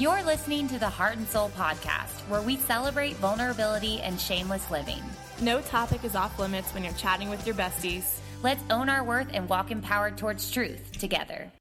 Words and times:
You're 0.00 0.22
listening 0.22 0.66
to 0.68 0.78
the 0.78 0.88
Heart 0.88 1.18
and 1.18 1.28
Soul 1.28 1.50
podcast, 1.50 2.26
where 2.30 2.40
we 2.40 2.56
celebrate 2.56 3.16
vulnerability 3.16 4.00
and 4.00 4.18
shameless 4.18 4.70
living. 4.70 5.02
No 5.42 5.60
topic 5.60 6.04
is 6.04 6.16
off 6.16 6.38
limits 6.38 6.72
when 6.72 6.82
you're 6.82 6.94
chatting 6.94 7.28
with 7.28 7.46
your 7.46 7.54
besties. 7.54 8.18
Let's 8.42 8.62
own 8.70 8.88
our 8.88 9.04
worth 9.04 9.28
and 9.34 9.46
walk 9.46 9.70
empowered 9.70 10.16
towards 10.16 10.50
truth 10.50 10.92
together. 10.92 11.52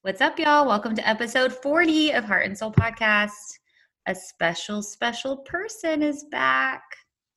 What's 0.00 0.22
up, 0.22 0.38
y'all? 0.38 0.66
Welcome 0.66 0.96
to 0.96 1.06
episode 1.06 1.52
40 1.52 2.12
of 2.12 2.24
Heart 2.24 2.46
and 2.46 2.56
Soul 2.56 2.72
podcast. 2.72 3.58
A 4.06 4.14
special, 4.14 4.82
special 4.82 5.36
person 5.36 6.02
is 6.02 6.24
back. 6.30 6.82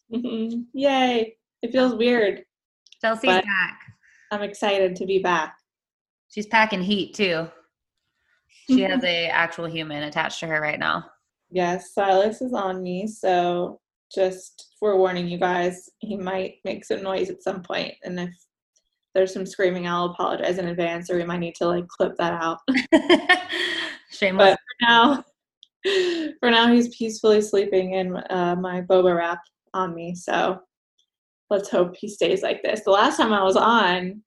Mm-hmm. 0.10 0.62
Yay. 0.74 1.36
It 1.62 1.71
feels 1.74 1.96
weird. 1.96 2.46
Chelsea's 3.02 3.42
back. 3.42 3.80
I'm 4.32 4.42
excited 4.42 4.96
to 4.96 5.05
be 5.05 5.20
back. 5.20 5.58
She's 6.30 6.48
packing 6.48 6.82
heat 6.82 7.14
too. 7.14 7.50
She 8.68 8.82
has 8.82 9.04
a 9.04 9.27
actual 9.27 9.66
human 9.66 10.04
attached 10.04 10.39
to 10.39 10.48
her 10.48 10.61
right 10.61 10.80
now. 10.80 11.05
Yes, 11.49 11.94
Silas 11.94 12.41
is 12.41 12.53
on 12.53 12.81
me, 12.81 13.08
so 13.08 13.80
just 14.13 14.73
forewarning 14.80 15.27
you 15.27 15.38
guys, 15.38 15.89
he 15.99 16.16
might 16.17 16.55
make 16.63 16.86
some 16.86 17.03
noise 17.03 17.30
at 17.30 17.44
some 17.44 17.62
point, 17.62 17.94
and 18.03 18.20
if 18.20 18.34
there's 19.13 19.34
some 19.34 19.45
screaming, 19.45 19.88
I'll 19.88 20.05
apologize 20.05 20.58
in 20.58 20.67
advance, 20.67 21.09
or 21.09 21.17
we 21.17 21.23
might 21.23 21.39
need 21.39 21.55
to 21.55 21.67
like 21.67 21.88
clip 21.88 22.16
that 22.17 22.34
out. 22.34 22.59
Shameless. 24.12 24.55
But 24.55 24.59
for 24.59 24.88
now, 24.88 25.23
for 26.39 26.50
now, 26.50 26.73
he's 26.73 26.95
peacefully 26.95 27.41
sleeping 27.41 27.94
in 27.94 28.16
uh, 28.16 28.55
my 28.59 28.81
boba 28.81 29.16
wrap 29.16 29.39
on 29.73 29.94
me. 29.94 30.16
So 30.16 30.59
let's 31.50 31.70
hope 31.70 31.95
he 31.95 32.08
stays 32.08 32.41
like 32.41 32.64
this. 32.64 32.81
The 32.81 32.91
last 32.91 33.17
time 33.17 33.34
I 33.34 33.44
was 33.44 33.55
on, 33.55 34.23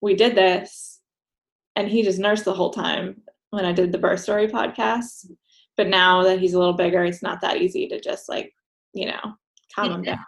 we 0.00 0.14
did 0.14 0.36
this, 0.36 1.00
and 1.74 1.88
he 1.88 2.02
just 2.02 2.18
nursed 2.18 2.44
the 2.44 2.54
whole 2.54 2.70
time 2.70 3.23
when 3.54 3.64
I 3.64 3.72
did 3.72 3.92
the 3.92 3.98
birth 3.98 4.20
story 4.20 4.48
podcast. 4.48 5.30
But 5.76 5.88
now 5.88 6.22
that 6.22 6.38
he's 6.38 6.54
a 6.54 6.58
little 6.58 6.74
bigger, 6.74 7.04
it's 7.04 7.22
not 7.22 7.40
that 7.40 7.58
easy 7.58 7.88
to 7.88 8.00
just 8.00 8.28
like, 8.28 8.52
you 8.92 9.06
know, 9.06 9.34
calm 9.74 9.92
him 9.92 10.02
down. 10.02 10.18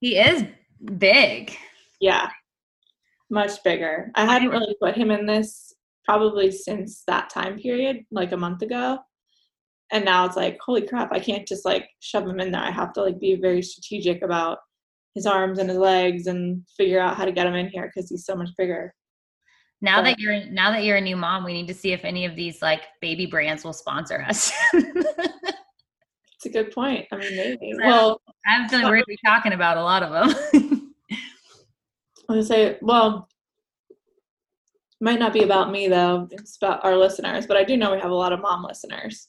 He 0.00 0.16
is 0.16 0.44
big. 0.98 1.56
Yeah, 2.00 2.28
much 3.30 3.62
bigger. 3.62 4.10
I 4.14 4.24
hadn't 4.24 4.50
really 4.50 4.76
put 4.80 4.96
him 4.96 5.10
in 5.10 5.26
this 5.26 5.72
probably 6.04 6.50
since 6.50 7.02
that 7.06 7.30
time 7.30 7.58
period, 7.58 8.04
like 8.10 8.32
a 8.32 8.36
month 8.36 8.62
ago. 8.62 8.98
And 9.92 10.04
now 10.04 10.24
it's 10.24 10.36
like, 10.36 10.58
holy 10.60 10.86
crap, 10.86 11.12
I 11.12 11.20
can't 11.20 11.46
just 11.46 11.64
like 11.64 11.88
shove 12.00 12.26
him 12.26 12.40
in 12.40 12.50
there. 12.50 12.62
I 12.62 12.70
have 12.70 12.92
to 12.94 13.02
like 13.02 13.20
be 13.20 13.36
very 13.36 13.62
strategic 13.62 14.22
about 14.22 14.58
his 15.14 15.26
arms 15.26 15.58
and 15.58 15.68
his 15.68 15.78
legs 15.78 16.26
and 16.26 16.62
figure 16.76 17.00
out 17.00 17.16
how 17.16 17.24
to 17.24 17.32
get 17.32 17.46
him 17.46 17.54
in 17.54 17.68
here 17.68 17.90
because 17.94 18.10
he's 18.10 18.26
so 18.26 18.34
much 18.34 18.50
bigger. 18.58 18.94
Now 19.84 20.00
that 20.02 20.18
you're 20.18 20.46
now 20.46 20.70
that 20.72 20.82
you're 20.84 20.96
a 20.96 21.00
new 21.00 21.14
mom, 21.16 21.44
we 21.44 21.52
need 21.52 21.68
to 21.68 21.74
see 21.74 21.92
if 21.92 22.04
any 22.04 22.24
of 22.24 22.34
these 22.34 22.62
like 22.62 22.82
baby 23.02 23.26
brands 23.26 23.64
will 23.64 23.74
sponsor 23.74 24.22
us. 24.26 24.50
It's 24.72 26.46
a 26.46 26.48
good 26.48 26.72
point. 26.72 27.06
I 27.12 27.16
mean, 27.16 27.36
maybe. 27.36 27.72
Well, 27.82 28.20
I 28.46 28.54
have 28.54 28.66
a 28.66 28.68
feeling 28.70 28.86
we're 28.86 28.96
gonna 28.96 29.04
be 29.06 29.18
talking 29.24 29.52
about 29.52 29.76
a 29.76 29.82
lot 29.82 30.02
of 30.02 30.10
them. 30.10 30.94
I 32.30 32.32
would 32.32 32.46
say, 32.46 32.78
well, 32.80 33.28
might 35.00 35.18
not 35.18 35.32
be 35.34 35.42
about 35.42 35.70
me 35.70 35.88
though. 35.88 36.28
It's 36.30 36.56
about 36.56 36.82
our 36.84 36.96
listeners, 36.96 37.46
but 37.46 37.56
I 37.58 37.64
do 37.64 37.76
know 37.76 37.92
we 37.92 38.00
have 38.00 38.10
a 38.10 38.14
lot 38.14 38.32
of 38.32 38.40
mom 38.40 38.64
listeners. 38.64 39.28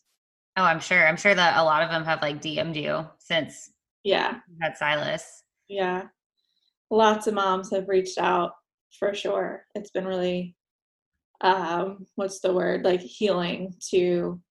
oh, 0.57 0.63
I'm 0.63 0.79
sure. 0.79 1.05
I'm 1.05 1.17
sure 1.17 1.35
that 1.35 1.57
a 1.57 1.63
lot 1.63 1.83
of 1.83 1.89
them 1.89 2.05
have 2.05 2.21
like 2.21 2.41
DM'd 2.41 2.77
you 2.77 3.05
since 3.19 3.71
Yeah, 4.03 4.35
you 4.47 4.55
had 4.61 4.77
Silas. 4.77 5.43
yeah. 5.67 6.03
Lots 6.91 7.27
of 7.27 7.33
moms 7.33 7.71
have 7.71 7.89
reached 7.89 8.17
out 8.19 8.53
for 8.97 9.13
sure. 9.13 9.65
It's 9.75 9.91
been 9.91 10.05
really, 10.05 10.55
um, 11.41 12.05
what's 12.15 12.39
the 12.39 12.53
word? 12.53 12.83
Like 12.83 13.01
healing 13.01 13.73
to 13.91 14.41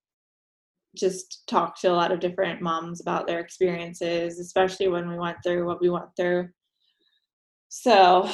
just 0.97 1.47
talk 1.49 1.79
to 1.81 1.89
a 1.89 1.93
lot 1.93 2.13
of 2.13 2.21
different 2.21 2.61
moms 2.61 3.01
about 3.01 3.27
their 3.27 3.41
experiences, 3.41 4.39
especially 4.39 4.89
when 4.89 5.09
we 5.09 5.19
went 5.19 5.39
through 5.43 5.67
what 5.67 5.81
we 5.81 5.91
went 5.91 6.15
through. 6.17 6.49
So 7.69 8.29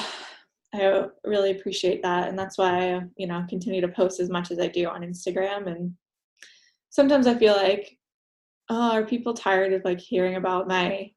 I 0.75 1.07
really 1.25 1.53
appreciate 1.53 2.03
that. 2.03 2.29
And 2.29 2.39
that's 2.39 2.59
why 2.59 2.95
I, 2.95 3.01
you 3.17 3.27
know, 3.27 3.45
continue 3.49 3.81
to 3.81 3.89
post 3.89 4.21
as 4.21 4.29
much 4.31 4.51
as 4.51 4.59
I 4.59 4.69
do 4.69 4.87
on 4.87 5.03
Instagram. 5.03 5.67
And 5.67 5.95
sometimes 6.91 7.27
I 7.27 7.35
feel 7.35 7.55
like, 7.55 7.97
oh, 8.69 8.93
are 8.93 9.05
people 9.05 9.35
tired 9.35 9.73
of 9.73 9.85
like 9.85 10.01
hearing 10.01 10.37
about 10.37 10.69
my 10.69 11.11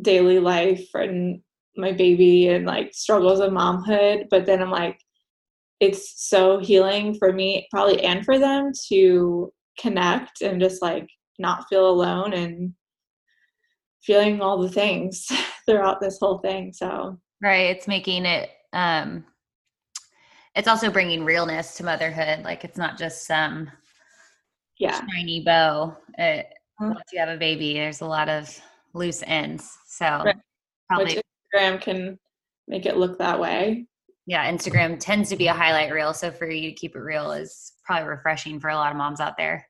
daily 0.00 0.38
life 0.38 0.88
and 0.94 1.40
my 1.76 1.92
baby 1.92 2.48
and 2.48 2.66
like 2.66 2.94
struggles 2.94 3.40
of 3.40 3.52
momhood? 3.52 4.24
But 4.30 4.46
then 4.46 4.62
I'm 4.62 4.70
like, 4.70 4.98
it's 5.80 6.28
so 6.28 6.58
healing 6.58 7.14
for 7.18 7.32
me, 7.32 7.68
probably, 7.70 8.02
and 8.02 8.24
for 8.24 8.38
them 8.38 8.72
to 8.88 9.52
connect 9.78 10.40
and 10.40 10.60
just 10.60 10.80
like 10.80 11.08
not 11.38 11.66
feel 11.68 11.88
alone 11.88 12.32
and 12.32 12.72
feeling 14.02 14.40
all 14.40 14.58
the 14.58 14.70
things 14.70 15.26
throughout 15.66 16.00
this 16.00 16.18
whole 16.18 16.38
thing. 16.38 16.72
So, 16.72 17.18
Right. 17.42 17.70
It's 17.76 17.86
making 17.86 18.24
it 18.24 18.50
um 18.72 19.24
it's 20.54 20.68
also 20.68 20.90
bringing 20.90 21.22
realness 21.24 21.74
to 21.76 21.84
motherhood. 21.84 22.42
Like 22.42 22.64
it's 22.64 22.78
not 22.78 22.96
just 22.96 23.26
some 23.26 23.70
yeah. 24.78 25.00
shiny 25.10 25.42
bow. 25.44 25.96
It, 26.16 26.46
Mhm. 26.80 26.94
once 26.94 27.04
you 27.12 27.18
have 27.20 27.28
a 27.28 27.36
baby, 27.36 27.74
there's 27.74 28.00
a 28.00 28.06
lot 28.06 28.28
of 28.28 28.58
loose 28.94 29.22
ends. 29.26 29.76
So 29.86 30.06
Right. 30.06 30.36
probably 30.88 31.16
which 31.16 31.22
Instagram 31.56 31.80
can 31.80 32.18
make 32.68 32.86
it 32.86 32.96
look 32.96 33.18
that 33.18 33.40
way. 33.40 33.86
yeah, 34.26 34.50
Instagram 34.50 34.98
tends 34.98 35.28
to 35.30 35.36
be 35.36 35.46
a 35.46 35.52
highlight 35.52 35.92
reel. 35.92 36.12
So 36.12 36.30
for 36.32 36.50
you 36.50 36.70
to 36.70 36.74
keep 36.74 36.96
it 36.96 37.00
real 37.00 37.30
is 37.32 37.72
probably 37.84 38.08
refreshing 38.08 38.58
for 38.58 38.70
a 38.70 38.74
lot 38.74 38.90
of 38.90 38.98
moms 38.98 39.20
out 39.20 39.36
there. 39.38 39.66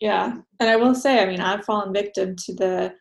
Yeah. 0.00 0.36
And 0.60 0.70
I 0.70 0.76
will 0.76 0.94
say, 0.94 1.22
I 1.22 1.26
mean, 1.26 1.40
I've 1.40 1.64
fallen 1.64 1.92
victim 1.92 2.36
to 2.36 2.54
the 2.54 2.94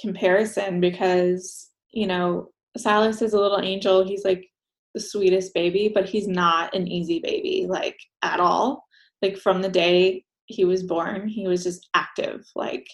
comparison 0.00 0.80
because, 0.80 1.70
you 1.92 2.06
know, 2.06 2.50
Silas 2.76 3.20
is 3.20 3.32
a 3.32 3.40
little 3.40 3.60
angel. 3.60 4.04
He's 4.04 4.24
like 4.24 4.46
the 4.94 5.00
sweetest 5.00 5.54
baby, 5.54 5.90
but 5.92 6.08
he's 6.08 6.28
not 6.28 6.74
an 6.74 6.86
easy 6.86 7.18
baby, 7.18 7.66
like 7.68 7.98
at 8.22 8.38
all. 8.38 8.84
Like 9.22 9.38
from 9.38 9.62
the 9.62 9.68
day 9.68 10.24
he 10.46 10.64
was 10.64 10.84
born, 10.84 11.26
he 11.26 11.48
was 11.48 11.64
just 11.64 11.88
active. 11.94 12.44
Like 12.54 12.86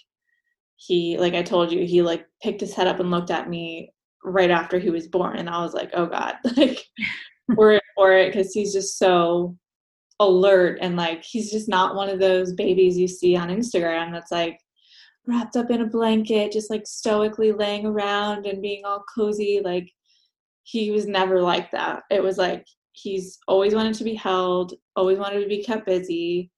he, 0.77 1.19
like 1.19 1.35
I 1.35 1.43
told 1.43 1.73
you, 1.73 1.85
he 1.85 2.01
like 2.01 2.25
picked 2.43 2.63
his 2.63 2.73
head 2.73 2.87
up 2.87 3.01
and 3.01 3.11
looked 3.11 3.31
at 3.31 3.51
me 3.51 3.93
right 4.25 4.51
after 4.51 4.79
he 4.79 4.91
was 4.91 5.07
born. 5.07 5.37
And 5.37 5.49
I 5.49 5.63
was 5.63 5.75
like, 5.75 5.91
oh 5.95 6.07
God, 6.07 6.37
like 6.57 6.85
we're 7.49 7.81
for 7.95 8.13
it 8.13 8.33
because 8.33 8.53
he's 8.53 8.73
just 8.73 8.99
so 8.99 9.57
alert 10.21 10.79
and 10.81 10.97
like 10.97 11.23
he's 11.25 11.51
just 11.51 11.69
not 11.69 11.95
one 11.95 12.09
of 12.09 12.21
those 12.21 12.53
babies 12.53 12.97
you 12.97 13.09
see 13.09 13.37
on 13.37 13.49
Instagram 13.49 14.13
that's 14.13 14.31
like 14.31 14.59
wrapped 15.27 15.57
up 15.57 15.71
in 15.71 15.83
a 15.83 15.87
blanket, 15.87 16.53
just 16.53 16.71
like 16.71 16.87
stoically 16.87 17.53
laying 17.53 17.87
around 17.87 18.47
and 18.47 18.63
being 18.63 18.85
all 18.85 19.05
cozy. 19.15 19.61
Like 19.65 19.91
he 20.65 20.91
was 20.91 21.07
never 21.07 21.41
like 21.41 21.71
that. 21.73 22.03
It 22.11 22.23
was 22.23 22.39
like 22.39 22.67
he's 22.93 23.39
always 23.49 23.75
wanted 23.75 23.95
to 23.97 24.05
be 24.05 24.15
held, 24.15 24.75
always 24.97 25.19
wanted 25.19 25.41
to 25.41 25.49
be 25.49 25.63
kept 25.63 25.87
busy, 25.87 26.51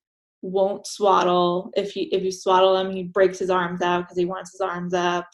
won't 0.42 0.86
swaddle. 0.86 1.70
If 1.76 1.96
you 1.96 2.08
if 2.10 2.22
you 2.22 2.32
swaddle 2.32 2.76
him, 2.76 2.90
he 2.90 3.04
breaks 3.04 3.38
his 3.38 3.50
arms 3.50 3.82
out 3.82 4.02
because 4.02 4.18
he 4.18 4.24
wants 4.24 4.52
his 4.52 4.60
arms 4.60 4.94
up. 4.94 5.26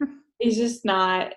he's 0.38 0.56
just 0.56 0.84
not 0.84 1.32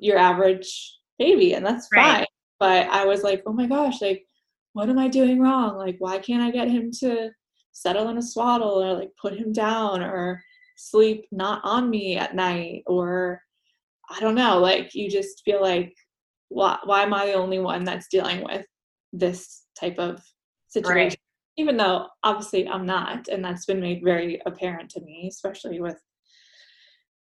your 0.00 0.18
average 0.18 0.98
baby, 1.18 1.54
and 1.54 1.64
that's 1.64 1.88
Right. 1.92 2.18
fine. 2.18 2.26
But 2.60 2.88
I 2.88 3.04
was 3.04 3.22
like, 3.22 3.42
oh 3.46 3.52
my 3.52 3.66
gosh, 3.66 4.00
like 4.00 4.24
what 4.72 4.88
am 4.88 4.98
I 4.98 5.08
doing 5.08 5.40
wrong? 5.40 5.76
Like, 5.76 5.96
why 5.98 6.18
can't 6.18 6.42
I 6.42 6.50
get 6.50 6.68
him 6.68 6.90
to 7.00 7.30
settle 7.72 8.08
in 8.10 8.18
a 8.18 8.22
swaddle 8.22 8.82
or 8.82 8.94
like 8.94 9.10
put 9.20 9.36
him 9.36 9.52
down 9.52 10.02
or 10.02 10.40
sleep 10.76 11.26
not 11.32 11.60
on 11.64 11.90
me 11.90 12.16
at 12.16 12.34
night? 12.36 12.82
Or 12.86 13.42
I 14.10 14.20
don't 14.20 14.34
know, 14.34 14.58
like, 14.58 14.94
you 14.94 15.10
just 15.10 15.42
feel 15.44 15.60
like, 15.60 15.94
why, 16.48 16.78
why 16.84 17.02
am 17.02 17.12
I 17.12 17.26
the 17.26 17.34
only 17.34 17.58
one 17.58 17.84
that's 17.84 18.08
dealing 18.08 18.44
with 18.44 18.64
this 19.12 19.64
type 19.78 19.98
of 19.98 20.22
situation? 20.68 21.18
Even 21.56 21.76
though 21.76 22.06
obviously 22.22 22.68
I'm 22.68 22.86
not, 22.86 23.26
and 23.28 23.44
that's 23.44 23.66
been 23.66 23.80
made 23.80 24.02
very 24.04 24.40
apparent 24.46 24.90
to 24.90 25.00
me, 25.00 25.26
especially 25.28 25.80
with 25.80 26.00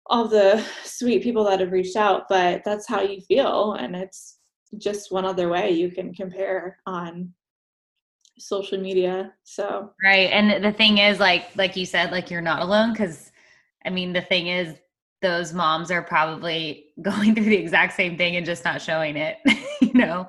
all 0.08 0.28
the 0.28 0.64
sweet 0.84 1.22
people 1.22 1.44
that 1.44 1.60
have 1.60 1.72
reached 1.72 1.96
out, 1.96 2.24
but 2.28 2.62
that's 2.64 2.86
how 2.86 3.00
you 3.00 3.20
feel. 3.20 3.74
And 3.74 3.96
it's 3.96 4.38
just 4.78 5.12
one 5.12 5.24
other 5.24 5.48
way 5.48 5.70
you 5.70 5.90
can 5.90 6.12
compare 6.14 6.78
on 6.86 7.32
social 8.38 8.78
media. 8.78 9.32
So 9.44 9.90
Right. 10.04 10.30
And 10.30 10.62
the 10.64 10.72
thing 10.72 10.98
is 10.98 11.18
like 11.18 11.54
like 11.56 11.76
you 11.76 11.86
said 11.86 12.12
like 12.12 12.30
you're 12.30 12.40
not 12.40 12.62
alone 12.62 12.94
cuz 12.94 13.32
I 13.84 13.90
mean 13.90 14.12
the 14.12 14.20
thing 14.20 14.48
is 14.48 14.76
those 15.22 15.52
moms 15.54 15.90
are 15.90 16.02
probably 16.02 16.86
going 17.02 17.34
through 17.34 17.44
the 17.44 17.56
exact 17.56 17.94
same 17.94 18.16
thing 18.16 18.36
and 18.36 18.44
just 18.44 18.64
not 18.64 18.82
showing 18.82 19.16
it, 19.16 19.38
you 19.80 19.92
know. 19.94 20.28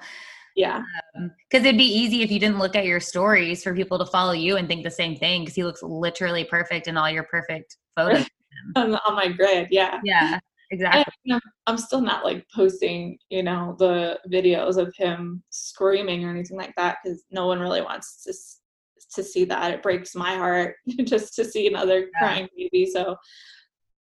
yeah, 0.56 0.82
um, 1.18 1.32
Cuz 1.52 1.62
it'd 1.62 1.78
be 1.78 1.84
easy 1.84 2.22
if 2.24 2.32
you 2.32 2.40
didn't 2.40 2.60
look 2.60 2.76
at 2.76 2.86
your 2.86 3.00
stories 3.00 3.64
for 3.64 3.76
people 3.76 4.00
to 4.00 4.06
follow 4.06 4.32
you 4.32 4.56
and 4.56 4.68
think 4.68 4.84
the 4.84 4.92
same 4.92 5.16
thing 5.18 5.46
cuz 5.46 5.56
he 5.56 5.64
looks 5.64 5.84
literally 5.84 6.46
perfect 6.46 6.88
in 6.88 6.98
all 6.98 7.10
your 7.10 7.24
perfect 7.24 7.78
photos. 7.96 8.26
on, 8.76 8.96
on 8.96 9.16
my 9.16 9.30
grid, 9.30 9.68
yeah. 9.72 10.00
yeah. 10.04 10.40
Exactly. 10.70 11.06
And 11.26 11.36
I'm, 11.36 11.42
I'm 11.66 11.78
still 11.78 12.02
not 12.02 12.26
like 12.26 12.46
posting, 12.54 13.18
you 13.30 13.42
know, 13.42 13.76
the 13.80 14.20
videos 14.30 14.78
of 14.78 14.94
him 14.98 15.42
screaming 15.50 16.26
or 16.26 16.30
anything 16.30 16.58
like 16.58 16.74
that 16.76 16.98
because 17.02 17.24
no 17.32 17.48
one 17.48 17.60
really 17.60 17.82
wants 17.82 18.24
to 18.24 18.34
to 19.14 19.24
see 19.24 19.46
that 19.46 19.74
it 19.74 19.84
breaks 19.84 20.16
my 20.16 20.36
heart 20.36 20.76
just 21.04 21.34
to 21.36 21.46
see 21.46 21.68
another 21.68 22.00
yeah. 22.00 22.20
crying 22.20 22.48
baby 22.56 22.86
so 22.86 23.16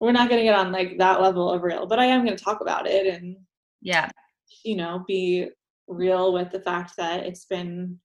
we're 0.00 0.12
not 0.12 0.28
going 0.28 0.38
to 0.38 0.44
get 0.44 0.58
on 0.58 0.72
like 0.72 0.98
that 0.98 1.20
level 1.20 1.50
of 1.50 1.62
real 1.62 1.86
but 1.86 1.98
i 1.98 2.04
am 2.04 2.24
going 2.24 2.36
to 2.36 2.42
talk 2.42 2.60
about 2.60 2.86
it 2.86 3.06
and 3.06 3.36
yeah 3.82 4.08
you 4.64 4.76
know 4.76 5.04
be 5.06 5.48
real 5.88 6.32
with 6.32 6.50
the 6.50 6.60
fact 6.60 6.94
that 6.96 7.24
it's 7.24 7.44
been 7.44 7.98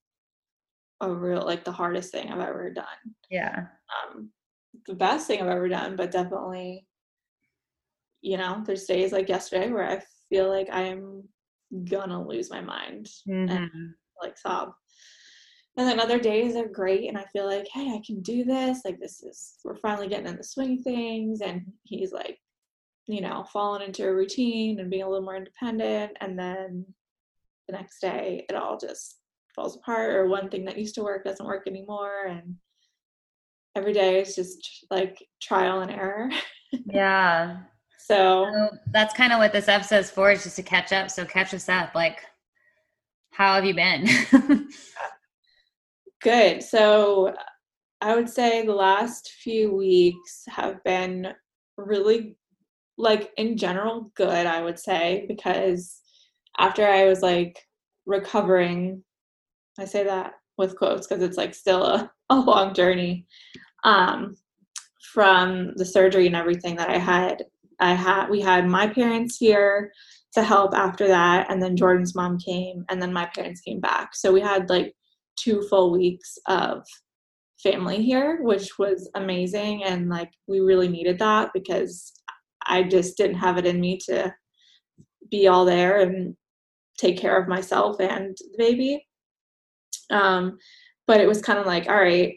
a 1.00 1.10
real 1.10 1.44
like 1.44 1.64
the 1.64 1.72
hardest 1.72 2.12
thing 2.12 2.30
i've 2.30 2.40
ever 2.40 2.70
done 2.70 2.84
yeah 3.30 3.66
um 4.04 4.30
the 4.86 4.94
best 4.94 5.26
thing 5.26 5.40
i've 5.40 5.48
ever 5.48 5.68
done 5.68 5.96
but 5.96 6.10
definitely 6.10 6.86
you 8.22 8.36
know 8.36 8.62
there's 8.66 8.84
days 8.84 9.12
like 9.12 9.28
yesterday 9.28 9.70
where 9.70 9.88
i 9.88 10.00
feel 10.28 10.48
like 10.48 10.68
i'm 10.72 11.22
gonna 11.88 12.26
lose 12.26 12.50
my 12.50 12.60
mind 12.60 13.08
mm-hmm. 13.28 13.50
and 13.50 13.70
like 14.22 14.36
sob 14.36 14.72
and 15.76 15.88
then 15.88 16.00
other 16.00 16.18
days 16.18 16.56
are 16.56 16.68
great 16.68 17.08
and 17.08 17.16
i 17.16 17.24
feel 17.32 17.46
like 17.46 17.66
hey 17.72 17.92
i 17.94 18.02
can 18.04 18.20
do 18.22 18.44
this 18.44 18.80
like 18.84 18.98
this 18.98 19.22
is 19.22 19.54
we're 19.64 19.76
finally 19.76 20.08
getting 20.08 20.26
in 20.26 20.36
the 20.36 20.44
swing 20.44 20.78
of 20.78 20.84
things 20.84 21.40
and 21.40 21.62
he's 21.84 22.12
like 22.12 22.38
you 23.06 23.20
know 23.20 23.44
falling 23.52 23.82
into 23.82 24.06
a 24.06 24.14
routine 24.14 24.80
and 24.80 24.90
being 24.90 25.02
a 25.02 25.08
little 25.08 25.24
more 25.24 25.36
independent 25.36 26.12
and 26.20 26.38
then 26.38 26.84
the 27.68 27.72
next 27.72 28.00
day 28.00 28.44
it 28.48 28.54
all 28.54 28.78
just 28.78 29.18
falls 29.54 29.76
apart 29.76 30.14
or 30.14 30.26
one 30.26 30.48
thing 30.48 30.64
that 30.64 30.78
used 30.78 30.94
to 30.94 31.02
work 31.02 31.24
doesn't 31.24 31.46
work 31.46 31.66
anymore 31.66 32.26
and 32.28 32.54
every 33.74 33.92
day 33.92 34.20
is 34.20 34.34
just 34.34 34.84
like 34.90 35.26
trial 35.40 35.80
and 35.80 35.90
error. 35.90 36.30
Yeah. 36.86 37.62
So, 37.98 38.48
so 38.48 38.68
that's 38.92 39.12
kind 39.12 39.32
of 39.32 39.40
what 39.40 39.52
this 39.52 39.66
episode's 39.66 40.08
for 40.08 40.30
is 40.30 40.44
just 40.44 40.54
to 40.54 40.62
catch 40.62 40.92
up. 40.92 41.10
So 41.10 41.24
catch 41.24 41.52
us 41.52 41.68
up 41.68 41.96
like 41.96 42.20
how 43.32 43.56
have 43.56 43.64
you 43.64 43.74
been? 43.74 44.06
Good. 46.22 46.62
So 46.62 47.34
i 48.00 48.14
would 48.14 48.28
say 48.28 48.64
the 48.64 48.72
last 48.72 49.32
few 49.42 49.74
weeks 49.74 50.44
have 50.48 50.82
been 50.84 51.28
really 51.76 52.36
like 52.96 53.30
in 53.36 53.56
general 53.56 54.10
good 54.14 54.46
i 54.46 54.62
would 54.62 54.78
say 54.78 55.24
because 55.28 56.00
after 56.58 56.86
i 56.86 57.06
was 57.06 57.22
like 57.22 57.58
recovering 58.06 59.02
i 59.78 59.84
say 59.84 60.04
that 60.04 60.34
with 60.60 60.76
quotes 60.76 61.06
because 61.06 61.22
it's 61.22 61.36
like 61.36 61.54
still 61.54 61.84
a, 61.84 62.10
a 62.30 62.36
long 62.36 62.72
journey 62.74 63.26
um 63.84 64.36
from 65.12 65.72
the 65.76 65.84
surgery 65.84 66.26
and 66.26 66.36
everything 66.36 66.76
that 66.76 66.88
i 66.88 66.98
had 66.98 67.44
i 67.80 67.92
had 67.92 68.28
we 68.28 68.40
had 68.40 68.68
my 68.68 68.86
parents 68.86 69.36
here 69.36 69.90
to 70.32 70.44
help 70.44 70.72
after 70.74 71.08
that 71.08 71.50
and 71.50 71.60
then 71.60 71.76
jordan's 71.76 72.14
mom 72.14 72.38
came 72.38 72.84
and 72.88 73.02
then 73.02 73.12
my 73.12 73.26
parents 73.34 73.60
came 73.62 73.80
back 73.80 74.14
so 74.14 74.32
we 74.32 74.40
had 74.40 74.70
like 74.70 74.94
two 75.36 75.62
full 75.62 75.90
weeks 75.90 76.38
of 76.46 76.84
family 77.60 78.02
here 78.02 78.38
which 78.42 78.78
was 78.78 79.10
amazing 79.16 79.82
and 79.82 80.08
like 80.08 80.30
we 80.46 80.60
really 80.60 80.88
needed 80.88 81.18
that 81.18 81.50
because 81.52 82.12
I 82.66 82.84
just 82.84 83.16
didn't 83.16 83.38
have 83.38 83.58
it 83.58 83.66
in 83.66 83.80
me 83.80 83.98
to 84.06 84.34
be 85.30 85.48
all 85.48 85.64
there 85.64 86.00
and 86.00 86.36
take 86.98 87.18
care 87.18 87.40
of 87.40 87.48
myself 87.48 87.96
and 88.00 88.36
the 88.38 88.58
baby. 88.58 89.06
Um, 90.10 90.58
but 91.06 91.20
it 91.20 91.28
was 91.28 91.42
kind 91.42 91.58
of 91.58 91.66
like, 91.66 91.88
all 91.88 91.96
right, 91.96 92.36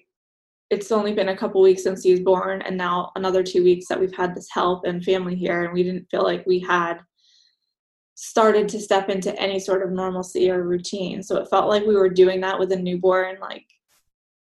it's 0.69 0.91
only 0.91 1.13
been 1.13 1.29
a 1.29 1.37
couple 1.37 1.61
weeks 1.61 1.83
since 1.83 2.03
he 2.03 2.11
was 2.11 2.21
born, 2.21 2.61
and 2.63 2.77
now 2.77 3.11
another 3.15 3.43
two 3.43 3.63
weeks 3.63 3.87
that 3.87 3.99
we've 3.99 4.15
had 4.15 4.35
this 4.35 4.47
help 4.51 4.85
and 4.85 5.03
family 5.03 5.35
here, 5.35 5.63
and 5.63 5.73
we 5.73 5.83
didn't 5.83 6.09
feel 6.09 6.23
like 6.23 6.45
we 6.45 6.59
had 6.59 6.99
started 8.15 8.69
to 8.69 8.79
step 8.79 9.09
into 9.09 9.37
any 9.39 9.59
sort 9.59 9.83
of 9.83 9.91
normalcy 9.91 10.49
or 10.49 10.63
routine. 10.63 11.21
So 11.21 11.37
it 11.37 11.49
felt 11.49 11.67
like 11.69 11.85
we 11.85 11.95
were 11.95 12.09
doing 12.09 12.41
that 12.41 12.57
with 12.57 12.71
a 12.71 12.77
newborn 12.77 13.37
like 13.41 13.65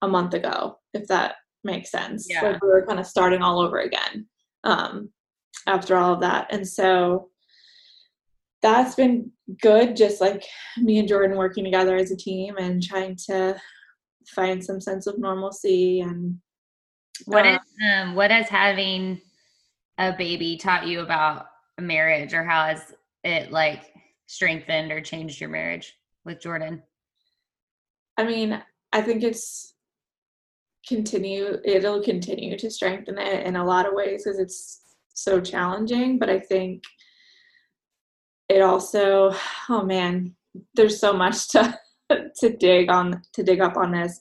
a 0.03 0.09
month 0.09 0.35
ago, 0.35 0.79
if 0.95 1.07
that 1.09 1.37
makes 1.65 1.91
sense. 1.91 2.27
Yeah. 2.29 2.43
Like 2.43 2.63
we 2.63 2.69
were 2.69 2.85
kind 2.87 3.01
of 3.01 3.07
starting 3.07 3.41
all 3.41 3.61
over 3.61 3.79
again. 3.79 4.27
Um, 4.65 5.11
after 5.67 5.97
all 5.97 6.15
of 6.15 6.21
that. 6.21 6.49
And 6.51 6.67
so 6.67 7.31
that's 8.63 8.95
been 8.95 9.31
good, 9.61 9.97
just 9.97 10.21
like 10.21 10.45
me 10.79 10.99
and 10.99 11.09
Jordan 11.09 11.37
working 11.37 11.65
together 11.65 11.97
as 11.97 12.11
a 12.11 12.17
team 12.17 12.57
and 12.59 12.83
trying 12.83 13.17
to 13.27 13.57
find 14.29 14.65
some 14.65 14.81
sense 14.81 15.07
of 15.07 15.19
normalcy 15.19 16.01
and 16.01 16.39
what 17.25 17.45
uh, 17.45 17.51
is 17.51 17.59
um 17.93 18.15
what 18.15 18.31
has 18.31 18.49
having 18.49 19.21
a 19.99 20.13
baby 20.17 20.57
taught 20.57 20.87
you 20.87 21.01
about 21.01 21.47
marriage 21.81 22.33
or 22.33 22.45
how 22.45 22.65
has 22.67 22.95
it 23.25 23.51
like 23.51 23.93
strengthened 24.27 24.93
or 24.93 25.01
changed 25.01 25.41
your 25.41 25.51
marriage 25.51 25.95
with 26.25 26.41
Jordan? 26.41 26.83
I 28.17 28.25
mean, 28.25 28.63
I 28.93 29.03
think 29.03 29.23
it's 29.23 29.75
continue 30.87 31.59
it'll 31.65 32.03
continue 32.03 32.59
to 32.59 32.71
strengthen 32.71 33.19
it 33.19 33.47
in 33.47 33.57
a 33.57 33.65
lot 33.65 33.87
of 33.87 33.95
ways 33.95 34.25
because 34.25 34.39
it's 34.39 34.81
so 35.15 35.41
challenging 35.41 36.19
but 36.19 36.29
i 36.29 36.39
think 36.39 36.83
it 38.53 38.63
also 38.63 39.35
oh 39.69 39.83
man 39.83 40.35
there's 40.75 41.01
so 41.01 41.13
much 41.13 41.49
to 41.53 41.79
to 42.37 42.57
dig 42.57 42.91
on 42.91 43.23
to 43.33 43.43
dig 43.43 43.61
up 43.61 43.77
on 43.77 43.93
this. 43.93 44.21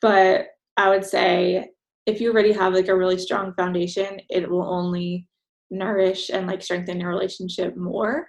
But 0.00 0.46
i 0.76 0.88
would 0.88 1.04
say 1.04 1.68
if 2.06 2.20
you 2.20 2.32
already 2.32 2.52
have 2.52 2.72
like 2.74 2.88
a 2.88 2.96
really 2.96 3.18
strong 3.18 3.52
foundation 3.54 4.20
it 4.30 4.48
will 4.48 4.68
only 4.68 5.26
nourish 5.70 6.30
and 6.30 6.46
like 6.46 6.62
strengthen 6.62 7.00
your 7.00 7.10
relationship 7.10 7.76
more. 7.76 8.28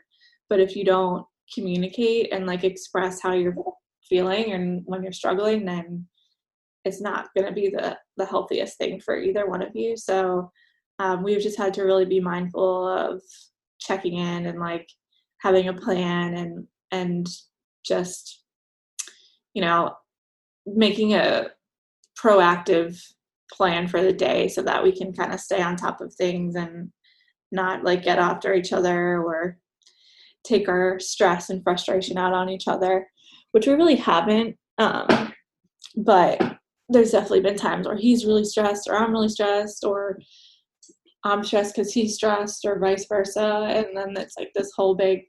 But 0.49 0.59
if 0.59 0.75
you 0.75 0.85
don't 0.85 1.25
communicate 1.53 2.31
and 2.33 2.47
like 2.47 2.63
express 2.63 3.21
how 3.21 3.33
you're 3.33 3.55
feeling 4.09 4.53
and 4.53 4.81
when 4.85 5.03
you're 5.03 5.11
struggling 5.11 5.65
then 5.65 6.05
it's 6.85 7.01
not 7.01 7.29
going 7.35 7.47
to 7.47 7.53
be 7.53 7.69
the 7.69 7.97
the 8.17 8.25
healthiest 8.25 8.77
thing 8.77 8.99
for 8.99 9.17
either 9.17 9.47
one 9.47 9.61
of 9.61 9.75
you. 9.75 9.95
So 9.97 10.51
um, 10.99 11.23
we've 11.23 11.41
just 11.41 11.57
had 11.57 11.73
to 11.75 11.83
really 11.83 12.05
be 12.05 12.19
mindful 12.19 12.87
of 12.87 13.21
checking 13.79 14.15
in 14.15 14.45
and 14.45 14.59
like 14.59 14.87
having 15.43 15.67
a 15.67 15.73
plan 15.73 16.33
and 16.35 16.67
and 16.91 17.27
just 17.85 18.43
you 19.53 19.61
know 19.61 19.93
making 20.65 21.13
a 21.13 21.47
proactive 22.17 22.99
plan 23.51 23.87
for 23.87 24.01
the 24.01 24.13
day 24.13 24.47
so 24.47 24.61
that 24.61 24.81
we 24.81 24.91
can 24.91 25.13
kind 25.13 25.33
of 25.33 25.39
stay 25.39 25.61
on 25.61 25.75
top 25.75 25.99
of 25.99 26.13
things 26.13 26.55
and 26.55 26.89
not 27.51 27.83
like 27.83 28.03
get 28.03 28.17
after 28.17 28.53
each 28.53 28.71
other 28.71 29.21
or 29.21 29.57
take 30.43 30.67
our 30.69 30.99
stress 30.99 31.49
and 31.49 31.61
frustration 31.61 32.17
out 32.17 32.33
on 32.33 32.49
each 32.49 32.67
other 32.67 33.05
which 33.51 33.67
we 33.67 33.73
really 33.73 33.95
haven't 33.95 34.55
um, 34.77 35.33
but 35.97 36.57
there's 36.89 37.11
definitely 37.11 37.41
been 37.41 37.55
times 37.55 37.85
where 37.85 37.97
he's 37.97 38.25
really 38.25 38.45
stressed 38.45 38.87
or 38.89 38.95
i'm 38.95 39.11
really 39.11 39.29
stressed 39.29 39.83
or 39.83 40.17
I'm 41.25 41.43
stressed 41.43 41.75
because 41.75 41.93
he's 41.93 42.15
stressed, 42.15 42.65
or 42.65 42.79
vice 42.79 43.05
versa. 43.05 43.65
And 43.69 43.95
then 43.95 44.21
it's 44.21 44.35
like 44.37 44.51
this 44.53 44.71
whole 44.75 44.93
big 44.95 45.21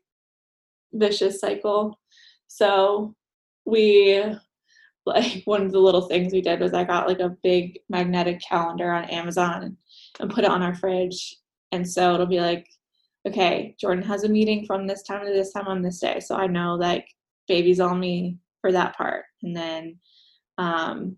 vicious 0.94 1.40
cycle. 1.40 1.98
So 2.46 3.14
we 3.64 4.22
like 5.06 5.42
one 5.44 5.62
of 5.62 5.72
the 5.72 5.78
little 5.78 6.02
things 6.02 6.32
we 6.32 6.40
did 6.40 6.60
was 6.60 6.72
I 6.72 6.84
got 6.84 7.06
like 7.06 7.20
a 7.20 7.36
big 7.42 7.78
magnetic 7.88 8.40
calendar 8.40 8.90
on 8.90 9.04
Amazon 9.04 9.76
and 10.18 10.30
put 10.30 10.44
it 10.44 10.50
on 10.50 10.62
our 10.62 10.74
fridge. 10.74 11.36
And 11.72 11.88
so 11.88 12.14
it'll 12.14 12.26
be 12.26 12.40
like, 12.40 12.66
okay, 13.26 13.74
Jordan 13.78 14.04
has 14.04 14.24
a 14.24 14.28
meeting 14.28 14.64
from 14.66 14.86
this 14.86 15.02
time 15.02 15.26
to 15.26 15.32
this 15.32 15.52
time 15.52 15.66
on 15.66 15.82
this 15.82 16.00
day. 16.00 16.20
So 16.20 16.36
I 16.36 16.46
know 16.46 16.74
like 16.74 17.06
baby's 17.48 17.80
on 17.80 18.00
me 18.00 18.38
for 18.60 18.72
that 18.72 18.96
part. 18.96 19.24
And 19.42 19.54
then 19.54 19.98
um 20.58 21.16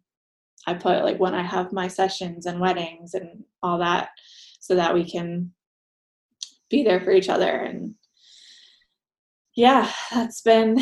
I 0.66 0.74
put 0.74 1.04
like 1.04 1.20
when 1.20 1.34
I 1.34 1.42
have 1.42 1.72
my 1.72 1.86
sessions 1.86 2.46
and 2.46 2.60
weddings 2.60 3.14
and 3.14 3.44
all 3.62 3.78
that 3.78 4.08
so 4.58 4.74
that 4.74 4.94
we 4.94 5.08
can 5.08 5.52
be 6.70 6.82
there 6.82 7.00
for 7.00 7.12
each 7.12 7.28
other 7.28 7.48
and 7.50 7.94
yeah 9.56 9.90
that's 10.12 10.40
been 10.42 10.78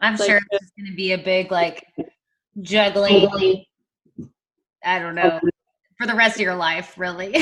i'm 0.00 0.16
like, 0.16 0.28
sure 0.28 0.40
it's 0.50 0.72
going 0.76 0.90
to 0.90 0.96
be 0.96 1.12
a 1.12 1.18
big 1.18 1.50
like 1.50 1.86
juggling 2.60 3.64
i 4.84 4.98
don't 4.98 5.14
know 5.14 5.40
for 6.02 6.06
the 6.06 6.14
rest 6.14 6.36
of 6.36 6.40
your 6.40 6.56
life 6.56 6.98
really. 6.98 7.34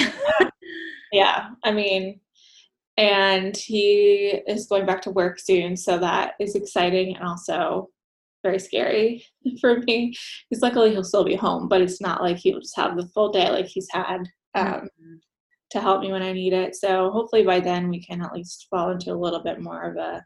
Yeah. 1.13 1.49
I 1.65 1.73
mean 1.73 2.21
and 2.97 3.57
he 3.57 4.43
is 4.47 4.67
going 4.67 4.87
back 4.87 5.03
to 5.03 5.11
work 5.11 5.39
soon 5.39 5.77
so 5.77 5.99
that 5.99 6.35
is 6.39 6.55
exciting 6.55 7.17
and 7.17 7.27
also 7.27 7.89
very 8.43 8.59
scary 8.59 9.25
for 9.61 9.79
me. 9.81 10.15
Because 10.49 10.63
luckily 10.63 10.91
he'll 10.91 11.05
still 11.05 11.25
be 11.25 11.35
home 11.35 11.69
but 11.69 11.81
it's 11.81 12.01
not 12.01 12.23
like 12.23 12.37
he'll 12.37 12.61
just 12.61 12.77
have 12.77 12.97
the 12.97 13.09
full 13.09 13.33
day 13.33 13.51
like 13.51 13.67
he's 13.67 13.89
had 13.91 14.29
um, 14.55 14.67
mm-hmm. 14.67 15.15
To 15.71 15.81
help 15.81 16.01
me 16.01 16.13
when 16.13 16.23
I 16.23 16.33
need 16.33 16.53
it. 16.53 16.75
So 16.75 17.11
hopefully 17.11 17.45
by 17.45 17.61
then 17.61 17.89
we 17.89 18.03
can 18.03 18.23
at 18.23 18.33
least 18.33 18.67
fall 18.71 18.91
into 18.91 19.13
a 19.13 19.15
little 19.15 19.43
bit 19.43 19.61
more 19.61 19.83
of 19.83 19.97
a 19.97 20.25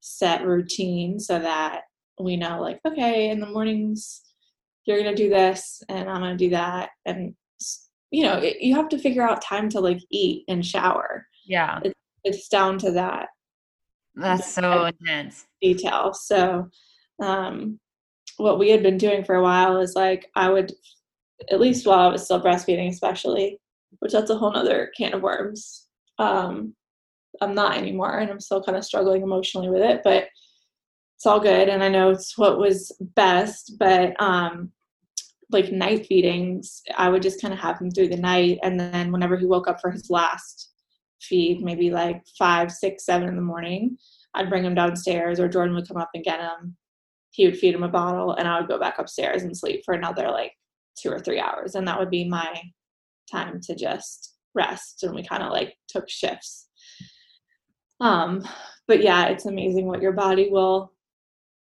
set 0.00 0.46
routine 0.46 1.18
so 1.18 1.38
that 1.38 1.82
we 2.20 2.36
know 2.36 2.60
like 2.60 2.80
okay 2.86 3.30
in 3.30 3.40
the 3.40 3.46
mornings 3.46 4.22
you're 4.86 4.98
gonna 4.98 5.14
do 5.14 5.28
this 5.28 5.82
and 5.88 6.08
i'm 6.08 6.20
gonna 6.20 6.36
do 6.36 6.50
that. 6.50 6.90
And 7.04 7.34
you 8.10 8.22
know 8.22 8.38
it, 8.38 8.60
you 8.60 8.74
have 8.74 8.88
to 8.90 8.98
figure 8.98 9.28
out 9.28 9.42
time 9.42 9.68
to 9.70 9.80
like 9.80 10.00
eat 10.10 10.44
and 10.48 10.64
shower. 10.64 11.26
Yeah. 11.44 11.80
It, 11.84 11.92
it's 12.24 12.48
down 12.48 12.78
to 12.78 12.92
that 12.92 13.28
that's 14.14 14.52
so 14.52 14.86
intense. 14.86 15.46
detail. 15.60 16.14
So 16.14 16.68
um 17.22 17.78
what 18.36 18.58
we 18.58 18.70
had 18.70 18.82
been 18.82 18.98
doing 18.98 19.24
for 19.24 19.34
a 19.34 19.42
while 19.42 19.78
is 19.80 19.94
like 19.94 20.30
I 20.34 20.48
would, 20.48 20.72
at 21.50 21.60
least 21.60 21.86
while 21.86 22.08
I 22.08 22.12
was 22.12 22.24
still 22.24 22.40
breastfeeding, 22.40 22.88
especially, 22.88 23.60
which 24.00 24.12
that's 24.12 24.30
a 24.30 24.36
whole 24.36 24.52
nother 24.52 24.90
can 24.96 25.14
of 25.14 25.22
worms. 25.22 25.86
Um, 26.18 26.74
I'm 27.40 27.54
not 27.54 27.76
anymore, 27.76 28.18
and 28.18 28.30
I'm 28.30 28.40
still 28.40 28.62
kind 28.62 28.76
of 28.76 28.84
struggling 28.84 29.22
emotionally 29.22 29.68
with 29.68 29.82
it, 29.82 30.00
but 30.04 30.28
it's 31.16 31.26
all 31.26 31.40
good. 31.40 31.68
And 31.68 31.82
I 31.82 31.88
know 31.88 32.10
it's 32.10 32.38
what 32.38 32.58
was 32.58 32.92
best, 33.00 33.74
but 33.78 34.20
um, 34.20 34.72
like 35.50 35.72
night 35.72 36.06
feedings, 36.06 36.82
I 36.96 37.08
would 37.08 37.22
just 37.22 37.40
kind 37.40 37.54
of 37.54 37.60
have 37.60 37.80
him 37.80 37.90
through 37.90 38.08
the 38.08 38.16
night, 38.16 38.58
and 38.62 38.78
then 38.78 39.12
whenever 39.12 39.36
he 39.36 39.46
woke 39.46 39.68
up 39.68 39.80
for 39.80 39.90
his 39.90 40.10
last 40.10 40.72
feed, 41.20 41.62
maybe 41.62 41.90
like 41.90 42.22
five, 42.38 42.70
six, 42.70 43.04
seven 43.04 43.28
in 43.28 43.36
the 43.36 43.42
morning, 43.42 43.96
I'd 44.34 44.50
bring 44.50 44.64
him 44.64 44.74
downstairs, 44.74 45.40
or 45.40 45.48
Jordan 45.48 45.74
would 45.74 45.88
come 45.88 45.96
up 45.96 46.10
and 46.14 46.24
get 46.24 46.40
him. 46.40 46.76
He 47.30 47.44
would 47.44 47.58
feed 47.58 47.74
him 47.74 47.82
a 47.82 47.88
bottle, 47.88 48.34
and 48.34 48.48
I 48.48 48.58
would 48.58 48.68
go 48.68 48.78
back 48.78 48.98
upstairs 48.98 49.42
and 49.42 49.56
sleep 49.56 49.82
for 49.84 49.94
another 49.94 50.30
like 50.30 50.52
two 50.96 51.10
or 51.10 51.18
three 51.20 51.40
hours, 51.40 51.74
and 51.74 51.86
that 51.86 51.98
would 51.98 52.10
be 52.10 52.28
my 52.28 52.62
time 53.30 53.60
to 53.62 53.74
just 53.74 54.36
rest. 54.54 55.02
And 55.02 55.14
we 55.14 55.22
kind 55.22 55.42
of 55.42 55.52
like 55.52 55.74
took 55.88 56.08
shifts. 56.08 56.68
Um, 58.00 58.46
but 58.86 59.02
yeah, 59.02 59.26
it's 59.26 59.46
amazing 59.46 59.86
what 59.86 60.02
your 60.02 60.12
body 60.12 60.48
will 60.50 60.92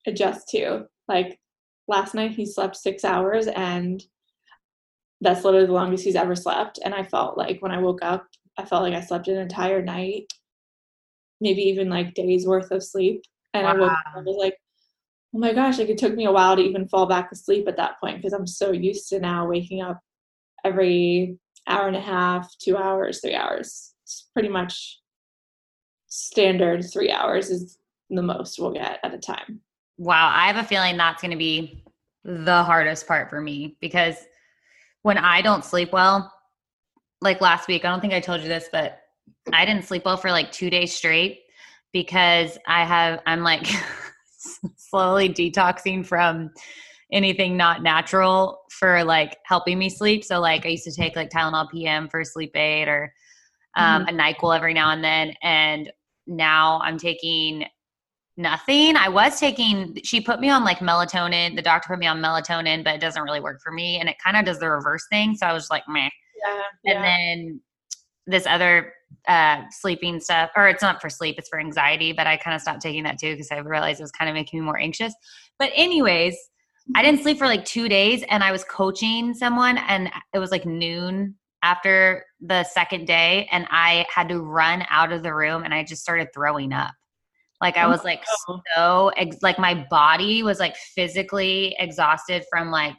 adjust 0.07 0.49
to. 0.51 0.87
Like 1.09 1.39
last 1.89 2.15
night, 2.15 2.33
he 2.33 2.47
slept 2.47 2.77
six 2.77 3.05
hours, 3.05 3.47
and 3.49 4.03
that's 5.21 5.45
literally 5.45 5.67
the 5.67 5.73
longest 5.73 6.05
he's 6.05 6.17
ever 6.17 6.35
slept. 6.35 6.79
And 6.85 6.95
I 6.95 7.03
felt 7.03 7.37
like 7.37 7.61
when 7.61 7.73
I 7.73 7.79
woke 7.79 8.03
up, 8.03 8.27
I 8.59 8.65
felt 8.65 8.83
like 8.83 8.95
I 8.95 9.01
slept 9.01 9.29
an 9.29 9.37
entire 9.39 9.83
night, 9.83 10.33
maybe 11.41 11.63
even 11.63 11.89
like 11.89 12.15
days 12.15 12.47
worth 12.47 12.71
of 12.71 12.83
sleep. 12.83 13.23
And 13.55 13.65
wow. 13.65 13.73
I 13.73 13.79
woke 13.79 13.91
up 13.91 14.17
and 14.17 14.27
was 14.27 14.37
like, 14.39 14.57
oh 15.35 15.39
my 15.39 15.53
gosh, 15.53 15.79
like 15.79 15.89
it 15.89 15.99
took 15.99 16.15
me 16.15 16.27
a 16.27 16.33
while 16.33 16.57
to 16.57 16.63
even 16.63 16.89
fall 16.89 17.07
back 17.07 17.31
asleep 17.33 17.69
at 17.69 17.77
that 17.77 17.99
point 18.01 18.19
because 18.19 18.33
I'm 18.33 18.47
so 18.47 18.73
used 18.73 19.09
to 19.09 19.21
now 19.21 19.47
waking 19.47 19.83
up 19.83 20.01
every 20.65 21.39
hour 21.67 21.87
and 21.87 21.97
a 21.97 22.01
half, 22.01 22.53
two 22.59 22.77
hours, 22.77 23.21
three 23.21 23.35
hours. 23.35 23.95
It's 24.03 24.29
pretty 24.33 24.49
much 24.49 25.01
standard 26.07 26.85
three 26.93 27.11
hours 27.11 27.51
is 27.51 27.79
the 28.11 28.23
most 28.23 28.59
we'll 28.59 28.73
get 28.73 28.99
at 29.03 29.15
a 29.15 29.19
time. 29.19 29.61
Wow. 29.97 30.33
I 30.35 30.47
have 30.47 30.57
a 30.57 30.67
feeling 30.67 30.97
that's 30.97 31.23
going 31.23 31.31
to 31.31 31.37
be 31.37 31.85
the 32.25 32.63
hardest 32.63 33.07
part 33.07 33.31
for 33.31 33.41
me 33.41 33.77
because 33.81 34.17
when 35.03 35.17
I 35.17 35.41
don't 35.41 35.65
sleep 35.65 35.93
well, 35.93 36.33
like 37.21 37.41
last 37.41 37.69
week, 37.69 37.85
I 37.85 37.91
don't 37.91 38.01
think 38.01 38.13
I 38.13 38.21
told 38.21 38.43
you 38.43 38.49
this, 38.49 38.69
but 38.73 39.01
I 39.53 39.65
didn't 39.65 39.85
sleep 39.85 40.05
well 40.05 40.17
for 40.17 40.31
like 40.31 40.51
two 40.53 40.71
days 40.71 40.95
straight 40.95 41.41
because 41.93 42.59
I 42.67 42.85
have, 42.85 43.21
I'm 43.27 43.43
like 43.43 43.67
slowly 44.77 45.29
detoxing 45.29 46.05
from 46.05 46.51
anything 47.13 47.57
not 47.57 47.83
natural 47.83 48.61
for 48.71 49.03
like 49.05 49.37
helping 49.45 49.79
me 49.79 49.89
sleep. 49.89 50.25
So 50.25 50.41
like 50.41 50.65
I 50.65 50.71
used 50.71 50.85
to 50.85 50.93
take 50.93 51.17
like 51.17 51.31
Tylenol 51.31 51.71
PM 51.71 52.09
for 52.09 52.25
sleep 52.25 52.57
aid 52.57 52.89
or 52.89 53.13
um, 53.77 54.05
mm-hmm. 54.05 54.19
a 54.19 54.23
NyQuil 54.23 54.57
every 54.57 54.75
now 54.75 54.91
and 54.91 55.03
then. 55.03 55.35
And 55.43 55.93
now 56.27 56.81
I'm 56.83 56.99
taking 56.99 57.67
nothing. 58.37 58.97
I 58.97 59.09
was 59.09 59.39
taking, 59.39 59.99
she 60.05 60.21
put 60.21 60.41
me 60.41 60.51
on 60.51 60.65
like 60.65 60.79
melatonin. 60.79 61.57
The 61.57 61.63
doctor 61.63 61.89
put 61.89 61.99
me 61.99 62.07
on 62.07 62.21
melatonin, 62.21 62.85
but 62.85 62.95
it 62.95 63.01
doesn't 63.01 63.23
really 63.23 63.41
work 63.41 63.61
for 63.63 63.73
me. 63.73 63.99
And 63.99 64.09
it 64.09 64.17
kind 64.25 64.37
of 64.37 64.45
does 64.45 64.59
the 64.59 64.71
reverse 64.71 65.05
thing. 65.11 65.35
So 65.37 65.47
I 65.47 65.53
was 65.53 65.71
like, 65.71 65.83
meh. 65.89 66.09
Yeah, 66.43 66.63
yeah. 66.85 66.93
And 66.93 67.05
then 67.05 67.61
this 68.27 68.47
other 68.47 68.93
uh, 69.29 69.63
sleeping 69.71 70.21
stuff, 70.21 70.51
or 70.57 70.69
it's 70.69 70.83
not 70.83 71.01
for 71.01 71.11
sleep, 71.11 71.37
it's 71.39 71.49
for 71.49 71.61
anxiety, 71.61 72.13
but 72.13 72.27
I 72.27 72.37
kind 72.37 72.55
of 72.55 72.63
stopped 72.63 72.81
taking 72.81 73.03
that 73.05 73.19
too 73.19 73.33
because 73.33 73.49
I 73.51 73.59
realized 73.59 74.01
it 74.01 74.05
was 74.05 74.13
kind 74.13 74.29
of 74.29 74.35
making 74.35 74.61
me 74.61 74.65
more 74.65 74.79
anxious. 74.79 75.13
But, 75.59 75.71
anyways, 75.75 76.37
I 76.95 77.03
didn't 77.03 77.23
sleep 77.23 77.39
for 77.39 77.47
like 77.47 77.65
two 77.65 77.89
days 77.89 78.25
and 78.29 78.43
I 78.43 78.53
was 78.53 78.65
coaching 78.65 79.35
someone 79.35 79.79
and 79.79 80.11
it 80.35 80.39
was 80.39 80.51
like 80.51 80.67
noon 80.67 81.37
after 81.63 82.25
the 82.41 82.65
second 82.65 83.07
day 83.07 83.49
and 83.53 83.67
I 83.71 84.07
had 84.13 84.29
to 84.31 84.41
run 84.41 84.85
out 84.89 85.13
of 85.13 85.23
the 85.23 85.35
room 85.35 85.63
and 85.63 85.75
I 85.75 85.85
just 85.85 86.03
started 86.03 86.29
throwing 86.35 86.73
up. 86.73 86.93
Like 87.61 87.77
I 87.77 87.85
oh, 87.85 87.91
was 87.91 88.05
like 88.05 88.23
so 88.75 89.09
ex- 89.17 89.43
like 89.43 89.59
my 89.59 89.87
body 89.91 90.43
was 90.43 90.59
like 90.59 90.77
physically 90.77 91.77
exhausted 91.79 92.45
from 92.51 92.71
like 92.71 92.97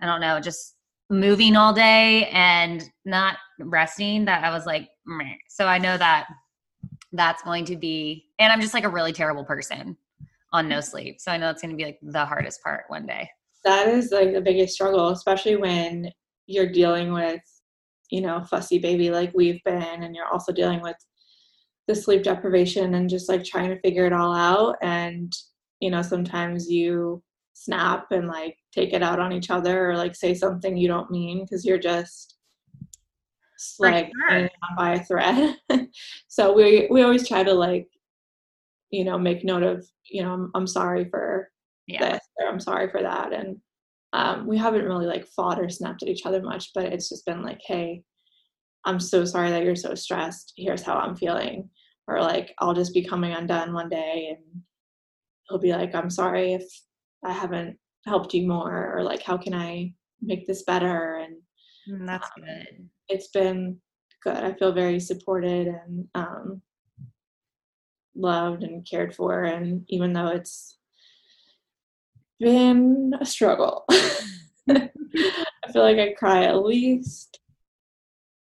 I 0.00 0.06
don't 0.06 0.20
know, 0.20 0.40
just 0.40 0.76
moving 1.10 1.56
all 1.56 1.72
day 1.72 2.26
and 2.28 2.82
not 3.04 3.36
resting 3.58 4.24
that 4.24 4.44
I 4.44 4.50
was 4.50 4.66
like 4.66 4.88
Meh. 5.06 5.34
so 5.48 5.66
I 5.66 5.78
know 5.78 5.98
that 5.98 6.28
that's 7.12 7.42
going 7.42 7.64
to 7.66 7.76
be 7.76 8.26
and 8.38 8.52
I'm 8.52 8.60
just 8.60 8.74
like 8.74 8.84
a 8.84 8.88
really 8.88 9.12
terrible 9.12 9.44
person 9.44 9.96
on 10.52 10.68
no 10.68 10.80
sleep. 10.80 11.20
So 11.20 11.32
I 11.32 11.36
know 11.36 11.50
it's 11.50 11.62
going 11.62 11.70
to 11.70 11.76
be 11.76 11.84
like 11.84 11.98
the 12.02 12.24
hardest 12.24 12.62
part 12.62 12.84
one 12.88 13.06
day. 13.06 13.28
That 13.64 13.88
is 13.88 14.10
like 14.12 14.32
the 14.32 14.40
biggest 14.40 14.74
struggle, 14.74 15.08
especially 15.08 15.56
when 15.56 16.10
you're 16.46 16.70
dealing 16.70 17.12
with, 17.12 17.40
you 18.10 18.20
know, 18.20 18.42
fussy 18.44 18.78
baby 18.78 19.10
like 19.10 19.32
we've 19.34 19.62
been, 19.64 20.02
and 20.02 20.14
you're 20.14 20.32
also 20.32 20.52
dealing 20.52 20.82
with 20.82 20.96
the 21.88 21.94
sleep 21.94 22.22
deprivation 22.22 22.94
and 22.94 23.08
just 23.08 23.28
like 23.28 23.44
trying 23.44 23.70
to 23.70 23.80
figure 23.80 24.06
it 24.06 24.12
all 24.12 24.34
out. 24.34 24.76
And, 24.82 25.32
you 25.80 25.90
know, 25.90 26.02
sometimes 26.02 26.70
you 26.70 27.22
snap 27.54 28.06
and 28.10 28.28
like 28.28 28.56
take 28.72 28.92
it 28.92 29.02
out 29.02 29.20
on 29.20 29.32
each 29.32 29.50
other 29.50 29.90
or 29.90 29.96
like 29.96 30.14
say 30.14 30.34
something 30.34 30.76
you 30.76 30.88
don't 30.88 31.10
mean 31.10 31.44
because 31.44 31.64
you're 31.64 31.78
just 31.78 32.38
like 33.78 34.10
sure. 34.28 34.50
by 34.76 34.94
a 34.94 35.04
thread. 35.04 35.56
so 36.28 36.52
we 36.52 36.88
we 36.90 37.02
always 37.02 37.26
try 37.26 37.42
to 37.42 37.52
like 37.52 37.86
you 38.92 39.04
know 39.04 39.18
make 39.18 39.44
note 39.44 39.62
of 39.62 39.84
you 40.08 40.22
know 40.22 40.32
i'm, 40.32 40.50
I'm 40.54 40.66
sorry 40.66 41.08
for 41.10 41.50
yeah. 41.86 42.12
this 42.12 42.20
or 42.38 42.48
i'm 42.48 42.60
sorry 42.60 42.90
for 42.90 43.02
that 43.02 43.32
and 43.32 43.56
um, 44.14 44.46
we 44.46 44.58
haven't 44.58 44.84
really 44.84 45.06
like 45.06 45.26
fought 45.26 45.58
or 45.58 45.70
snapped 45.70 46.02
at 46.02 46.08
each 46.08 46.26
other 46.26 46.42
much 46.42 46.70
but 46.74 46.84
it's 46.84 47.08
just 47.08 47.26
been 47.26 47.42
like 47.42 47.60
hey 47.66 48.02
i'm 48.84 49.00
so 49.00 49.24
sorry 49.24 49.50
that 49.50 49.64
you're 49.64 49.76
so 49.76 49.94
stressed. 49.94 50.52
Here's 50.56 50.82
how 50.82 50.96
i'm 50.98 51.16
feeling. 51.16 51.70
Or 52.08 52.20
like 52.20 52.52
i'll 52.58 52.74
just 52.74 52.94
be 52.94 53.04
coming 53.04 53.32
undone 53.32 53.72
one 53.72 53.88
day 53.88 54.36
and 54.36 54.62
he'll 55.48 55.58
be 55.58 55.72
like 55.72 55.94
i'm 55.94 56.10
sorry 56.10 56.52
if 56.52 56.64
i 57.24 57.32
haven't 57.32 57.78
helped 58.06 58.34
you 58.34 58.46
more 58.46 58.94
or 58.94 59.02
like 59.02 59.22
how 59.22 59.38
can 59.38 59.54
i 59.54 59.94
make 60.22 60.46
this 60.46 60.62
better? 60.62 61.16
And 61.16 61.36
mm, 61.90 62.06
that's 62.06 62.30
um, 62.36 62.44
good. 62.44 62.88
it's 63.08 63.28
been 63.28 63.78
good. 64.22 64.36
I 64.36 64.52
feel 64.54 64.72
very 64.72 65.00
supported 65.00 65.66
and 65.66 66.06
um, 66.14 66.62
loved 68.14 68.62
and 68.62 68.86
cared 68.88 69.14
for. 69.14 69.44
And 69.44 69.84
even 69.88 70.12
though 70.12 70.28
it's 70.28 70.76
been 72.38 73.14
a 73.20 73.26
struggle, 73.26 73.84
I 73.90 74.90
feel 75.72 75.82
like 75.82 75.98
I 75.98 76.12
cry 76.12 76.44
at 76.44 76.64
least 76.64 77.40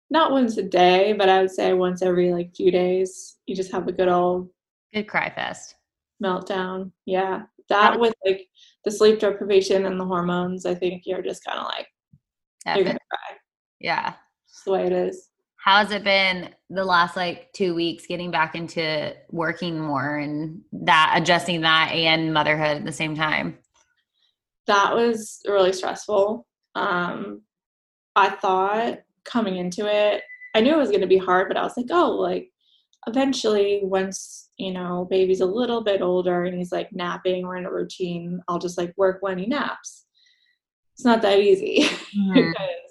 not 0.09 0.31
once 0.31 0.57
a 0.57 0.63
day, 0.63 1.13
but 1.13 1.29
I 1.29 1.41
would 1.41 1.51
say 1.51 1.73
once 1.73 2.01
every 2.01 2.33
like 2.33 2.55
few 2.55 2.71
days. 2.71 3.37
You 3.45 3.55
just 3.55 3.71
have 3.71 3.87
a 3.87 3.91
good 3.91 4.07
old 4.07 4.49
good 4.93 5.07
cry 5.07 5.29
fest 5.29 5.75
meltdown. 6.23 6.91
Yeah, 7.05 7.43
that 7.69 7.99
with 7.99 8.15
like 8.25 8.47
the 8.85 8.91
sleep 8.91 9.19
deprivation 9.19 9.85
and 9.85 9.99
the 9.99 10.05
hormones, 10.05 10.65
I 10.65 10.75
think 10.75 11.03
you're 11.05 11.21
just 11.21 11.43
kind 11.43 11.59
of 11.59 11.65
like 11.65 11.87
you're 12.75 12.85
gonna 12.85 12.99
cry. 13.09 13.37
Yeah, 13.79 14.13
it's 14.47 14.63
the 14.63 14.71
way 14.71 14.85
it 14.85 14.91
is 14.91 15.28
how's 15.69 15.91
it 15.91 16.03
been 16.03 16.49
the 16.71 16.83
last 16.83 17.15
like 17.15 17.53
two 17.53 17.75
weeks 17.75 18.07
getting 18.07 18.31
back 18.31 18.55
into 18.55 19.15
working 19.29 19.79
more 19.79 20.17
and 20.17 20.61
that 20.71 21.13
adjusting 21.15 21.61
that 21.61 21.91
and 21.91 22.33
motherhood 22.33 22.77
at 22.77 22.85
the 22.85 22.91
same 22.91 23.15
time? 23.15 23.55
That 24.65 24.95
was 24.95 25.41
really 25.47 25.71
stressful. 25.71 26.47
Um 26.73 27.41
i 28.15 28.29
thought 28.29 28.97
coming 29.23 29.57
into 29.57 29.85
it 29.85 30.23
i 30.55 30.59
knew 30.59 30.73
it 30.73 30.77
was 30.77 30.89
going 30.89 31.01
to 31.01 31.07
be 31.07 31.17
hard 31.17 31.47
but 31.47 31.57
i 31.57 31.61
was 31.61 31.77
like 31.77 31.85
oh 31.91 32.09
like 32.09 32.49
eventually 33.05 33.81
once 33.83 34.49
you 34.57 34.71
know 34.73 35.07
baby's 35.09 35.41
a 35.41 35.45
little 35.45 35.81
bit 35.81 36.01
older 36.01 36.45
and 36.45 36.57
he's 36.57 36.71
like 36.71 36.91
napping 36.91 37.45
or 37.45 37.55
in 37.55 37.65
a 37.65 37.71
routine 37.71 38.41
i'll 38.47 38.57
just 38.57 38.77
like 38.77 38.91
work 38.97 39.19
when 39.21 39.37
he 39.37 39.45
naps. 39.45 40.05
It's 40.95 41.05
not 41.05 41.21
that 41.21 41.39
easy. 41.39 41.87
Mm-hmm. 42.09 42.33
because 42.33 42.88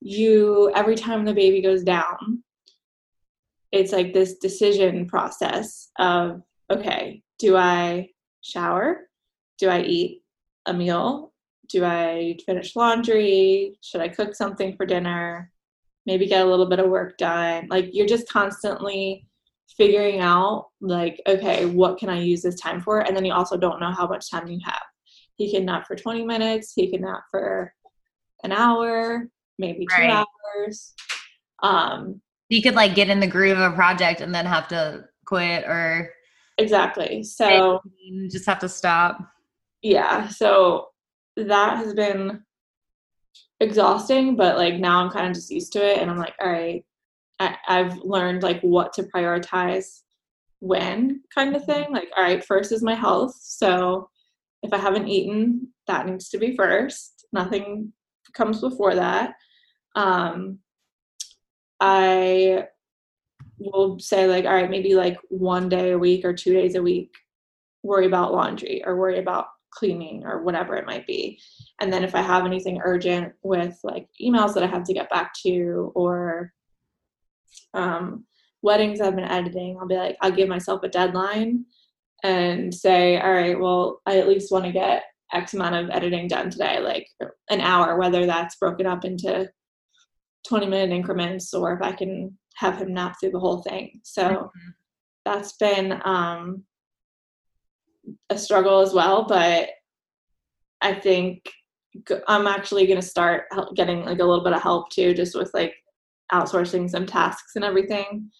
you 0.00 0.70
every 0.74 0.94
time 0.94 1.24
the 1.24 1.34
baby 1.34 1.60
goes 1.60 1.82
down 1.82 2.42
it's 3.72 3.92
like 3.92 4.12
this 4.12 4.38
decision 4.38 5.06
process 5.06 5.90
of 5.98 6.42
okay 6.70 7.22
do 7.38 7.56
i 7.56 8.08
shower? 8.42 9.08
Do 9.58 9.68
i 9.68 9.80
eat 9.82 10.22
a 10.66 10.74
meal? 10.74 11.32
Do 11.68 11.84
i 11.84 12.36
finish 12.46 12.76
laundry? 12.76 13.78
Should 13.82 14.00
i 14.00 14.08
cook 14.08 14.34
something 14.34 14.76
for 14.76 14.86
dinner? 14.86 15.50
Maybe 16.06 16.26
get 16.26 16.46
a 16.46 16.48
little 16.48 16.68
bit 16.68 16.78
of 16.78 16.88
work 16.88 17.18
done. 17.18 17.68
Like 17.68 17.90
you're 17.92 18.06
just 18.06 18.28
constantly 18.28 19.26
figuring 19.76 20.20
out 20.20 20.68
like 20.80 21.20
okay 21.28 21.66
what 21.66 21.98
can 21.98 22.08
i 22.08 22.18
use 22.18 22.42
this 22.42 22.58
time 22.60 22.80
for? 22.80 23.00
And 23.00 23.14
then 23.16 23.24
you 23.24 23.32
also 23.32 23.56
don't 23.56 23.80
know 23.80 23.92
how 23.92 24.06
much 24.06 24.30
time 24.30 24.48
you 24.48 24.58
have. 24.64 24.82
He 25.36 25.52
can 25.52 25.64
nap 25.64 25.86
for 25.86 25.94
20 25.94 26.24
minutes. 26.24 26.72
He 26.74 26.90
can 26.90 27.02
nap 27.02 27.24
for 27.30 27.72
an 28.42 28.52
hour 28.52 29.28
maybe 29.58 29.86
two 29.86 30.02
right. 30.02 30.24
hours. 30.64 30.94
Um, 31.62 32.20
you 32.48 32.62
could 32.62 32.74
like 32.74 32.94
get 32.94 33.10
in 33.10 33.20
the 33.20 33.26
groove 33.26 33.58
of 33.58 33.72
a 33.72 33.74
project 33.74 34.20
and 34.20 34.34
then 34.34 34.46
have 34.46 34.68
to 34.68 35.04
quit 35.26 35.64
or 35.64 36.12
exactly. 36.56 37.22
So 37.22 37.80
just 38.30 38.46
have 38.46 38.58
to 38.60 38.68
stop. 38.68 39.18
yeah, 39.82 40.28
so 40.28 40.88
that 41.36 41.78
has 41.78 41.94
been 41.94 42.42
exhausting, 43.60 44.36
but 44.36 44.56
like 44.56 44.74
now 44.74 45.02
I'm 45.02 45.10
kind 45.10 45.26
of 45.26 45.34
just 45.34 45.50
used 45.50 45.72
to 45.74 45.84
it 45.84 45.98
and 45.98 46.10
I'm 46.10 46.18
like, 46.18 46.34
all 46.40 46.50
right, 46.50 46.84
I, 47.38 47.56
I've 47.68 47.98
learned 47.98 48.42
like 48.42 48.60
what 48.62 48.92
to 48.94 49.04
prioritize 49.04 50.02
when 50.60 51.22
kind 51.34 51.54
of 51.54 51.64
thing. 51.64 51.92
Like, 51.92 52.08
all 52.16 52.22
right, 52.22 52.44
first 52.44 52.72
is 52.72 52.82
my 52.82 52.94
health. 52.94 53.36
So 53.40 54.08
if 54.62 54.72
I 54.72 54.78
haven't 54.78 55.08
eaten, 55.08 55.68
that 55.86 56.06
needs 56.06 56.28
to 56.30 56.38
be 56.38 56.56
first. 56.56 57.26
Nothing 57.32 57.92
comes 58.34 58.60
before 58.60 58.94
that. 58.94 59.34
Um, 59.98 60.60
I 61.80 62.68
will 63.58 63.98
say 63.98 64.28
like, 64.28 64.44
all 64.44 64.54
right, 64.54 64.70
maybe 64.70 64.94
like 64.94 65.18
one 65.28 65.68
day 65.68 65.90
a 65.90 65.98
week 65.98 66.24
or 66.24 66.32
two 66.32 66.52
days 66.52 66.76
a 66.76 66.82
week, 66.82 67.12
worry 67.82 68.06
about 68.06 68.32
laundry 68.32 68.84
or 68.86 68.96
worry 68.96 69.18
about 69.18 69.46
cleaning 69.70 70.24
or 70.24 70.42
whatever 70.44 70.76
it 70.76 70.86
might 70.86 71.04
be. 71.06 71.40
And 71.80 71.92
then 71.92 72.04
if 72.04 72.14
I 72.14 72.22
have 72.22 72.46
anything 72.46 72.80
urgent 72.84 73.32
with 73.42 73.76
like 73.82 74.08
emails 74.22 74.54
that 74.54 74.62
I 74.62 74.68
have 74.68 74.84
to 74.84 74.94
get 74.94 75.10
back 75.10 75.32
to 75.46 75.90
or 75.96 76.52
um, 77.74 78.24
weddings 78.62 79.00
I've 79.00 79.16
been 79.16 79.24
editing, 79.24 79.78
I'll 79.80 79.88
be 79.88 79.96
like, 79.96 80.16
I'll 80.20 80.30
give 80.30 80.48
myself 80.48 80.84
a 80.84 80.88
deadline 80.88 81.64
and 82.22 82.72
say, 82.72 83.20
all 83.20 83.32
right, 83.32 83.58
well, 83.58 84.00
I 84.06 84.18
at 84.18 84.28
least 84.28 84.52
want 84.52 84.64
to 84.64 84.72
get 84.72 85.02
X 85.32 85.54
amount 85.54 85.74
of 85.74 85.90
editing 85.90 86.28
done 86.28 86.50
today, 86.50 86.78
like 86.78 87.08
an 87.50 87.60
hour, 87.60 87.98
whether 87.98 88.26
that's 88.26 88.56
broken 88.56 88.86
up 88.86 89.04
into 89.04 89.50
20 90.46 90.66
minute 90.66 90.94
increments 90.94 91.52
or 91.54 91.72
if 91.72 91.82
I 91.82 91.92
can 91.92 92.36
have 92.56 92.78
him 92.78 92.94
nap 92.94 93.16
through 93.20 93.30
the 93.30 93.40
whole 93.40 93.62
thing. 93.62 94.00
So 94.02 94.22
mm-hmm. 94.22 94.68
that's 95.24 95.52
been 95.56 96.00
um, 96.04 96.64
a 98.30 98.38
struggle 98.38 98.80
as 98.80 98.92
well, 98.92 99.26
but 99.26 99.70
I 100.80 100.94
think 100.94 101.50
I'm 102.26 102.46
actually 102.46 102.86
going 102.86 103.00
to 103.00 103.06
start 103.06 103.44
getting 103.74 104.04
like 104.04 104.18
a 104.18 104.24
little 104.24 104.44
bit 104.44 104.52
of 104.52 104.62
help 104.62 104.90
too, 104.90 105.14
just 105.14 105.36
with 105.36 105.50
like 105.54 105.74
outsourcing 106.32 106.88
some 106.88 107.06
tasks 107.06 107.56
and 107.56 107.64
everything, 107.64 108.30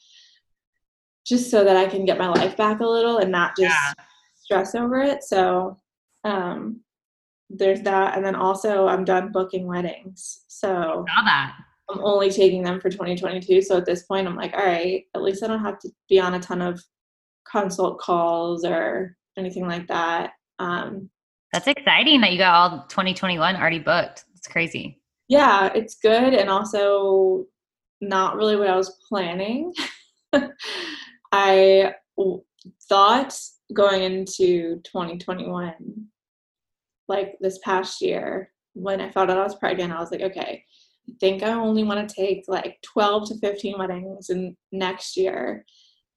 just 1.27 1.51
so 1.51 1.65
that 1.65 1.77
I 1.77 1.87
can 1.87 2.05
get 2.05 2.19
my 2.19 2.29
life 2.29 2.57
back 2.57 2.81
a 2.81 2.87
little 2.87 3.19
and 3.19 3.33
not 3.33 3.57
just 3.57 3.75
yeah. 3.75 4.05
stress 4.35 4.75
over 4.75 5.01
it. 5.01 5.23
So 5.23 5.77
um, 6.25 6.81
there's 7.51 7.83
that, 7.83 8.17
and 8.17 8.25
then 8.25 8.35
also 8.35 8.87
I'm 8.87 9.05
done 9.05 9.33
booking 9.33 9.67
weddings. 9.67 10.43
So 10.49 11.05
saw 11.09 11.25
that. 11.25 11.55
I'm 11.91 12.05
only 12.05 12.31
taking 12.31 12.63
them 12.63 12.81
for 12.81 12.91
2022. 12.91 13.63
So 13.63 13.79
at 13.79 13.87
this 13.87 14.03
point, 14.03 14.27
I'm 14.27 14.37
like, 14.37 14.55
all 14.55 14.65
right, 14.65 15.05
at 15.15 15.23
least 15.23 15.43
I 15.43 15.47
don't 15.47 15.65
have 15.65 15.79
to 15.81 15.91
be 16.09 16.21
on 16.21 16.35
a 16.35 16.41
ton 16.41 16.61
of 16.61 16.83
consult 17.51 17.99
calls 17.99 18.65
or 18.65 19.17
anything 19.39 19.67
like 19.67 19.87
that. 19.89 20.33
Um, 20.59 21.09
That's 21.53 21.67
exciting 21.67 22.21
that 22.21 22.33
you 22.33 22.39
got 22.39 22.55
all 22.55 22.87
2021 22.89 23.57
already 23.57 23.79
booked. 23.79 24.25
It's 24.37 24.49
crazy. 24.49 25.01
Yeah, 25.29 25.71
it's 25.75 25.97
good 25.97 26.35
and 26.35 26.51
also 26.51 27.47
not 28.01 28.37
really 28.37 28.57
what 28.57 28.69
I 28.69 28.77
was 28.77 28.99
planning. 29.09 29.73
I 31.33 31.95
thought 32.89 33.39
going 33.73 34.03
into 34.03 34.81
2021, 34.85 36.07
like 37.09 37.37
this 37.41 37.59
past 37.63 38.01
year, 38.01 38.53
when 38.75 39.01
I 39.01 39.11
found 39.11 39.31
out 39.31 39.39
I 39.39 39.43
was 39.43 39.57
pregnant, 39.57 39.93
I 39.93 40.01
was 40.01 40.11
like, 40.11 40.23
okay, 40.23 40.65
think 41.21 41.43
I 41.43 41.53
only 41.53 41.85
want 41.85 42.09
to 42.09 42.15
take 42.15 42.45
like 42.49 42.79
12 42.83 43.29
to 43.29 43.39
15 43.39 43.79
weddings 43.79 44.31
in 44.31 44.57
next 44.73 45.17
year 45.17 45.65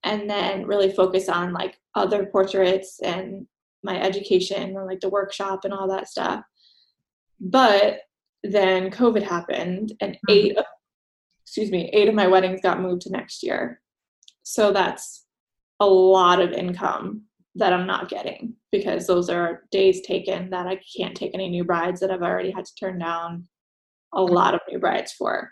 and 0.03 0.29
then 0.29 0.65
really 0.65 0.91
focus 0.91 1.29
on 1.29 1.53
like 1.53 1.77
other 1.95 2.25
portraits 2.25 3.00
and 3.03 3.48
my 3.83 4.01
education 4.01 4.75
and 4.75 4.86
like 4.86 5.00
the 5.00 5.10
workshop 5.10 5.63
and 5.63 5.74
all 5.74 5.88
that 5.89 6.07
stuff. 6.07 6.43
But 7.39 8.00
then 8.43 8.91
COVID 8.91 9.24
happened 9.24 9.93
and 10.01 10.13
mm-hmm. 10.13 10.31
eight 10.31 10.57
of, 10.57 10.65
excuse 11.43 11.71
me, 11.71 11.89
eight 11.93 12.07
of 12.07 12.15
my 12.15 12.27
weddings 12.27 12.62
got 12.62 12.81
moved 12.81 13.04
to 13.04 13.12
next 13.12 13.43
year. 13.43 13.82
So 14.43 14.71
that's 14.71 15.25
a 15.80 15.86
lot 15.86 16.41
of 16.41 16.51
income 16.51 17.23
that 17.56 17.73
I'm 17.73 17.88
not 17.88 18.10
getting 18.10 18.54
because 18.71 19.06
those 19.06 19.30
are 19.30 19.63
days 19.71 20.01
taken 20.01 20.49
that 20.51 20.67
I 20.67 20.80
can't 20.97 21.15
take 21.15 21.32
any 21.34 21.49
new 21.49 21.63
brides 21.63 21.99
that 21.99 22.12
I've 22.12 22.21
already 22.21 22.51
had 22.51 22.65
to 22.65 22.75
turn 22.75 22.99
down 22.99 23.47
a 24.13 24.21
lot 24.21 24.54
of 24.54 24.62
new 24.69 24.80
brides 24.80 25.12
for. 25.12 25.52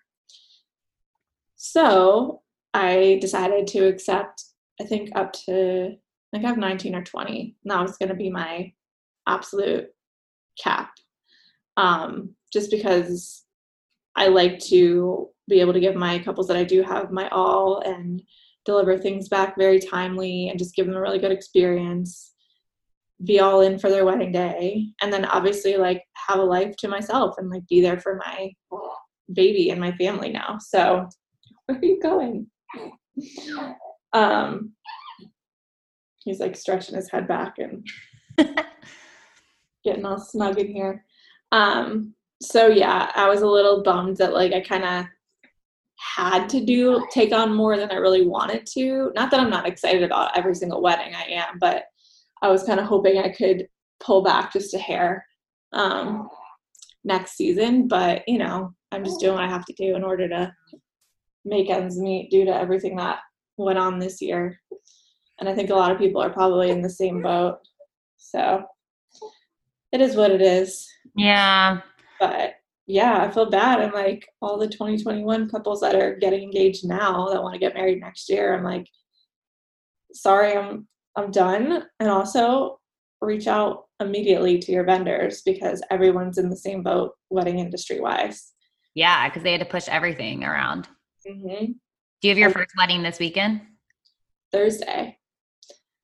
So 1.55 2.41
I 2.73 3.17
decided 3.21 3.67
to 3.67 3.87
accept, 3.87 4.43
I 4.79 4.85
think, 4.85 5.09
up 5.15 5.33
to, 5.45 5.91
I 5.91 6.31
think 6.31 6.45
I 6.45 6.47
have 6.47 6.57
19 6.57 6.95
or 6.95 7.03
20. 7.03 7.55
And 7.63 7.71
that 7.71 7.81
was 7.81 7.97
going 7.97 8.09
to 8.09 8.15
be 8.15 8.29
my 8.29 8.73
absolute 9.27 9.87
cap. 10.61 10.91
Um, 11.77 12.35
just 12.51 12.71
because 12.71 13.43
I 14.15 14.27
like 14.27 14.59
to 14.65 15.29
be 15.47 15.61
able 15.61 15.73
to 15.73 15.79
give 15.79 15.95
my 15.95 16.19
couples 16.19 16.47
that 16.47 16.57
I 16.57 16.63
do 16.63 16.83
have 16.83 17.11
my 17.11 17.27
all 17.29 17.81
and 17.85 18.21
deliver 18.65 18.97
things 18.97 19.29
back 19.29 19.57
very 19.57 19.79
timely 19.79 20.49
and 20.49 20.59
just 20.59 20.75
give 20.75 20.85
them 20.85 20.95
a 20.95 21.01
really 21.01 21.19
good 21.19 21.31
experience 21.31 22.33
be 23.25 23.39
all 23.39 23.61
in 23.61 23.77
for 23.77 23.89
their 23.89 24.05
wedding 24.05 24.31
day 24.31 24.87
and 25.01 25.11
then 25.11 25.25
obviously 25.25 25.75
like 25.75 26.03
have 26.27 26.39
a 26.39 26.43
life 26.43 26.75
to 26.77 26.87
myself 26.87 27.35
and 27.37 27.49
like 27.49 27.67
be 27.67 27.81
there 27.81 27.99
for 27.99 28.15
my 28.15 28.49
baby 29.33 29.69
and 29.69 29.79
my 29.79 29.91
family 29.93 30.29
now. 30.29 30.57
So 30.59 31.07
where 31.65 31.77
are 31.77 31.85
you 31.85 31.99
going? 32.01 32.47
Um 34.11 34.71
he's 36.23 36.39
like 36.39 36.55
stretching 36.55 36.95
his 36.95 37.11
head 37.11 37.27
back 37.27 37.59
and 37.59 37.85
getting 39.83 40.03
all 40.03 40.17
snug 40.17 40.57
in 40.57 40.65
here. 40.65 41.05
Um 41.51 42.15
so 42.41 42.67
yeah 42.67 43.11
i 43.15 43.27
was 43.27 43.41
a 43.41 43.47
little 43.47 43.83
bummed 43.83 44.17
that 44.17 44.33
like 44.33 44.53
i 44.53 44.61
kind 44.61 44.85
of 44.85 45.05
had 45.97 46.47
to 46.47 46.65
do 46.65 47.05
take 47.11 47.33
on 47.33 47.53
more 47.53 47.77
than 47.77 47.91
i 47.91 47.95
really 47.95 48.25
wanted 48.25 48.65
to. 48.65 49.11
Not 49.13 49.29
that 49.29 49.39
i'm 49.39 49.49
not 49.49 49.67
excited 49.67 50.01
about 50.01 50.35
every 50.35 50.55
single 50.55 50.81
wedding 50.81 51.13
i 51.13 51.23
am 51.23 51.59
but 51.59 51.83
I 52.41 52.49
was 52.49 52.63
kind 52.63 52.79
of 52.79 52.85
hoping 52.85 53.17
I 53.17 53.29
could 53.29 53.67
pull 53.99 54.21
back 54.21 54.53
just 54.53 54.73
a 54.73 54.79
hair 54.79 55.25
um, 55.73 56.29
next 57.03 57.35
season. 57.35 57.87
But, 57.87 58.23
you 58.27 58.37
know, 58.37 58.73
I'm 58.91 59.03
just 59.03 59.19
doing 59.19 59.35
what 59.35 59.43
I 59.43 59.49
have 59.49 59.65
to 59.65 59.73
do 59.73 59.95
in 59.95 60.03
order 60.03 60.27
to 60.29 60.53
make 61.45 61.69
ends 61.69 61.97
meet 61.97 62.31
due 62.31 62.45
to 62.45 62.55
everything 62.55 62.95
that 62.97 63.19
went 63.57 63.79
on 63.79 63.99
this 63.99 64.21
year. 64.21 64.59
And 65.39 65.47
I 65.47 65.55
think 65.55 65.69
a 65.69 65.75
lot 65.75 65.91
of 65.91 65.97
people 65.97 66.21
are 66.21 66.29
probably 66.29 66.69
in 66.69 66.81
the 66.81 66.89
same 66.89 67.21
boat. 67.21 67.59
So 68.17 68.63
it 69.91 70.01
is 70.01 70.15
what 70.15 70.31
it 70.31 70.41
is. 70.41 70.87
Yeah. 71.15 71.81
But 72.19 72.55
yeah, 72.87 73.23
I 73.23 73.31
feel 73.31 73.49
bad. 73.49 73.79
I'm 73.79 73.93
like, 73.93 74.27
all 74.41 74.57
the 74.57 74.67
2021 74.67 75.49
couples 75.49 75.81
that 75.81 75.95
are 75.95 76.15
getting 76.15 76.43
engaged 76.43 76.87
now 76.87 77.29
that 77.29 77.41
want 77.41 77.53
to 77.53 77.59
get 77.59 77.75
married 77.75 78.01
next 78.01 78.29
year, 78.29 78.55
I'm 78.55 78.63
like, 78.63 78.87
sorry, 80.13 80.57
I'm 80.57 80.87
I'm 81.19 81.31
done. 81.31 81.83
And 81.99 82.09
also 82.09 82.79
reach 83.21 83.47
out 83.47 83.85
immediately 83.99 84.57
to 84.59 84.71
your 84.71 84.85
vendors 84.85 85.41
because 85.41 85.81
everyone's 85.91 86.37
in 86.37 86.49
the 86.49 86.55
same 86.55 86.83
boat 86.83 87.13
wedding 87.29 87.59
industry 87.59 87.99
wise. 87.99 88.53
Yeah, 88.95 89.27
because 89.27 89.43
they 89.43 89.51
had 89.51 89.59
to 89.59 89.65
push 89.65 89.87
everything 89.87 90.43
around. 90.43 90.87
Mm-hmm. 91.27 91.65
Do 92.21 92.27
you 92.27 92.29
have 92.29 92.37
your 92.37 92.51
first 92.51 92.71
wedding 92.77 93.03
this 93.03 93.19
weekend? 93.19 93.61
Thursday. 94.51 95.17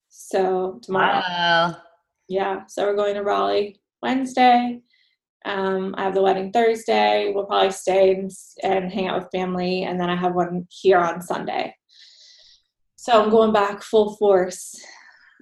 So 0.09 0.79
tomorrow. 0.81 1.21
Wow. 1.27 1.77
Yeah. 2.27 2.65
So 2.67 2.85
we're 2.85 2.95
going 2.95 3.15
to 3.15 3.23
Raleigh 3.23 3.81
Wednesday. 4.01 4.81
Um, 5.45 5.93
I 5.97 6.03
have 6.03 6.15
the 6.15 6.21
wedding 6.21 6.51
Thursday. 6.51 7.31
We'll 7.33 7.45
probably 7.45 7.71
stay 7.71 8.15
and, 8.15 8.31
and 8.63 8.91
hang 8.91 9.07
out 9.07 9.19
with 9.19 9.31
family. 9.31 9.83
And 9.83 9.99
then 9.99 10.09
I 10.09 10.15
have 10.15 10.33
one 10.33 10.67
here 10.69 10.97
on 10.97 11.21
Sunday. 11.21 11.75
So 12.95 13.21
I'm 13.21 13.29
going 13.29 13.53
back 13.53 13.83
full 13.83 14.15
force 14.15 14.75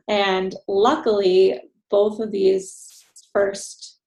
and 0.07 0.55
luckily, 0.67 1.59
both 1.89 2.19
of 2.19 2.31
these 2.31 3.03
first 3.31 3.99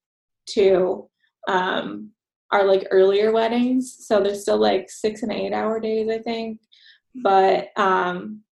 two 0.46 1.08
um, 1.48 2.10
are 2.52 2.64
like 2.64 2.86
earlier 2.90 3.32
weddings. 3.32 4.06
So 4.06 4.22
they're 4.22 4.34
still 4.34 4.58
like 4.58 4.90
six 4.90 5.22
and 5.22 5.32
eight 5.32 5.52
hour 5.52 5.80
days, 5.80 6.08
I 6.10 6.18
think. 6.18 6.60
But 7.14 7.68
um, 7.76 8.42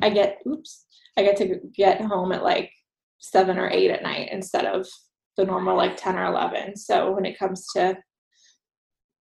I 0.00 0.10
get, 0.10 0.38
oops, 0.46 0.86
I 1.16 1.22
get 1.22 1.36
to 1.38 1.60
get 1.74 2.00
home 2.00 2.32
at 2.32 2.42
like 2.42 2.72
seven 3.18 3.58
or 3.58 3.68
eight 3.70 3.90
at 3.90 4.02
night 4.02 4.30
instead 4.32 4.64
of 4.64 4.86
the 5.36 5.44
normal 5.44 5.76
like 5.76 5.96
10 5.96 6.16
or 6.16 6.24
11. 6.26 6.76
So 6.76 7.12
when 7.12 7.26
it 7.26 7.38
comes 7.38 7.66
to 7.74 7.96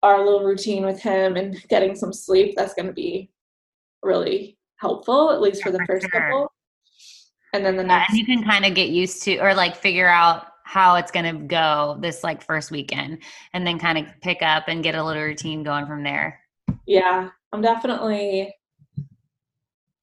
our 0.03 0.25
little 0.25 0.45
routine 0.45 0.85
with 0.85 1.01
him 1.01 1.37
and 1.37 1.61
getting 1.69 1.97
some 1.97 2.13
sleep, 2.13 2.55
that's 2.57 2.75
going 2.75 2.87
to 2.87 2.93
be 2.93 3.31
really 4.03 4.59
helpful, 4.77 5.33
at 5.33 5.41
least 5.41 5.63
for 5.63 5.73
the 5.73 5.85
first 5.87 6.09
couple 6.11 6.53
and 7.57 7.65
then 7.65 7.77
the 7.77 7.85
next 7.85 8.11
and 8.11 8.19
you 8.19 8.27
can 8.27 8.45
kind 8.45 8.65
of 8.65 8.75
get 8.75 8.91
used 8.91 9.23
to 9.23 9.39
or 9.39 9.55
like 9.55 9.77
figure 9.77 10.09
out 10.09 10.49
how 10.65 10.97
it's 10.97 11.11
going 11.11 11.25
to 11.25 11.45
go 11.47 11.97
this 12.01 12.25
like 12.25 12.43
first 12.43 12.71
weekend 12.71 13.19
and 13.53 13.67
then 13.67 13.79
kind 13.79 13.99
of 13.99 14.07
pick 14.21 14.43
up 14.43 14.65
and 14.69 14.83
get 14.83 14.95
a 14.95 15.03
little 15.03 15.23
routine 15.23 15.63
going 15.63 15.87
from 15.87 16.03
there 16.03 16.41
yeah 16.87 17.29
i'm 17.53 17.63
definitely 17.63 18.53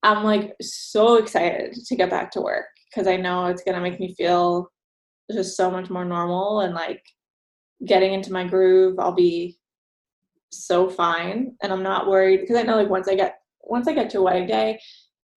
i'm 0.03 0.23
like 0.23 0.55
so 0.61 1.15
excited 1.17 1.73
to 1.73 1.95
get 1.95 2.09
back 2.09 2.31
to 2.31 2.41
work 2.41 2.65
because 2.89 3.07
i 3.07 3.15
know 3.15 3.45
it's 3.47 3.63
going 3.63 3.75
to 3.75 3.81
make 3.81 3.99
me 3.99 4.13
feel 4.15 4.69
just 5.31 5.55
so 5.55 5.71
much 5.71 5.89
more 5.89 6.05
normal 6.05 6.61
and 6.61 6.73
like 6.73 7.03
getting 7.85 8.13
into 8.13 8.31
my 8.31 8.45
groove. 8.45 8.99
I'll 8.99 9.13
be 9.13 9.57
so 10.51 10.89
fine 10.89 11.55
and 11.61 11.71
I'm 11.73 11.83
not 11.83 12.07
worried 12.07 12.41
because 12.41 12.57
I 12.57 12.63
know 12.63 12.75
like 12.75 12.89
once 12.89 13.07
I 13.07 13.15
get 13.15 13.39
once 13.61 13.87
I 13.87 13.93
get 13.93 14.09
to 14.11 14.21
wedding 14.21 14.47
day, 14.47 14.79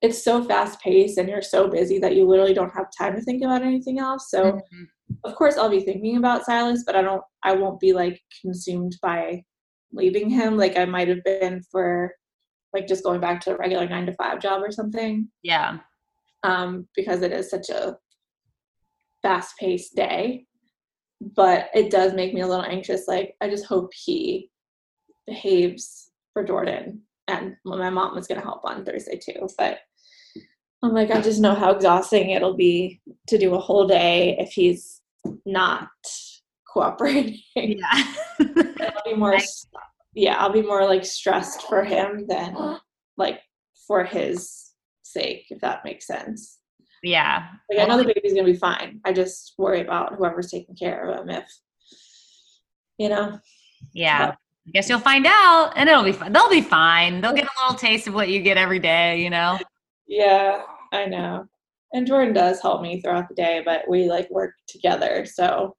it's 0.03 0.23
so 0.23 0.45
fast 0.45 0.81
paced 0.81 1.19
and 1.19 1.29
you're 1.29 1.43
so 1.43 1.69
busy 1.69 1.99
that 1.99 2.15
you 2.15 2.27
literally 2.27 2.55
don't 2.55 2.75
have 2.75 2.87
time 2.97 3.15
to 3.15 3.23
think 3.23 3.43
about 3.43 3.63
anything 3.63 3.99
else. 3.99 4.31
So 4.31 4.53
mm-hmm. 4.53 4.85
of 5.25 5.35
course 5.35 5.57
I'll 5.57 5.71
be 5.71 5.81
thinking 5.81 6.17
about 6.17 6.45
Silas, 6.45 6.85
but 6.87 6.97
I 6.97 7.03
don't 7.03 7.23
I 7.43 7.55
won't 7.55 7.81
be 7.81 7.93
like 7.93 8.21
consumed 8.43 8.97
by 9.03 9.43
leaving 9.93 10.29
him 10.29 10.57
like 10.57 10.77
I 10.77 10.85
might 10.85 11.09
have 11.09 11.25
been 11.25 11.63
for 11.71 12.13
like 12.73 12.87
just 12.87 13.05
going 13.05 13.21
back 13.21 13.41
to 13.43 13.55
a 13.55 13.57
regular 13.57 13.89
nine 13.89 14.07
to 14.07 14.13
five 14.13 14.41
job 14.41 14.63
or 14.63 14.71
something. 14.71 15.29
Yeah. 15.43 15.79
Um, 16.43 16.87
because 16.95 17.23
it 17.23 17.33
is 17.33 17.51
such 17.51 17.71
a 17.71 17.97
fast 19.23 19.57
paced 19.59 19.97
day. 19.97 20.45
But 21.21 21.71
it 21.75 21.91
does 21.91 22.13
make 22.13 22.35
me 22.35 22.43
a 22.43 22.47
little 22.47 22.65
anxious. 22.65 23.09
Like 23.09 23.35
I 23.41 23.49
just 23.49 23.65
hope 23.65 23.91
he 23.95 24.51
behaves 25.27 26.11
for 26.35 26.45
Jordan. 26.45 27.06
And 27.29 27.57
my 27.65 27.91
mom 27.91 28.15
was 28.15 28.27
gonna 28.27 28.41
help 28.41 28.65
on 28.65 28.85
Thursday 28.85 29.19
too. 29.19 29.49
But 29.59 29.79
I'm 30.83 30.93
like, 30.93 31.11
I 31.11 31.21
just 31.21 31.41
know 31.41 31.55
how 31.55 31.71
exhausting 31.71 32.31
it'll 32.31 32.57
be 32.57 33.01
to 33.29 33.39
do 33.39 33.55
a 33.55 33.61
whole 33.61 33.87
day 33.87 34.37
if 34.39 34.53
he's 34.53 35.01
not 35.45 35.89
cooperating. 36.73 37.41
Yeah. 37.57 38.15
I'll 38.41 39.03
be 39.05 39.15
more 39.15 39.39
yeah, 40.15 40.37
I'll 40.37 40.53
be 40.53 40.63
more 40.63 40.87
like 40.87 41.05
stressed 41.05 41.63
for 41.63 41.85
him 41.85 42.27
than 42.27 42.79
like 43.17 43.41
for 43.87 44.05
his 44.05 44.73
sake, 45.03 45.47
if 45.51 45.61
that 45.61 45.85
makes 45.85 46.07
sense. 46.07 46.59
Yeah. 47.03 47.49
Like 47.71 47.81
I 47.81 47.87
know 47.87 47.99
the 47.99 48.13
baby's 48.15 48.33
gonna 48.33 48.45
be 48.45 48.57
fine. 48.57 49.01
I 49.05 49.13
just 49.13 49.55
worry 49.59 49.81
about 49.81 50.15
whoever's 50.15 50.51
taking 50.51 50.75
care 50.75 51.11
of 51.11 51.21
him 51.21 51.31
if 51.31 51.45
you 52.99 53.09
know. 53.09 53.39
Yeah. 53.93 54.27
But, 54.27 54.37
I 54.67 54.71
guess 54.73 54.89
you'll 54.89 54.99
find 54.99 55.27
out 55.27 55.73
and 55.77 55.89
it'll 55.89 56.03
be 56.03 56.13
fine. 56.13 56.33
They'll 56.33 56.51
be 56.51 56.61
fine. 56.61 57.21
They'll 57.21 57.33
get 57.33 57.45
a 57.45 57.63
little 57.63 57.79
taste 57.79 58.09
of 58.09 58.15
what 58.15 58.29
you 58.29 58.41
get 58.41 58.57
every 58.57 58.81
day, 58.81 59.23
you 59.23 59.31
know? 59.31 59.59
Yeah, 60.07 60.63
I 60.93 61.07
know. 61.07 61.47
And 61.93 62.07
Jordan 62.07 62.35
does 62.35 62.61
help 62.61 62.83
me 62.83 63.01
throughout 63.01 63.29
the 63.29 63.35
day, 63.35 63.63
but 63.65 63.89
we 63.89 64.09
like 64.09 64.29
work 64.31 64.55
together. 64.67 65.25
So 65.25 65.77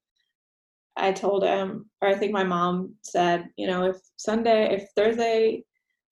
I 0.96 1.12
told 1.12 1.44
him, 1.44 1.90
or 2.02 2.08
I 2.08 2.16
think 2.16 2.32
my 2.32 2.44
mom 2.44 2.96
said, 3.02 3.50
you 3.58 3.68
know, 3.68 3.86
if 3.86 3.98
Sunday, 4.16 4.74
if 4.74 4.90
Thursday 4.96 5.64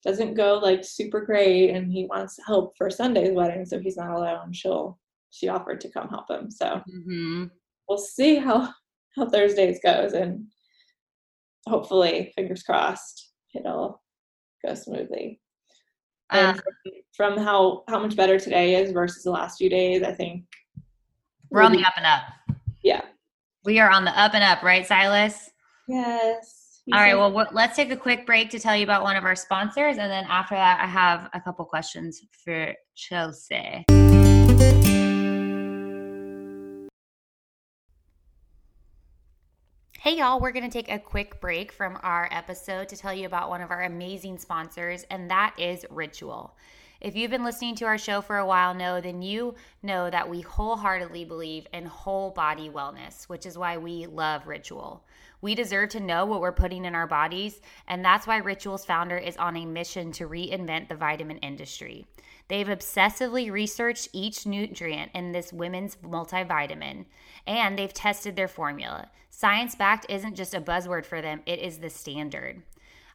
doesn't 0.03 0.35
go 0.35 0.59
like 0.61 0.83
super 0.83 1.21
great 1.21 1.71
and 1.71 1.91
he 1.91 2.05
wants 2.05 2.37
help 2.45 2.77
for 2.77 2.89
Sunday's 2.89 3.33
wedding, 3.33 3.65
so 3.65 3.79
he's 3.79 3.97
not 3.97 4.11
alone, 4.11 4.51
she'll, 4.53 4.99
she 5.31 5.47
offered 5.47 5.81
to 5.81 5.89
come 5.89 6.09
help 6.09 6.29
him. 6.29 6.51
So 6.51 6.65
mm-hmm. 6.65 7.45
we'll 7.87 7.97
see 7.97 8.35
how, 8.35 8.71
how 9.15 9.29
Thursdays 9.29 9.79
goes. 9.83 10.13
And 10.13 10.45
hopefully, 11.67 12.31
fingers 12.35 12.63
crossed, 12.63 13.31
it'll 13.53 14.01
go 14.65 14.73
smoothly. 14.73 15.39
And 16.31 16.57
uh, 16.57 16.91
from, 17.15 17.37
how 17.37 17.83
how 17.87 17.99
much 17.99 18.15
better 18.15 18.39
today 18.39 18.75
is 18.75 18.91
versus 18.91 19.23
the 19.23 19.31
last 19.31 19.57
few 19.57 19.69
days, 19.69 20.01
I 20.03 20.11
think 20.11 20.45
we're 21.51 21.61
on 21.61 21.71
the 21.71 21.85
up 21.85 21.93
and 21.97 22.05
up. 22.05 22.23
Yeah, 22.83 23.01
we 23.63 23.79
are 23.79 23.89
on 23.89 24.05
the 24.05 24.19
up 24.19 24.33
and 24.33 24.43
up, 24.43 24.63
right, 24.63 24.85
Silas? 24.85 25.51
Yes. 25.87 26.81
All 26.93 26.99
right. 26.99 27.15
Well, 27.15 27.49
let's 27.51 27.75
take 27.75 27.91
a 27.91 27.97
quick 27.97 28.27
break 28.27 28.51
to 28.51 28.59
tell 28.59 28.75
you 28.75 28.83
about 28.83 29.01
one 29.03 29.15
of 29.15 29.23
our 29.23 29.35
sponsors, 29.35 29.97
and 29.97 30.11
then 30.11 30.25
after 30.25 30.55
that, 30.55 30.79
I 30.81 30.87
have 30.87 31.29
a 31.33 31.41
couple 31.41 31.65
questions 31.65 32.21
for 32.43 32.73
Chelsea. 32.95 33.85
Hey, 40.05 40.17
y'all, 40.17 40.39
we're 40.39 40.51
going 40.51 40.69
to 40.69 40.71
take 40.71 40.91
a 40.91 40.99
quick 40.99 41.41
break 41.41 41.71
from 41.71 41.97
our 42.03 42.29
episode 42.31 42.89
to 42.89 42.95
tell 42.95 43.11
you 43.11 43.25
about 43.25 43.49
one 43.49 43.61
of 43.61 43.71
our 43.71 43.81
amazing 43.81 44.37
sponsors, 44.37 45.03
and 45.09 45.31
that 45.31 45.55
is 45.57 45.83
Ritual. 45.89 46.55
If 47.05 47.15
you've 47.15 47.29
been 47.29 47.43
listening 47.43 47.75
to 47.75 47.85
our 47.85 47.99
show 47.99 48.19
for 48.19 48.39
a 48.39 48.47
while 48.47 48.73
know, 48.73 48.99
then 48.99 49.21
you 49.21 49.53
know 49.83 50.09
that 50.09 50.27
we 50.27 50.41
wholeheartedly 50.41 51.25
believe 51.25 51.67
in 51.71 51.85
whole 51.85 52.31
body 52.31 52.67
wellness, 52.67 53.25
which 53.25 53.45
is 53.45 53.59
why 53.59 53.77
we 53.77 54.07
love 54.07 54.47
Ritual. 54.47 55.03
We 55.39 55.53
deserve 55.53 55.89
to 55.89 55.99
know 55.99 56.25
what 56.25 56.41
we're 56.41 56.51
putting 56.51 56.83
in 56.83 56.95
our 56.95 57.05
bodies, 57.05 57.61
and 57.87 58.03
that's 58.03 58.25
why 58.25 58.37
Ritual's 58.37 58.85
founder 58.85 59.19
is 59.19 59.37
on 59.37 59.55
a 59.55 59.67
mission 59.67 60.11
to 60.13 60.27
reinvent 60.27 60.89
the 60.89 60.95
vitamin 60.95 61.37
industry. 61.37 62.07
They've 62.47 62.65
obsessively 62.65 63.51
researched 63.51 64.09
each 64.11 64.47
nutrient 64.47 65.11
in 65.13 65.31
this 65.31 65.53
women's 65.53 65.97
multivitamin, 65.97 67.05
and 67.45 67.77
they've 67.77 67.93
tested 67.93 68.35
their 68.35 68.47
formula. 68.47 69.11
Science 69.29 69.75
backed 69.75 70.07
isn't 70.09 70.33
just 70.33 70.55
a 70.55 70.59
buzzword 70.59 71.05
for 71.05 71.21
them, 71.21 71.43
it 71.45 71.59
is 71.59 71.77
the 71.77 71.89
standard. 71.91 72.63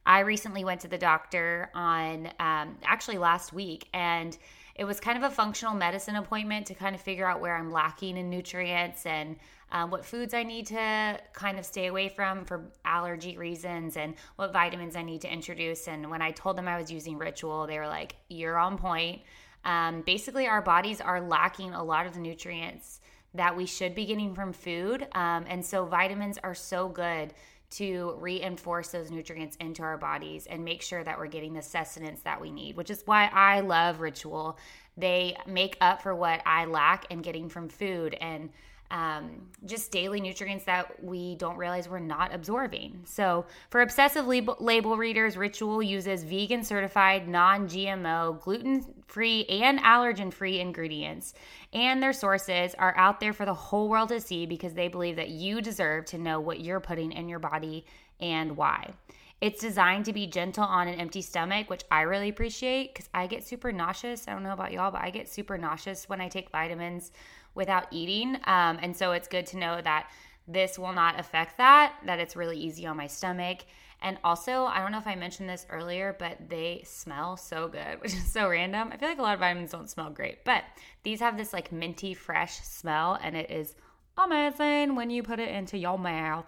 I 0.06 0.20
recently 0.20 0.64
went 0.64 0.80
to 0.82 0.88
the 0.88 0.98
doctor 0.98 1.70
on 1.74 2.26
um, 2.40 2.78
actually 2.84 3.18
last 3.18 3.52
week, 3.52 3.88
and 3.92 4.36
it 4.74 4.84
was 4.84 4.98
kind 4.98 5.22
of 5.22 5.30
a 5.30 5.34
functional 5.34 5.74
medicine 5.74 6.16
appointment 6.16 6.66
to 6.66 6.74
kind 6.74 6.94
of 6.94 7.00
figure 7.00 7.28
out 7.28 7.40
where 7.40 7.54
I'm 7.54 7.70
lacking 7.70 8.16
in 8.16 8.30
nutrients 8.30 9.04
and 9.04 9.36
um, 9.72 9.90
what 9.90 10.04
foods 10.04 10.34
I 10.34 10.42
need 10.42 10.66
to 10.68 11.20
kind 11.32 11.58
of 11.58 11.64
stay 11.64 11.86
away 11.86 12.08
from 12.08 12.44
for 12.44 12.64
allergy 12.84 13.36
reasons 13.36 13.96
and 13.96 14.14
what 14.36 14.52
vitamins 14.52 14.96
I 14.96 15.02
need 15.02 15.20
to 15.20 15.32
introduce. 15.32 15.86
And 15.86 16.10
when 16.10 16.22
I 16.22 16.32
told 16.32 16.56
them 16.56 16.66
I 16.66 16.78
was 16.78 16.90
using 16.90 17.18
Ritual, 17.18 17.66
they 17.66 17.78
were 17.78 17.86
like, 17.86 18.16
You're 18.28 18.58
on 18.58 18.78
point. 18.78 19.22
Um, 19.64 20.02
basically, 20.06 20.46
our 20.46 20.62
bodies 20.62 21.00
are 21.00 21.20
lacking 21.20 21.74
a 21.74 21.84
lot 21.84 22.06
of 22.06 22.14
the 22.14 22.20
nutrients 22.20 23.00
that 23.34 23.56
we 23.56 23.66
should 23.66 23.94
be 23.94 24.06
getting 24.06 24.34
from 24.34 24.52
food. 24.52 25.06
Um, 25.12 25.44
and 25.46 25.64
so, 25.64 25.84
vitamins 25.84 26.38
are 26.42 26.54
so 26.54 26.88
good 26.88 27.34
to 27.70 28.16
reinforce 28.18 28.88
those 28.88 29.10
nutrients 29.10 29.56
into 29.56 29.82
our 29.82 29.96
bodies 29.96 30.46
and 30.46 30.64
make 30.64 30.82
sure 30.82 31.04
that 31.04 31.18
we're 31.18 31.26
getting 31.26 31.54
the 31.54 31.62
sustenance 31.62 32.20
that 32.22 32.40
we 32.40 32.50
need, 32.50 32.76
which 32.76 32.90
is 32.90 33.02
why 33.06 33.30
I 33.32 33.60
love 33.60 34.00
Ritual. 34.00 34.58
They 34.96 35.36
make 35.46 35.76
up 35.80 36.02
for 36.02 36.14
what 36.14 36.42
I 36.44 36.64
lack 36.64 37.10
in 37.10 37.22
getting 37.22 37.48
from 37.48 37.68
food 37.68 38.14
and 38.14 38.50
um, 38.90 39.48
just 39.66 39.92
daily 39.92 40.20
nutrients 40.20 40.64
that 40.64 41.02
we 41.02 41.36
don't 41.36 41.56
realize 41.56 41.88
we're 41.88 42.00
not 42.00 42.34
absorbing. 42.34 43.00
So, 43.04 43.46
for 43.70 43.82
obsessive 43.82 44.26
label, 44.26 44.56
label 44.58 44.96
readers, 44.96 45.36
Ritual 45.36 45.82
uses 45.82 46.24
vegan 46.24 46.64
certified, 46.64 47.28
non 47.28 47.68
GMO, 47.68 48.40
gluten 48.40 48.84
free, 49.06 49.44
and 49.46 49.78
allergen 49.80 50.32
free 50.32 50.60
ingredients. 50.60 51.34
And 51.72 52.02
their 52.02 52.12
sources 52.12 52.74
are 52.78 52.96
out 52.96 53.20
there 53.20 53.32
for 53.32 53.44
the 53.44 53.54
whole 53.54 53.88
world 53.88 54.08
to 54.08 54.20
see 54.20 54.46
because 54.46 54.74
they 54.74 54.88
believe 54.88 55.16
that 55.16 55.28
you 55.28 55.60
deserve 55.60 56.06
to 56.06 56.18
know 56.18 56.40
what 56.40 56.60
you're 56.60 56.80
putting 56.80 57.12
in 57.12 57.28
your 57.28 57.38
body 57.38 57.84
and 58.20 58.56
why. 58.56 58.92
It's 59.40 59.60
designed 59.60 60.04
to 60.04 60.12
be 60.12 60.26
gentle 60.26 60.64
on 60.64 60.86
an 60.86 61.00
empty 61.00 61.22
stomach, 61.22 61.70
which 61.70 61.84
I 61.90 62.02
really 62.02 62.28
appreciate 62.28 62.92
because 62.92 63.08
I 63.14 63.26
get 63.26 63.42
super 63.42 63.72
nauseous. 63.72 64.28
I 64.28 64.32
don't 64.32 64.42
know 64.42 64.52
about 64.52 64.72
y'all, 64.72 64.90
but 64.90 65.00
I 65.00 65.08
get 65.08 65.30
super 65.30 65.56
nauseous 65.56 66.10
when 66.10 66.20
I 66.20 66.28
take 66.28 66.50
vitamins 66.50 67.10
without 67.54 67.86
eating. 67.90 68.36
Um, 68.44 68.78
and 68.82 68.96
so 68.96 69.12
it's 69.12 69.28
good 69.28 69.46
to 69.46 69.58
know 69.58 69.80
that 69.82 70.10
this 70.46 70.78
will 70.78 70.92
not 70.92 71.18
affect 71.18 71.58
that, 71.58 71.94
that 72.06 72.18
it's 72.18 72.36
really 72.36 72.58
easy 72.58 72.86
on 72.86 72.96
my 72.96 73.06
stomach. 73.06 73.60
And 74.02 74.18
also, 74.24 74.64
I 74.64 74.80
don't 74.80 74.92
know 74.92 74.98
if 74.98 75.06
I 75.06 75.14
mentioned 75.14 75.48
this 75.48 75.66
earlier, 75.68 76.16
but 76.18 76.48
they 76.48 76.82
smell 76.84 77.36
so 77.36 77.68
good, 77.68 78.00
which 78.00 78.14
is 78.14 78.32
so 78.32 78.48
random. 78.48 78.90
I 78.92 78.96
feel 78.96 79.08
like 79.08 79.18
a 79.18 79.22
lot 79.22 79.34
of 79.34 79.40
vitamins 79.40 79.72
don't 79.72 79.90
smell 79.90 80.10
great, 80.10 80.44
but 80.44 80.64
these 81.02 81.20
have 81.20 81.36
this 81.36 81.52
like 81.52 81.70
minty, 81.72 82.14
fresh 82.14 82.60
smell, 82.60 83.18
and 83.22 83.36
it 83.36 83.50
is 83.50 83.74
amazing 84.16 84.96
when 84.96 85.10
you 85.10 85.22
put 85.22 85.38
it 85.38 85.48
into 85.50 85.76
your 85.78 85.98
mouth. 85.98 86.46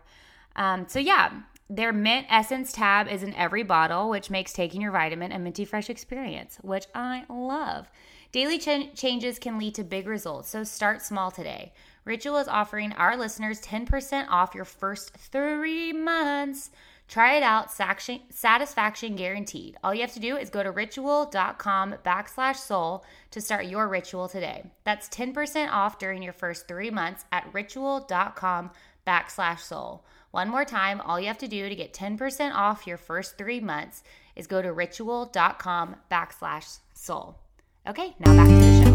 Um, 0.57 0.87
so, 0.89 0.99
yeah, 0.99 1.33
their 1.71 1.93
mint 1.93 2.27
essence 2.29 2.73
tab 2.73 3.09
is 3.09 3.23
in 3.23 3.35
every 3.35 3.63
bottle, 3.63 4.11
which 4.11 4.31
makes 4.31 4.53
taking 4.53 4.83
your 4.83 4.93
vitamin 4.93 5.33
a 5.33 5.39
minty 5.39 5.65
fresh 5.65 5.89
experience, 5.89 6.59
which 6.63 6.87
I 6.95 7.25
love. 7.31 7.91
Daily 8.33 8.59
ch- 8.59 8.95
changes 8.95 9.39
can 9.39 9.59
lead 9.59 9.75
to 9.75 9.85
big 9.85 10.07
results, 10.07 10.49
so 10.49 10.65
start 10.65 11.03
small 11.03 11.31
today. 11.31 11.75
Ritual 12.07 12.39
is 12.39 12.49
offering 12.49 12.93
our 12.95 13.15
listeners 13.15 13.61
10% 13.61 14.27
off 14.31 14.55
your 14.55 14.65
first 14.65 15.15
three 15.15 15.93
months. 15.93 16.71
Try 17.09 17.35
it 17.37 17.43
out, 17.43 17.71
satisfaction 17.71 19.17
guaranteed. 19.17 19.77
All 19.85 19.95
you 19.95 20.01
have 20.01 20.15
to 20.15 20.21
do 20.21 20.39
is 20.39 20.49
go 20.49 20.63
to 20.63 20.71
ritual.com 20.71 21.97
backslash 22.07 22.57
soul 22.57 23.05
to 23.33 23.41
start 23.43 23.67
your 23.67 23.87
ritual 23.87 24.29
today. 24.29 24.65
That's 24.85 25.11
10% 25.11 25.71
off 25.71 25.99
during 25.99 26.23
your 26.23 26.33
first 26.33 26.67
three 26.67 26.91
months 26.91 27.27
at 27.33 27.53
ritual.com 27.53 28.71
backslash 29.07 29.61
soul. 29.61 30.07
One 30.31 30.49
more 30.49 30.65
time, 30.65 31.03
all 31.03 31.21
you 31.21 31.27
have 31.27 31.37
to 31.37 31.49
do 31.49 31.69
to 31.69 31.75
get 31.75 31.93
10% 31.93 32.55
off 32.55 32.87
your 32.87 32.97
first 32.97 33.37
three 33.37 33.61
months 33.61 34.03
is 34.35 34.47
go 34.47 34.63
to 34.63 34.73
ritual.com 34.73 35.97
backslash 36.11 36.79
soul. 36.95 37.42
Okay, 37.87 38.15
now 38.21 38.37
back 38.37 38.47
to 38.47 38.55
the 38.55 38.83
show. 38.83 38.91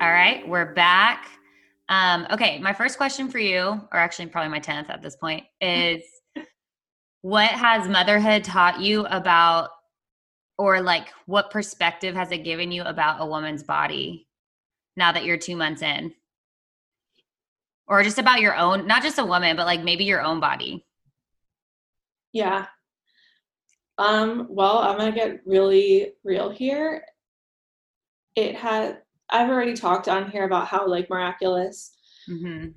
All 0.00 0.12
right, 0.12 0.48
we're 0.48 0.72
back. 0.74 1.26
Um, 1.88 2.26
okay, 2.30 2.58
my 2.58 2.72
first 2.72 2.96
question 2.96 3.28
for 3.28 3.38
you, 3.38 3.80
or 3.92 3.98
actually 3.98 4.26
probably 4.26 4.50
my 4.50 4.60
10th 4.60 4.90
at 4.90 5.02
this 5.02 5.16
point, 5.16 5.44
is 5.60 6.02
what 7.22 7.50
has 7.50 7.88
motherhood 7.88 8.44
taught 8.44 8.80
you 8.80 9.06
about, 9.06 9.70
or 10.56 10.80
like 10.80 11.08
what 11.26 11.50
perspective 11.50 12.14
has 12.14 12.30
it 12.30 12.44
given 12.44 12.70
you 12.70 12.82
about 12.82 13.20
a 13.20 13.26
woman's 13.26 13.62
body 13.62 14.28
now 14.96 15.12
that 15.12 15.24
you're 15.24 15.36
two 15.36 15.56
months 15.56 15.82
in? 15.82 16.12
or 17.88 18.02
just 18.02 18.18
about 18.18 18.40
your 18.40 18.56
own, 18.56 18.86
not 18.86 19.02
just 19.02 19.18
a 19.18 19.24
woman, 19.24 19.56
but 19.56 19.66
like 19.66 19.82
maybe 19.82 20.04
your 20.04 20.22
own 20.22 20.40
body? 20.40 20.84
Yeah. 22.32 22.66
Um, 23.98 24.46
well, 24.48 24.78
I'm 24.78 24.96
gonna 24.96 25.12
get 25.12 25.40
really 25.44 26.12
real 26.24 26.50
here. 26.50 27.04
It 28.36 28.54
had 28.54 28.98
I've 29.30 29.50
already 29.50 29.74
talked 29.74 30.08
on 30.08 30.30
here 30.30 30.44
about 30.44 30.68
how 30.68 30.86
like 30.86 31.10
miraculous 31.10 31.92
mm-hmm. 32.28 32.68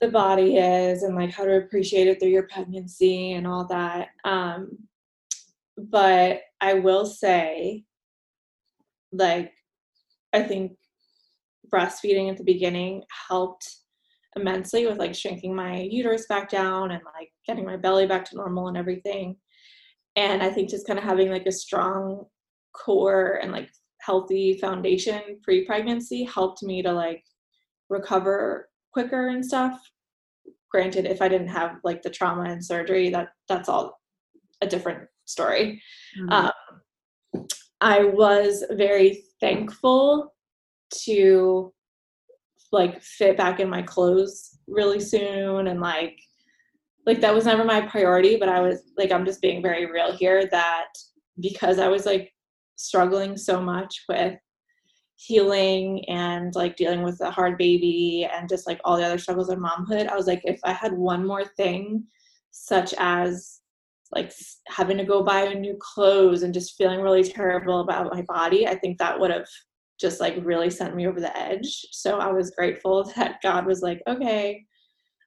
the 0.00 0.08
body 0.08 0.56
is 0.56 1.02
and 1.02 1.14
like 1.14 1.30
how 1.30 1.44
to 1.44 1.58
appreciate 1.58 2.06
it 2.06 2.18
through 2.18 2.30
your 2.30 2.48
pregnancy 2.48 3.32
and 3.32 3.46
all 3.46 3.66
that. 3.66 4.08
Um, 4.24 4.78
but 5.76 6.40
I 6.60 6.74
will 6.74 7.06
say, 7.06 7.84
like, 9.12 9.52
I 10.32 10.42
think 10.42 10.76
breastfeeding 11.72 12.30
at 12.30 12.38
the 12.38 12.44
beginning 12.44 13.02
helped 13.28 13.76
immensely 14.36 14.86
with 14.86 14.98
like 14.98 15.14
shrinking 15.14 15.54
my 15.54 15.80
uterus 15.80 16.26
back 16.26 16.48
down 16.48 16.90
and 16.90 17.02
like 17.14 17.30
getting 17.46 17.64
my 17.64 17.76
belly 17.76 18.06
back 18.06 18.24
to 18.26 18.36
normal 18.36 18.68
and 18.68 18.76
everything. 18.76 19.36
And 20.18 20.42
I 20.42 20.50
think 20.50 20.68
just 20.68 20.84
kind 20.84 20.98
of 20.98 21.04
having 21.04 21.30
like 21.30 21.46
a 21.46 21.52
strong 21.52 22.24
core 22.74 23.38
and 23.40 23.52
like 23.52 23.70
healthy 24.00 24.58
foundation 24.58 25.22
pre 25.44 25.64
pregnancy 25.64 26.24
helped 26.24 26.60
me 26.64 26.82
to 26.82 26.92
like 26.92 27.22
recover 27.88 28.68
quicker 28.92 29.28
and 29.28 29.46
stuff. 29.46 29.80
Granted, 30.72 31.06
if 31.06 31.22
I 31.22 31.28
didn't 31.28 31.48
have 31.48 31.76
like 31.84 32.02
the 32.02 32.10
trauma 32.10 32.50
and 32.50 32.64
surgery, 32.64 33.10
that 33.10 33.28
that's 33.48 33.68
all 33.68 34.00
a 34.60 34.66
different 34.66 35.08
story. 35.24 35.80
Mm-hmm. 36.20 36.32
Um, 36.32 37.46
I 37.80 38.02
was 38.02 38.64
very 38.72 39.22
thankful 39.38 40.34
to 41.04 41.72
like 42.72 43.00
fit 43.00 43.36
back 43.36 43.60
in 43.60 43.70
my 43.70 43.82
clothes 43.82 44.58
really 44.66 44.98
soon 44.98 45.68
and 45.68 45.80
like 45.80 46.18
like 47.08 47.20
that 47.22 47.34
was 47.34 47.46
never 47.46 47.64
my 47.64 47.80
priority 47.80 48.36
but 48.36 48.48
i 48.48 48.60
was 48.60 48.92
like 48.96 49.10
i'm 49.10 49.24
just 49.24 49.40
being 49.40 49.62
very 49.62 49.90
real 49.90 50.12
here 50.12 50.46
that 50.46 50.88
because 51.40 51.78
i 51.78 51.88
was 51.88 52.04
like 52.06 52.30
struggling 52.76 53.36
so 53.36 53.60
much 53.60 54.04
with 54.08 54.34
healing 55.16 56.04
and 56.08 56.54
like 56.54 56.76
dealing 56.76 57.02
with 57.02 57.20
a 57.22 57.30
hard 57.30 57.58
baby 57.58 58.28
and 58.32 58.48
just 58.48 58.66
like 58.68 58.80
all 58.84 58.96
the 58.96 59.04
other 59.04 59.18
struggles 59.18 59.48
of 59.48 59.58
momhood 59.58 60.06
i 60.06 60.14
was 60.14 60.26
like 60.26 60.42
if 60.44 60.60
i 60.64 60.72
had 60.72 60.92
one 60.92 61.26
more 61.26 61.44
thing 61.44 62.04
such 62.50 62.94
as 62.98 63.60
like 64.12 64.32
having 64.68 64.96
to 64.96 65.04
go 65.04 65.22
buy 65.22 65.52
new 65.54 65.76
clothes 65.80 66.42
and 66.42 66.54
just 66.54 66.76
feeling 66.76 67.00
really 67.00 67.24
terrible 67.24 67.80
about 67.80 68.12
my 68.12 68.22
body 68.28 68.68
i 68.68 68.74
think 68.74 68.98
that 68.98 69.18
would 69.18 69.30
have 69.30 69.46
just 69.98 70.20
like 70.20 70.36
really 70.42 70.70
sent 70.70 70.94
me 70.94 71.06
over 71.06 71.20
the 71.20 71.36
edge. 71.36 71.86
So 71.90 72.20
I 72.20 72.30
was 72.30 72.52
grateful 72.52 73.04
that 73.16 73.42
God 73.42 73.66
was 73.66 73.82
like, 73.82 74.00
okay, 74.06 74.64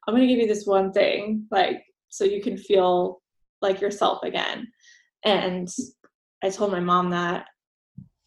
I'm 0.07 0.15
going 0.15 0.27
to 0.27 0.33
give 0.33 0.41
you 0.41 0.47
this 0.47 0.65
one 0.65 0.91
thing, 0.91 1.45
like, 1.51 1.83
so 2.09 2.23
you 2.23 2.41
can 2.41 2.57
feel 2.57 3.21
like 3.61 3.81
yourself 3.81 4.23
again. 4.23 4.67
And 5.23 5.67
I 6.43 6.49
told 6.49 6.71
my 6.71 6.79
mom 6.79 7.11
that, 7.11 7.45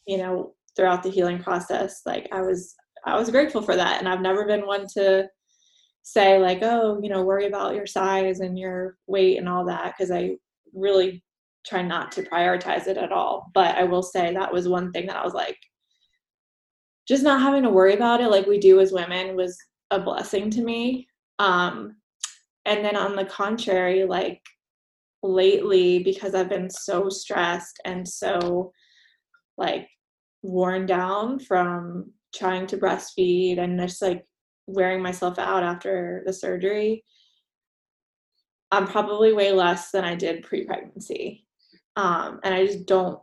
you 0.07 0.19
know, 0.19 0.55
throughout 0.77 1.03
the 1.03 1.11
healing 1.11 1.43
process, 1.43 2.03
like, 2.07 2.29
I 2.33 2.41
was, 2.41 2.75
I 3.05 3.17
was 3.17 3.31
grateful 3.31 3.63
for 3.63 3.77
that. 3.77 3.99
And 3.99 4.09
I've 4.09 4.21
never 4.21 4.47
been 4.47 4.67
one 4.67 4.87
to 4.95 5.29
say, 6.03 6.39
like, 6.39 6.61
oh, 6.63 7.01
you 7.03 7.09
know, 7.11 7.25
worry 7.25 7.47
about 7.47 7.75
your 7.75 7.87
size 7.87 8.41
and 8.41 8.59
your 8.59 8.97
weight 9.07 9.39
and 9.39 9.49
all 9.49 9.65
that, 9.67 9.95
because 9.97 10.11
I 10.11 10.37
really 10.73 11.23
try 11.67 11.83
not 11.83 12.13
to 12.13 12.23
prioritize 12.23 12.87
it 12.87 12.97
at 12.97 13.11
all. 13.11 13.51
But 13.55 13.77
I 13.77 13.85
will 13.85 14.03
say 14.03 14.33
that 14.33 14.53
was 14.53 14.69
one 14.69 14.93
thing 14.93 15.07
that 15.07 15.17
I 15.17 15.25
was 15.25 15.35
like, 15.35 15.59
just 17.09 17.23
not 17.23 17.41
having 17.41 17.63
to 17.65 17.71
worry 17.71 17.95
about 17.95 18.21
it 18.21 18.29
like 18.29 18.47
we 18.47 18.59
do 18.59 18.81
as 18.81 18.93
women 18.93 19.37
was 19.37 19.59
a 19.91 19.99
blessing 19.99 20.51
to 20.51 20.63
me. 20.63 21.07
Um, 21.39 21.97
and 22.65 22.85
then 22.85 22.97
on 22.97 23.17
the 23.17 23.25
contrary, 23.25 24.05
like 24.05 24.43
lately, 25.23 26.03
because 26.03 26.35
I've 26.35 26.49
been 26.49 26.71
so 26.71 27.09
stressed 27.09 27.81
and 27.85 28.07
so 28.07 28.73
like 29.57 29.89
worn 30.43 30.87
down 30.87 31.39
from 31.39 32.13
trying 32.35 32.67
to 32.69 32.77
breastfeed 32.77 33.59
and 33.59 33.79
just 33.81 34.03
like 34.03 34.25
wearing 34.67 35.03
myself 35.03 35.39
out 35.39 35.63
after 35.63 36.23
the 36.27 36.33
surgery, 36.33 37.05
I'm 38.71 38.87
probably 38.87 39.33
way 39.33 39.53
less 39.53 39.91
than 39.91 40.05
I 40.05 40.15
did 40.15 40.43
pre 40.43 40.65
pregnancy. 40.65 41.47
Um, 41.97 42.41
and 42.43 42.55
I 42.55 42.67
just 42.67 42.87
don't, 42.87 43.21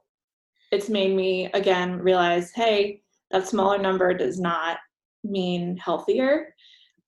it's 0.71 0.89
made 0.89 1.13
me 1.15 1.49
again 1.53 1.99
realize 1.99 2.51
hey, 2.51 3.01
that 3.31 3.47
smaller 3.47 3.77
number 3.77 4.13
does 4.13 4.39
not 4.39 4.77
mean 5.23 5.77
healthier. 5.77 6.53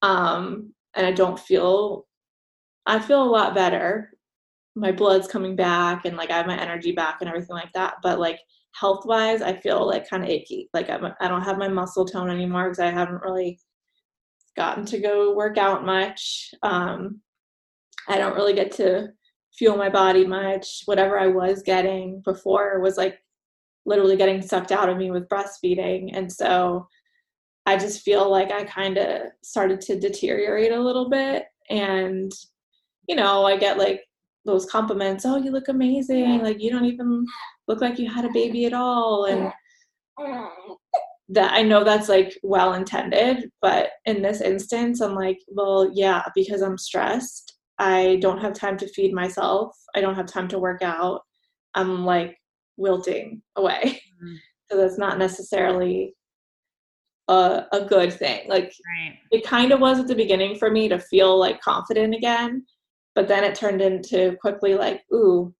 Um, 0.02 0.74
and 0.96 1.06
I 1.06 1.12
don't 1.12 1.40
feel, 1.40 2.06
I 2.86 3.00
feel 3.00 3.24
a 3.24 3.26
lot 3.26 3.56
better. 3.56 4.12
My 4.76 4.92
blood's 4.92 5.28
coming 5.28 5.56
back 5.56 6.06
and 6.06 6.18
like 6.18 6.32
I 6.32 6.38
have 6.38 6.48
my 6.48 6.60
energy 6.60 6.92
back 6.92 7.18
and 7.20 7.30
everything 7.30 7.56
like 7.56 7.72
that. 7.74 7.96
But 8.02 8.20
like 8.20 8.40
health 8.74 9.06
wise, 9.06 9.42
I 9.42 9.54
feel 9.54 9.88
like 9.88 10.10
kind 10.10 10.24
of 10.24 10.30
achy. 10.30 10.70
Like 10.74 10.90
I'm, 10.90 11.06
I 11.20 11.28
don't 11.28 11.44
have 11.44 11.58
my 11.58 11.68
muscle 11.68 12.06
tone 12.06 12.30
anymore 12.30 12.66
because 12.66 12.80
I 12.80 12.92
haven't 12.92 13.22
really 13.22 13.60
gotten 14.56 14.86
to 14.86 15.00
go 15.00 15.34
work 15.36 15.58
out 15.58 15.86
much. 15.86 16.54
Um, 16.64 17.22
I 18.08 18.18
don't 18.18 18.36
really 18.36 18.54
get 18.54 18.72
to 18.74 19.10
fuel 19.58 19.78
my 19.78 19.90
body 19.90 20.26
much. 20.26 20.82
Whatever 20.86 21.20
I 21.20 21.28
was 21.28 21.62
getting 21.64 22.22
before 22.26 22.80
was 22.80 22.98
like 22.98 23.20
literally 23.86 24.18
getting 24.18 24.42
sucked 24.42 24.72
out 24.72 24.90
of 24.90 24.98
me 24.98 25.12
with 25.12 25.30
breastfeeding. 25.30 26.10
And 26.14 26.32
so 26.32 26.88
I 27.66 27.78
just 27.78 28.02
feel 28.02 28.30
like 28.30 28.52
I 28.52 28.64
kind 28.64 28.98
of 28.98 29.28
started 29.42 29.80
to 29.82 30.00
deteriorate 30.00 30.72
a 30.72 30.82
little 30.82 31.10
bit. 31.10 31.46
And, 31.70 32.32
you 33.08 33.16
know, 33.16 33.46
I 33.46 33.58
get 33.58 33.78
like 33.78 34.02
those 34.46 34.66
compliments 34.66 35.26
oh, 35.26 35.38
you 35.38 35.52
look 35.52 35.70
amazing. 35.70 36.40
Like, 36.40 36.62
you 36.62 36.70
don't 36.70 36.86
even 36.86 37.26
look 37.68 37.82
like 37.82 37.98
you 37.98 38.10
had 38.10 38.26
a 38.26 38.34
baby 38.34 38.66
at 38.66 38.74
all. 38.74 39.26
And 39.26 39.52
that 41.30 41.54
I 41.54 41.64
know 41.64 41.84
that's 41.84 42.10
like 42.10 42.38
well 42.44 42.74
intended. 42.74 43.50
But 43.62 43.92
in 44.06 44.22
this 44.22 44.42
instance, 44.42 45.02
I'm 45.02 45.16
like, 45.16 45.40
well, 45.48 45.90
yeah, 45.94 46.24
because 46.36 46.62
I'm 46.62 46.78
stressed. 46.78 47.56
I 47.80 48.18
don't 48.22 48.42
have 48.42 48.54
time 48.54 48.78
to 48.78 48.88
feed 48.88 49.14
myself. 49.14 49.76
I 49.96 50.02
don't 50.02 50.16
have 50.16 50.28
time 50.28 50.48
to 50.50 50.60
work 50.60 50.82
out. 50.82 51.22
I'm 51.76 52.06
like 52.06 52.38
wilting 52.78 53.42
away. 53.56 53.82
Mm-hmm. 53.84 54.36
So 54.70 54.78
that's 54.78 54.98
not 54.98 55.18
necessarily 55.18 56.14
a, 57.28 57.66
a 57.72 57.86
good 57.86 58.14
thing. 58.14 58.48
Like 58.48 58.66
right. 58.66 59.18
it 59.32 59.46
kind 59.46 59.72
of 59.72 59.80
was 59.80 60.00
at 60.00 60.08
the 60.08 60.16
beginning 60.16 60.58
for 60.58 60.70
me 60.70 60.90
to 60.90 61.00
feel 61.00 61.38
like 61.38 61.62
confident 61.62 62.14
again, 62.14 62.66
but 63.16 63.28
then 63.28 63.44
it 63.44 63.56
turned 63.56 63.82
into 63.82 64.36
quickly 64.42 64.76
like, 64.76 65.02
ooh, 65.14 65.54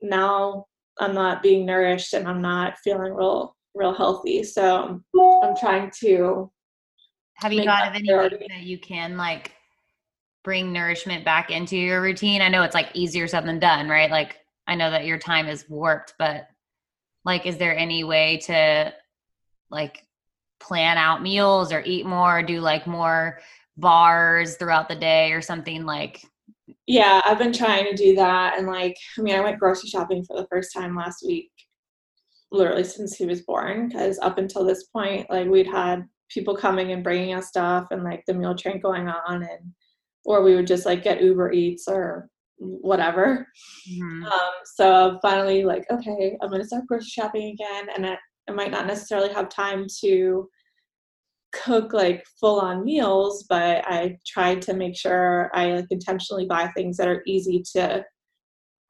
now 0.00 0.66
I'm 0.98 1.14
not 1.14 1.42
being 1.42 1.66
nourished 1.66 2.14
and 2.14 2.26
I'm 2.26 2.42
not 2.42 2.78
feeling 2.78 3.12
real 3.14 3.56
real 3.74 3.92
healthy. 3.92 4.44
So 4.44 5.00
I'm 5.42 5.56
trying 5.56 5.90
to 6.00 6.50
have 7.36 7.52
you 7.52 7.64
thought 7.64 7.88
of 7.88 7.94
any 7.94 8.14
ways 8.14 8.32
that 8.48 8.62
you 8.62 8.78
can 8.78 9.16
like 9.16 9.52
bring 10.44 10.72
nourishment 10.72 11.24
back 11.24 11.50
into 11.50 11.76
your 11.76 12.00
routine? 12.00 12.42
I 12.42 12.48
know 12.48 12.62
it's 12.62 12.74
like 12.74 12.90
easier 12.94 13.26
said 13.26 13.44
than 13.46 13.58
done, 13.58 13.88
right? 13.88 14.10
Like 14.10 14.38
I 14.68 14.76
know 14.76 14.90
that 14.90 15.06
your 15.06 15.18
time 15.18 15.48
is 15.48 15.68
warped, 15.68 16.14
but 16.18 16.48
like, 17.24 17.46
is 17.46 17.56
there 17.56 17.76
any 17.76 18.04
way 18.04 18.38
to 18.44 18.92
like 19.70 20.04
plan 20.64 20.98
out 20.98 21.22
meals 21.22 21.72
or 21.72 21.82
eat 21.84 22.06
more, 22.06 22.38
or 22.38 22.42
do 22.42 22.60
like 22.60 22.86
more 22.86 23.40
bars 23.76 24.56
throughout 24.56 24.88
the 24.88 24.96
day 24.96 25.32
or 25.32 25.42
something 25.42 25.84
like? 25.84 26.24
Yeah, 26.86 27.20
I've 27.24 27.38
been 27.38 27.52
trying 27.52 27.84
to 27.84 27.94
do 27.94 28.14
that. 28.16 28.58
And 28.58 28.66
like, 28.66 28.96
I 29.18 29.22
mean, 29.22 29.34
I 29.34 29.40
went 29.40 29.58
grocery 29.58 29.88
shopping 29.88 30.24
for 30.24 30.36
the 30.36 30.46
first 30.50 30.72
time 30.74 30.96
last 30.96 31.24
week, 31.26 31.50
literally 32.50 32.84
since 32.84 33.16
he 33.16 33.26
was 33.26 33.42
born, 33.42 33.88
because 33.88 34.18
up 34.20 34.38
until 34.38 34.64
this 34.64 34.84
point, 34.84 35.28
like, 35.30 35.48
we'd 35.48 35.66
had 35.66 36.04
people 36.30 36.56
coming 36.56 36.92
and 36.92 37.04
bringing 37.04 37.34
us 37.34 37.48
stuff 37.48 37.86
and 37.90 38.02
like 38.02 38.24
the 38.26 38.34
meal 38.34 38.54
train 38.54 38.80
going 38.80 39.08
on 39.08 39.42
and 39.42 39.72
or 40.24 40.42
we 40.42 40.54
would 40.54 40.66
just 40.66 40.86
like 40.86 41.02
get 41.04 41.22
uber 41.22 41.52
eats 41.52 41.86
or 41.86 42.28
whatever. 42.56 43.46
Mm-hmm. 43.90 44.24
Um, 44.24 44.50
so 44.64 45.18
finally, 45.20 45.64
like, 45.64 45.84
okay, 45.90 46.36
I'm 46.40 46.50
gonna 46.50 46.64
start 46.64 46.86
grocery 46.86 47.08
shopping 47.08 47.52
again, 47.52 47.88
and 47.94 48.06
I, 48.06 48.16
I 48.48 48.52
might 48.52 48.70
not 48.70 48.86
necessarily 48.86 49.32
have 49.32 49.48
time 49.48 49.86
to 50.00 50.48
cook 51.62 51.92
like 51.92 52.24
full 52.40 52.60
on 52.60 52.84
meals, 52.84 53.46
but 53.48 53.84
I 53.86 54.18
tried 54.26 54.60
to 54.62 54.74
make 54.74 54.96
sure 54.96 55.50
I 55.54 55.72
like 55.72 55.86
intentionally 55.90 56.46
buy 56.46 56.68
things 56.68 56.96
that 56.96 57.08
are 57.08 57.22
easy 57.26 57.62
to 57.74 58.04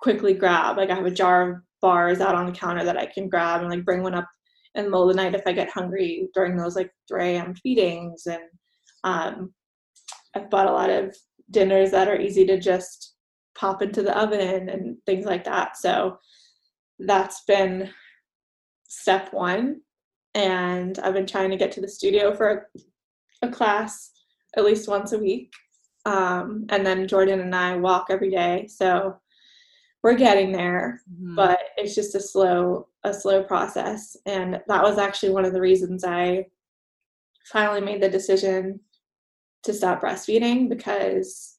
quickly 0.01 0.35
grab. 0.35 0.77
Like 0.77 0.91
I 0.91 0.95
have 0.95 1.07
a 1.07 1.11
jar 1.11 1.51
of 1.51 1.57
bars 1.81 2.21
out 2.21 2.35
on 2.35 2.47
the 2.47 2.53
counter 2.53 2.85
that 2.85 2.97
I 2.97 3.07
can 3.07 3.29
grab 3.29 3.61
and 3.61 3.71
like 3.71 3.85
bring 3.85 4.03
one 4.03 4.15
up 4.15 4.29
in 4.75 4.85
the 4.85 4.91
middle 4.91 5.09
of 5.09 5.15
the 5.15 5.23
night 5.23 5.35
if 5.35 5.47
I 5.47 5.53
get 5.53 5.71
hungry 5.71 6.29
during 6.35 6.57
those 6.57 6.77
like 6.77 6.91
3 7.09 7.23
a.m. 7.25 7.55
feedings. 7.55 8.27
And 8.27 8.43
um, 9.05 9.53
I've 10.35 10.51
bought 10.51 10.67
a 10.67 10.73
lot 10.73 10.91
of 10.91 11.17
dinners 11.51 11.91
that 11.91 12.09
are 12.09 12.21
easy 12.21 12.47
to 12.47 12.59
just 12.59 13.15
pop 13.57 13.83
into 13.83 14.03
the 14.03 14.19
oven 14.19 14.69
and 14.69 14.97
things 15.07 15.27
like 15.27 15.45
that. 15.45 15.77
So 15.77 16.19
that's 16.99 17.43
been 17.47 17.91
step 18.89 19.33
one. 19.33 19.81
And 20.35 20.99
I've 20.99 21.15
been 21.15 21.27
trying 21.27 21.51
to 21.51 21.57
get 21.57 21.73
to 21.73 21.81
the 21.81 21.89
studio 21.89 22.35
for 22.35 22.69
a, 23.43 23.47
a 23.47 23.51
class 23.51 24.11
at 24.57 24.65
least 24.65 24.89
once 24.89 25.13
a 25.13 25.19
week. 25.19 25.53
Um, 26.07 26.67
and 26.69 26.85
then 26.85 27.09
Jordan 27.09 27.41
and 27.41 27.55
I 27.55 27.77
walk 27.77 28.07
every 28.11 28.31
day. 28.31 28.67
So 28.69 29.17
we're 30.03 30.15
getting 30.15 30.53
there, 30.53 31.01
mm-hmm. 31.11 31.35
but 31.35 31.59
it's 31.77 31.95
just 31.95 32.15
a 32.15 32.21
slow 32.21 32.89
a 33.05 33.13
slow 33.13 33.43
process. 33.43 34.17
And 34.27 34.61
that 34.67 34.83
was 34.83 34.99
actually 34.99 35.31
one 35.31 35.45
of 35.45 35.53
the 35.53 35.61
reasons 35.61 36.05
I 36.05 36.47
finally 37.53 37.81
made 37.81 38.03
the 38.03 38.09
decision 38.09 38.81
to 39.63 39.75
stop 39.75 40.03
breastfeeding 40.03 40.69
because 40.69 41.59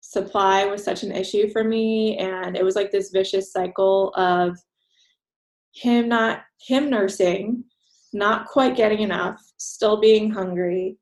supply 0.00 0.64
was 0.64 0.82
such 0.82 1.02
an 1.02 1.12
issue 1.12 1.48
for 1.50 1.62
me 1.62 2.16
and 2.18 2.56
it 2.56 2.64
was 2.64 2.74
like 2.74 2.90
this 2.90 3.10
vicious 3.10 3.52
cycle 3.52 4.12
of 4.16 4.58
him 5.72 6.08
not 6.08 6.42
him 6.60 6.90
nursing 6.90 7.62
not 8.12 8.46
quite 8.46 8.76
getting 8.76 9.00
enough 9.00 9.40
still 9.56 10.00
being 10.00 10.30
hungry. 10.30 10.96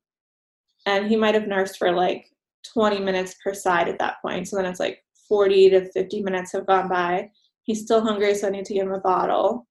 And 0.87 1.09
he 1.09 1.17
might 1.17 1.35
have 1.35 1.49
nursed 1.49 1.79
for 1.79 1.93
like 1.93 2.27
20 2.73 3.01
minutes 3.01 3.37
per 3.43 3.55
side 3.55 3.89
at 3.89 3.99
that 3.99 4.17
point. 4.23 4.49
So 4.49 4.57
then 4.57 4.67
it's 4.67 4.81
like 4.81 5.03
40 5.29 5.71
to 5.71 5.91
50 5.93 6.23
minutes 6.23 6.53
have 6.53 6.67
gone 6.67 6.89
by. 6.89 7.31
He's 7.65 7.83
still 7.83 8.01
hungry 8.01 8.35
so 8.35 8.49
i 8.49 8.51
need 8.51 8.65
to 8.65 8.75
give 8.75 8.87
him 8.87 8.93
a 8.93 9.01
bottle. 9.01 9.67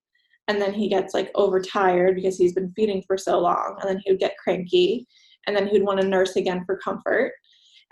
And 0.48 0.62
then 0.62 0.74
he 0.74 0.88
gets 0.88 1.14
like 1.14 1.32
overtired 1.36 2.16
because 2.16 2.38
he's 2.38 2.54
been 2.54 2.72
feeding 2.76 3.04
for 3.06 3.18
so 3.18 3.40
long. 3.40 3.78
And 3.82 3.90
then 3.90 4.02
he 4.04 4.12
would 4.12 4.20
get 4.20 4.38
cranky. 4.38 5.08
And 5.46 5.56
then 5.56 5.68
he'd 5.68 5.84
want 5.84 6.00
to 6.02 6.08
nurse 6.08 6.36
again 6.36 6.64
for 6.66 6.78
comfort. 6.78 7.34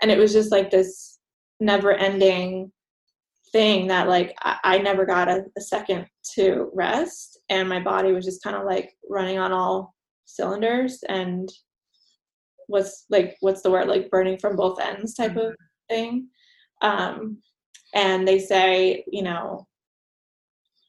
And 0.00 0.10
it 0.10 0.18
was 0.18 0.32
just 0.32 0.52
like 0.52 0.70
this 0.70 1.18
never 1.60 1.92
ending 1.92 2.70
thing 3.56 3.86
that 3.86 4.06
like 4.06 4.36
I, 4.42 4.58
I 4.64 4.78
never 4.78 5.06
got 5.06 5.28
a, 5.28 5.44
a, 5.56 5.60
second 5.62 6.06
to 6.34 6.70
rest 6.74 7.38
and 7.48 7.66
my 7.66 7.80
body 7.80 8.12
was 8.12 8.26
just 8.26 8.42
kind 8.42 8.54
of 8.54 8.64
like 8.66 8.92
running 9.08 9.38
on 9.38 9.50
all 9.50 9.94
cylinders 10.26 11.02
and 11.08 11.48
was 12.68 13.06
like 13.08 13.34
what's 13.40 13.62
the 13.62 13.70
word 13.70 13.88
like 13.88 14.10
burning 14.10 14.36
from 14.36 14.56
both 14.56 14.78
ends 14.78 15.14
type 15.14 15.30
mm-hmm. 15.30 15.38
of 15.38 15.54
thing 15.88 16.28
um 16.82 17.38
and 17.94 18.28
they 18.28 18.38
say 18.38 19.02
you 19.10 19.22
know 19.22 19.66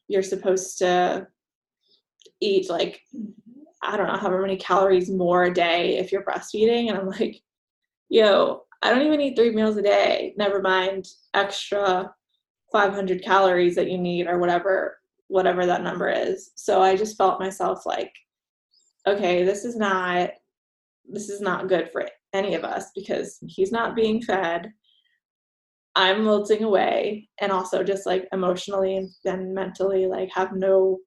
you're 0.08 0.22
supposed 0.22 0.76
to 0.76 1.26
eat 2.42 2.68
like 2.68 3.00
I 3.80 3.96
don't 3.96 4.08
know 4.08 4.18
however 4.18 4.42
many 4.42 4.56
calories 4.56 5.08
more 5.08 5.44
a 5.44 5.54
day 5.54 5.98
if 5.98 6.10
you're 6.10 6.24
breastfeeding, 6.24 6.88
and 6.88 6.98
I'm 6.98 7.08
like, 7.08 7.40
yo, 8.08 8.62
I 8.82 8.90
don't 8.90 9.06
even 9.06 9.20
eat 9.20 9.36
three 9.36 9.50
meals 9.50 9.76
a 9.76 9.82
day. 9.82 10.34
Never 10.36 10.60
mind 10.60 11.06
extra 11.32 12.12
500 12.72 13.22
calories 13.22 13.74
that 13.76 13.90
you 13.90 13.98
need 13.98 14.26
or 14.26 14.38
whatever 14.38 14.98
whatever 15.28 15.66
that 15.66 15.82
number 15.82 16.08
is. 16.08 16.52
So 16.54 16.80
I 16.80 16.96
just 16.96 17.18
felt 17.18 17.40
myself 17.40 17.84
like, 17.84 18.14
okay, 19.06 19.44
this 19.44 19.64
is 19.64 19.76
not 19.76 20.30
this 21.10 21.28
is 21.28 21.40
not 21.40 21.68
good 21.68 21.90
for 21.90 22.06
any 22.32 22.54
of 22.54 22.64
us 22.64 22.90
because 22.94 23.38
he's 23.46 23.72
not 23.72 23.96
being 23.96 24.22
fed. 24.22 24.70
I'm 25.94 26.24
wilting 26.24 26.62
away 26.62 27.28
and 27.40 27.50
also 27.50 27.82
just 27.82 28.06
like 28.06 28.28
emotionally 28.32 29.08
and 29.24 29.54
mentally 29.54 30.06
like 30.06 30.30
have 30.34 30.52
no 30.54 30.98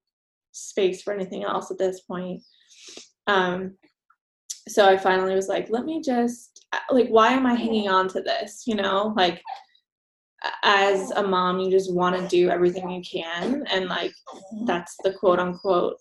space 0.52 1.02
for 1.02 1.14
anything 1.14 1.44
else 1.44 1.72
at 1.72 1.78
this 1.78 2.02
point. 2.02 2.42
Um, 3.28 3.78
so 4.68 4.88
I 4.88 4.98
finally 4.98 5.36
was 5.36 5.48
like, 5.48 5.70
let 5.70 5.86
me 5.86 6.02
just, 6.02 6.66
like, 6.90 7.08
why 7.10 7.32
am 7.32 7.46
I 7.46 7.56
hanging 7.56 7.90
on 7.90 8.08
to 8.10 8.22
this? 8.22 8.64
You 8.66 8.76
know, 8.76 9.14
like, 9.18 9.42
as 10.64 11.12
a 11.12 11.24
mom, 11.24 11.60
you 11.60 11.70
just 11.70 11.94
want 11.94 12.16
to 12.16 12.28
do 12.28 12.50
everything 12.50 12.90
you 12.90 13.02
can. 13.02 13.66
And, 13.72 13.88
like, 13.88 14.14
that's 14.66 14.96
the 15.04 15.14
quote 15.14 15.40
unquote 15.40 15.98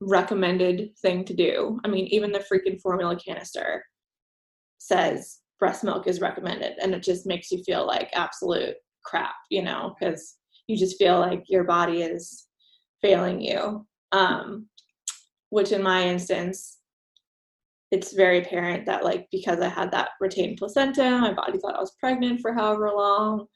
recommended 0.00 0.96
thing 0.98 1.24
to 1.24 1.34
do. 1.34 1.80
I 1.84 1.88
mean, 1.88 2.06
even 2.06 2.32
the 2.32 2.44
freaking 2.52 2.80
formula 2.80 3.16
canister 3.16 3.84
says 4.78 5.38
breast 5.58 5.82
milk 5.84 6.06
is 6.06 6.20
recommended. 6.20 6.74
And 6.80 6.94
it 6.94 7.02
just 7.02 7.26
makes 7.26 7.50
you 7.50 7.62
feel 7.64 7.86
like 7.86 8.10
absolute 8.12 8.76
crap, 9.04 9.34
you 9.50 9.62
know, 9.62 9.94
because 9.98 10.36
you 10.66 10.76
just 10.76 10.98
feel 10.98 11.18
like 11.18 11.44
your 11.48 11.64
body 11.64 12.02
is 12.02 12.46
failing 13.02 13.40
you. 13.40 13.86
Um, 14.12 14.68
which 15.50 15.72
in 15.72 15.82
my 15.82 16.06
instance, 16.06 16.77
it's 17.90 18.12
very 18.12 18.38
apparent 18.38 18.86
that 18.86 19.04
like 19.04 19.28
because 19.32 19.60
I 19.60 19.68
had 19.68 19.90
that 19.92 20.10
retained 20.20 20.58
placenta, 20.58 21.18
my 21.18 21.32
body 21.32 21.58
thought 21.58 21.76
I 21.76 21.80
was 21.80 21.96
pregnant 21.98 22.40
for 22.40 22.52
however 22.52 22.90
long. 22.94 23.46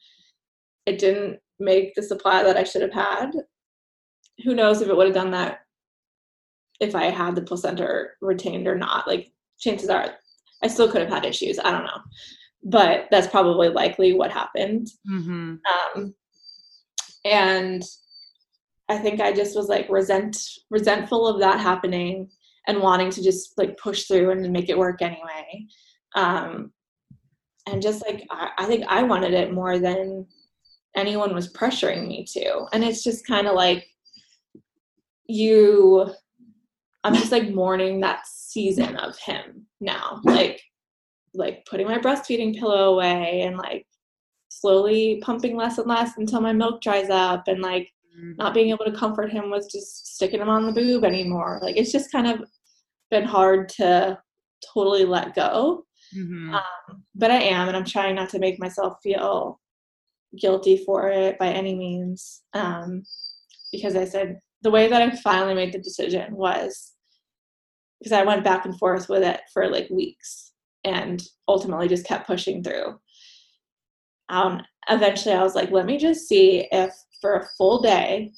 It 0.85 0.99
didn't 0.99 1.39
make 1.59 1.93
the 1.93 2.03
supply 2.03 2.43
that 2.43 2.57
I 2.57 2.63
should 2.63 2.81
have 2.81 2.93
had. 2.93 3.31
Who 4.43 4.55
knows 4.55 4.81
if 4.81 4.89
it 4.89 4.97
would 4.97 5.05
have 5.05 5.15
done 5.15 5.31
that 5.31 5.59
if 6.79 6.95
I 6.95 7.05
had 7.05 7.35
the 7.35 7.43
placenta 7.43 8.05
retained 8.21 8.67
or 8.67 8.75
not. 8.75 9.07
Like 9.07 9.31
chances 9.59 9.89
are 9.89 10.15
I 10.63 10.67
still 10.67 10.91
could 10.91 11.01
have 11.01 11.11
had 11.11 11.25
issues. 11.25 11.59
I 11.59 11.71
don't 11.71 11.85
know. 11.85 12.01
But 12.63 13.07
that's 13.11 13.27
probably 13.27 13.69
likely 13.69 14.13
what 14.13 14.31
happened. 14.31 14.87
Mm-hmm. 15.09 15.55
Um, 15.97 16.15
and 17.25 17.83
I 18.89 18.97
think 18.97 19.21
I 19.21 19.31
just 19.31 19.55
was 19.55 19.67
like 19.67 19.89
resent 19.89 20.37
resentful 20.69 21.27
of 21.27 21.39
that 21.39 21.59
happening 21.59 22.29
and 22.67 22.81
wanting 22.81 23.09
to 23.11 23.23
just 23.23 23.57
like 23.57 23.77
push 23.77 24.03
through 24.03 24.31
and 24.31 24.51
make 24.51 24.69
it 24.69 24.77
work 24.77 25.01
anyway. 25.01 25.67
Um, 26.15 26.71
and 27.67 27.81
just 27.81 28.05
like 28.05 28.25
I, 28.29 28.49
I 28.59 28.65
think 28.65 28.85
I 28.87 29.03
wanted 29.03 29.33
it 29.33 29.53
more 29.53 29.79
than 29.79 30.25
anyone 30.95 31.33
was 31.33 31.51
pressuring 31.53 32.07
me 32.07 32.25
to. 32.33 32.65
And 32.73 32.83
it's 32.83 33.03
just 33.03 33.25
kind 33.25 33.47
of 33.47 33.55
like 33.55 33.87
you 35.27 36.11
I'm 37.03 37.15
just 37.15 37.31
like 37.31 37.49
mourning 37.49 37.99
that 38.01 38.25
season 38.27 38.95
of 38.97 39.17
him 39.17 39.65
now. 39.81 40.21
Like 40.23 40.61
like 41.33 41.65
putting 41.65 41.87
my 41.87 41.97
breastfeeding 41.97 42.57
pillow 42.57 42.93
away 42.93 43.41
and 43.41 43.57
like 43.57 43.87
slowly 44.49 45.19
pumping 45.23 45.57
less 45.57 45.79
and 45.79 45.87
less 45.87 46.17
until 46.17 46.41
my 46.41 46.53
milk 46.53 46.81
dries 46.81 47.09
up 47.09 47.47
and 47.47 47.61
like. 47.61 47.89
Not 48.15 48.53
being 48.53 48.69
able 48.69 48.85
to 48.85 48.91
comfort 48.91 49.31
him 49.31 49.49
was 49.49 49.71
just 49.71 50.15
sticking 50.15 50.41
him 50.41 50.49
on 50.49 50.65
the 50.65 50.71
boob 50.71 51.03
anymore. 51.03 51.59
Like 51.61 51.77
it's 51.77 51.91
just 51.91 52.11
kind 52.11 52.27
of 52.27 52.43
been 53.09 53.23
hard 53.23 53.69
to 53.69 54.17
totally 54.73 55.05
let 55.05 55.35
go. 55.35 55.85
Mm-hmm. 56.15 56.53
Um, 56.53 57.03
but 57.15 57.31
I 57.31 57.41
am, 57.41 57.67
and 57.67 57.77
I'm 57.77 57.85
trying 57.85 58.15
not 58.15 58.29
to 58.29 58.39
make 58.39 58.59
myself 58.59 58.97
feel 59.01 59.59
guilty 60.39 60.77
for 60.77 61.09
it 61.09 61.37
by 61.37 61.47
any 61.47 61.75
means. 61.75 62.41
Um, 62.53 63.03
because 63.71 63.95
I 63.95 64.05
said 64.05 64.39
the 64.61 64.71
way 64.71 64.87
that 64.87 65.01
I 65.01 65.15
finally 65.17 65.53
made 65.53 65.73
the 65.73 65.79
decision 65.79 66.35
was 66.35 66.93
because 67.99 68.11
I 68.11 68.23
went 68.23 68.43
back 68.43 68.65
and 68.65 68.77
forth 68.77 69.09
with 69.09 69.23
it 69.23 69.41
for 69.53 69.69
like 69.69 69.89
weeks 69.89 70.51
and 70.83 71.23
ultimately 71.47 71.87
just 71.87 72.05
kept 72.05 72.27
pushing 72.27 72.63
through. 72.63 72.99
Um, 74.29 74.61
eventually, 74.89 75.35
I 75.35 75.43
was 75.43 75.55
like, 75.55 75.71
let 75.71 75.85
me 75.85 75.97
just 75.97 76.27
see 76.27 76.67
if 76.71 76.93
for 77.23 77.37
a 77.37 77.47
full 77.57 77.81
day. 77.81 78.33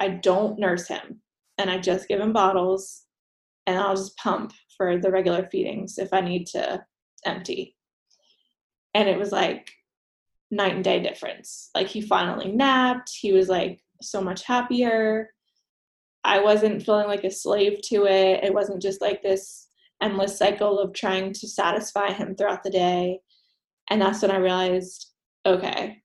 I 0.00 0.08
don't 0.08 0.58
nurse 0.58 0.86
him 0.86 1.20
and 1.58 1.68
I 1.68 1.78
just 1.78 2.06
give 2.06 2.20
him 2.20 2.32
bottles 2.32 3.02
and 3.66 3.76
I'll 3.76 3.96
just 3.96 4.16
pump 4.16 4.52
for 4.76 4.98
the 4.98 5.10
regular 5.10 5.48
feedings 5.50 5.98
if 5.98 6.12
I 6.12 6.20
need 6.20 6.46
to 6.48 6.82
empty. 7.26 7.76
And 8.94 9.08
it 9.08 9.18
was 9.18 9.32
like 9.32 9.72
night 10.52 10.76
and 10.76 10.84
day 10.84 11.02
difference. 11.02 11.70
Like 11.74 11.88
he 11.88 12.00
finally 12.00 12.52
napped, 12.52 13.10
he 13.20 13.32
was 13.32 13.48
like 13.48 13.80
so 14.00 14.20
much 14.20 14.44
happier. 14.44 15.30
I 16.22 16.40
wasn't 16.40 16.84
feeling 16.84 17.08
like 17.08 17.24
a 17.24 17.30
slave 17.32 17.80
to 17.86 18.06
it. 18.06 18.44
It 18.44 18.54
wasn't 18.54 18.80
just 18.80 19.00
like 19.00 19.22
this 19.22 19.66
endless 20.00 20.38
cycle 20.38 20.78
of 20.78 20.94
trying 20.94 21.32
to 21.32 21.48
satisfy 21.48 22.12
him 22.12 22.36
throughout 22.36 22.62
the 22.62 22.70
day. 22.70 23.18
And 23.90 24.00
that's 24.00 24.22
when 24.22 24.30
I 24.30 24.36
realized 24.36 25.08
okay, 25.44 26.02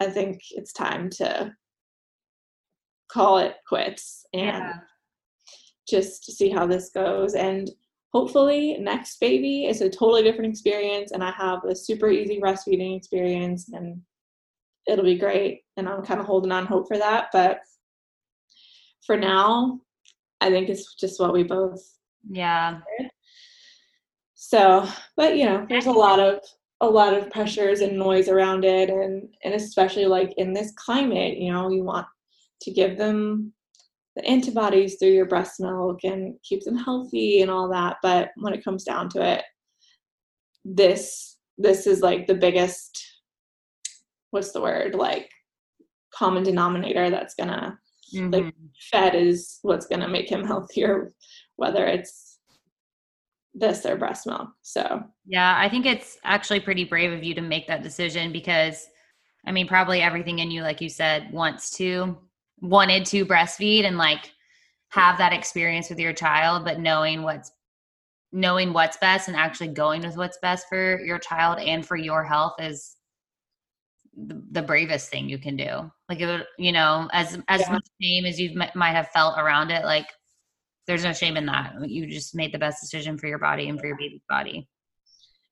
I 0.00 0.06
think 0.06 0.40
it's 0.52 0.72
time 0.72 1.10
to 1.10 1.54
call 3.12 3.38
it 3.38 3.56
quits 3.68 4.24
and 4.32 4.42
yeah. 4.42 4.74
just 5.88 6.24
see 6.32 6.48
how 6.48 6.66
this 6.66 6.90
goes. 6.90 7.34
And 7.34 7.70
hopefully, 8.12 8.76
next 8.78 9.20
baby 9.20 9.66
is 9.66 9.80
a 9.80 9.90
totally 9.90 10.22
different 10.22 10.50
experience, 10.50 11.12
and 11.12 11.22
I 11.22 11.32
have 11.32 11.64
a 11.64 11.76
super 11.76 12.08
easy 12.08 12.40
breastfeeding 12.40 12.96
experience, 12.96 13.68
and 13.72 14.00
it'll 14.88 15.04
be 15.04 15.18
great. 15.18 15.62
And 15.76 15.88
I'm 15.88 16.02
kind 16.02 16.20
of 16.20 16.26
holding 16.26 16.52
on 16.52 16.66
hope 16.66 16.88
for 16.88 16.98
that. 16.98 17.28
But 17.32 17.60
for 19.06 19.16
now, 19.16 19.80
I 20.40 20.50
think 20.50 20.68
it's 20.68 20.94
just 20.94 21.20
what 21.20 21.32
we 21.32 21.42
both. 21.42 21.82
Yeah. 22.28 22.80
So, 24.34 24.88
but 25.16 25.36
you 25.36 25.44
know, 25.44 25.66
there's 25.68 25.86
a 25.86 25.92
lot 25.92 26.18
of 26.18 26.40
a 26.80 26.86
lot 26.86 27.14
of 27.14 27.30
pressures 27.30 27.80
and 27.80 27.98
noise 27.98 28.28
around 28.28 28.64
it 28.64 28.88
and 28.88 29.28
and 29.44 29.54
especially 29.54 30.06
like 30.06 30.32
in 30.36 30.52
this 30.52 30.72
climate 30.76 31.36
you 31.36 31.52
know 31.52 31.70
you 31.70 31.84
want 31.84 32.06
to 32.62 32.70
give 32.70 32.96
them 32.96 33.52
the 34.16 34.24
antibodies 34.24 34.96
through 34.96 35.10
your 35.10 35.26
breast 35.26 35.60
milk 35.60 36.00
and 36.04 36.34
keep 36.42 36.64
them 36.64 36.76
healthy 36.76 37.42
and 37.42 37.50
all 37.50 37.68
that 37.68 37.96
but 38.02 38.30
when 38.36 38.54
it 38.54 38.64
comes 38.64 38.84
down 38.84 39.08
to 39.08 39.22
it 39.22 39.44
this 40.64 41.38
this 41.58 41.86
is 41.86 42.00
like 42.00 42.26
the 42.26 42.34
biggest 42.34 43.04
what's 44.30 44.52
the 44.52 44.60
word 44.60 44.94
like 44.94 45.30
common 46.14 46.42
denominator 46.42 47.10
that's 47.10 47.34
gonna 47.34 47.78
mm-hmm. 48.14 48.30
like 48.30 48.54
fed 48.90 49.14
is 49.14 49.58
what's 49.62 49.86
gonna 49.86 50.08
make 50.08 50.30
him 50.30 50.44
healthier 50.46 51.10
whether 51.56 51.86
it's 51.86 52.29
this 53.54 53.80
their 53.80 53.96
breast 53.96 54.26
milk. 54.26 54.48
So 54.62 55.02
yeah, 55.26 55.56
I 55.58 55.68
think 55.68 55.86
it's 55.86 56.18
actually 56.24 56.60
pretty 56.60 56.84
brave 56.84 57.12
of 57.12 57.24
you 57.24 57.34
to 57.34 57.40
make 57.40 57.66
that 57.66 57.82
decision 57.82 58.32
because 58.32 58.86
I 59.46 59.52
mean, 59.52 59.66
probably 59.66 60.02
everything 60.02 60.40
in 60.40 60.50
you, 60.50 60.62
like 60.62 60.80
you 60.80 60.88
said, 60.88 61.32
wants 61.32 61.70
to, 61.78 62.18
wanted 62.60 63.06
to 63.06 63.24
breastfeed 63.24 63.84
and 63.84 63.96
like 63.96 64.32
have 64.90 65.18
that 65.18 65.32
experience 65.32 65.88
with 65.88 65.98
your 65.98 66.12
child, 66.12 66.64
but 66.64 66.80
knowing 66.80 67.22
what's, 67.22 67.52
knowing 68.32 68.72
what's 68.72 68.96
best 68.98 69.28
and 69.28 69.36
actually 69.36 69.68
going 69.68 70.02
with 70.02 70.16
what's 70.16 70.38
best 70.42 70.66
for 70.68 71.00
your 71.00 71.18
child 71.18 71.58
and 71.58 71.86
for 71.86 71.96
your 71.96 72.22
health 72.22 72.54
is 72.60 72.96
the, 74.14 74.42
the 74.50 74.62
bravest 74.62 75.08
thing 75.08 75.28
you 75.28 75.38
can 75.38 75.56
do. 75.56 75.90
Like, 76.08 76.20
it 76.20 76.26
would, 76.26 76.46
you 76.58 76.72
know, 76.72 77.08
as, 77.12 77.38
as 77.48 77.62
yeah. 77.62 77.72
much 77.72 77.86
shame 78.00 78.26
as 78.26 78.38
you 78.38 78.60
might 78.74 78.92
have 78.92 79.08
felt 79.08 79.38
around 79.38 79.70
it, 79.70 79.84
like 79.84 80.06
there's 80.86 81.04
no 81.04 81.12
shame 81.12 81.36
in 81.36 81.46
that. 81.46 81.74
You 81.88 82.06
just 82.06 82.34
made 82.34 82.52
the 82.52 82.58
best 82.58 82.80
decision 82.80 83.18
for 83.18 83.26
your 83.26 83.38
body 83.38 83.68
and 83.68 83.78
for 83.78 83.86
your 83.86 83.96
baby's 83.96 84.22
body. 84.28 84.68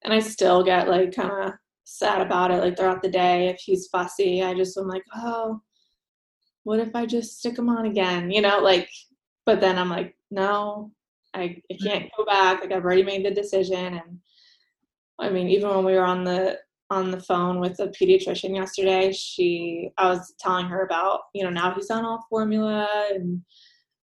And 0.04 0.12
I 0.12 0.20
still 0.20 0.62
get 0.64 0.88
like 0.88 1.14
kind 1.14 1.30
of 1.30 1.52
sad 1.90 2.20
about 2.20 2.50
it 2.50 2.58
like 2.58 2.76
throughout 2.76 3.00
the 3.00 3.08
day 3.08 3.48
if 3.48 3.58
he's 3.60 3.86
fussy 3.86 4.42
i 4.42 4.52
just 4.52 4.76
am 4.76 4.86
like 4.86 5.02
oh 5.14 5.58
what 6.64 6.78
if 6.78 6.94
i 6.94 7.06
just 7.06 7.38
stick 7.38 7.58
him 7.58 7.70
on 7.70 7.86
again 7.86 8.30
you 8.30 8.42
know 8.42 8.58
like 8.58 8.90
but 9.46 9.58
then 9.58 9.78
i'm 9.78 9.88
like 9.88 10.14
no 10.30 10.92
i, 11.32 11.40
I 11.40 11.46
mm-hmm. 11.46 11.86
can't 11.86 12.10
go 12.14 12.26
back 12.26 12.60
like 12.60 12.72
i've 12.72 12.84
already 12.84 13.02
made 13.02 13.24
the 13.24 13.30
decision 13.30 13.94
and 13.94 14.18
i 15.18 15.30
mean 15.30 15.48
even 15.48 15.70
when 15.70 15.86
we 15.86 15.94
were 15.94 16.04
on 16.04 16.24
the 16.24 16.58
on 16.90 17.10
the 17.10 17.22
phone 17.22 17.58
with 17.58 17.78
the 17.78 17.88
pediatrician 17.98 18.54
yesterday 18.54 19.10
she 19.10 19.88
i 19.96 20.10
was 20.10 20.34
telling 20.38 20.66
her 20.66 20.84
about 20.84 21.20
you 21.34 21.42
know 21.42 21.50
now 21.50 21.74
he's 21.74 21.90
on 21.90 22.04
all 22.04 22.22
formula 22.28 22.86
and 23.14 23.40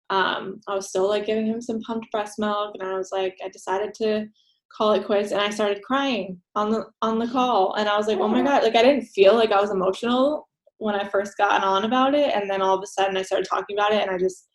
um, 0.10 0.60
i 0.68 0.76
was 0.76 0.90
still 0.90 1.08
like 1.10 1.26
giving 1.26 1.48
him 1.48 1.62
some 1.62 1.82
pumped 1.82 2.10
breast 2.12 2.38
milk 2.38 2.76
and 2.80 2.88
i 2.88 2.98
was 2.98 3.10
like 3.12 3.36
i 3.44 3.50
decided 3.50 3.94
to 3.94 4.28
call 4.76 4.94
it 4.94 5.06
quits 5.06 5.32
and 5.32 5.42
I 5.42 5.50
started 5.50 5.84
crying 5.84 6.42
on 6.56 6.72
the 6.72 6.86
on 7.02 7.20
the 7.20 7.28
call 7.28 7.76
and 7.76 7.88
I 7.88 7.98
was 7.98 8.08
like, 8.08 8.20
"Oh 8.20 8.28
my 8.28 8.42
god, 8.42 8.64
like 8.64 8.76
I 8.76 8.84
didn't 8.84 9.06
feel 9.06 9.36
like 9.36 9.52
I 9.52 9.62
was 9.62 9.72
emotional 9.72 10.48
when 10.78 10.96
I 10.96 11.08
first 11.08 11.38
got 11.38 11.64
on 11.64 11.86
about 11.86 12.14
it 12.14 12.34
and 12.36 12.50
then 12.50 12.62
all 12.62 12.76
of 12.76 12.84
a 12.84 12.88
sudden 12.88 13.18
I 13.18 13.22
started 13.22 13.48
talking 13.50 13.78
about 13.78 13.94
it 13.94 14.02
and 14.02 14.12
I 14.12 14.18
just 14.18 14.48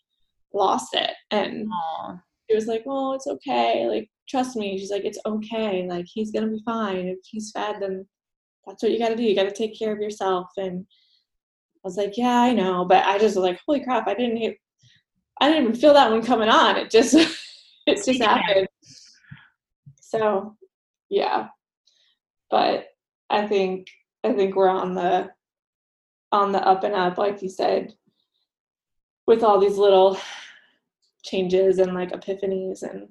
lost 0.53 0.95
it." 0.95 1.13
And 1.31 1.69
Aww. 1.69 2.21
she 2.49 2.55
was 2.55 2.67
like, 2.67 2.83
"Well, 2.85 3.15
it's 3.15 3.27
okay. 3.27 3.87
Like 3.89 4.11
trust 4.29 4.57
me." 4.57 4.79
She's 4.79 4.91
like, 4.91 5.05
"It's 5.05 5.21
okay. 5.25 5.87
Like 5.89 6.07
he's 6.13 6.33
to 6.33 6.47
be 6.47 6.63
fine. 6.65 7.09
If 7.09 7.19
he's 7.25 7.53
fed 7.53 7.77
then 7.81 8.07
that's 8.67 8.83
what 8.83 8.93
you 8.93 8.99
got 8.99 9.09
to 9.09 9.17
do. 9.17 9.23
You 9.23 9.35
got 9.35 9.45
to 9.45 9.53
take 9.53 9.79
care 9.79 9.93
of 9.93 10.01
yourself." 10.01 10.49
And 10.59 10.85
I 11.77 11.81
was 11.85 11.97
like, 11.97 12.17
"Yeah, 12.17 12.41
I 12.41 12.53
know." 12.53 12.85
But 12.85 13.05
I 13.07 13.19
just 13.19 13.37
was 13.37 13.45
like, 13.45 13.61
"Holy 13.67 13.83
crap, 13.83 14.07
I 14.07 14.15
didn't 14.15 14.37
I 15.41 15.49
didn't 15.49 15.65
even 15.65 15.77
feel 15.77 15.95
that 15.95 16.11
one 16.11 16.23
coming 16.23 16.49
on. 16.49 16.77
It 16.77 16.91
just 16.91 17.15
it 17.87 18.05
just 18.05 18.23
happened." 18.23 18.69
So, 20.01 20.57
yeah. 21.09 21.49
But 22.51 22.89
I 23.29 23.47
think 23.47 23.89
I 24.25 24.33
think 24.33 24.57
we're 24.57 24.69
on 24.69 24.95
the 24.95 25.31
on 26.33 26.53
the 26.53 26.67
up 26.67 26.85
and 26.85 26.95
up, 26.95 27.19
like 27.19 27.43
you 27.43 27.49
said, 27.49 27.95
with 29.27 29.43
all 29.43 29.59
these 29.59 29.79
little 29.79 30.19
changes 31.23 31.79
and 31.79 31.95
like 31.95 32.13
epiphanies 32.13 32.83
and 32.83 33.09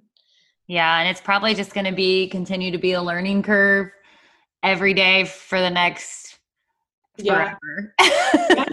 yeah, 0.68 1.00
and 1.00 1.10
it's 1.10 1.22
probably 1.22 1.56
just 1.56 1.74
going 1.74 1.86
to 1.86 1.92
be 1.92 2.28
continue 2.30 2.72
to 2.72 2.78
be 2.78 2.94
a 2.94 3.02
learning 3.02 3.42
curve 3.42 3.90
every 4.62 4.94
day 4.94 5.26
for 5.26 5.60
the 5.60 5.70
next 5.70 6.38
forever. 7.26 7.96
Yeah. 8.50 8.66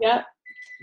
yeah. 0.00 0.22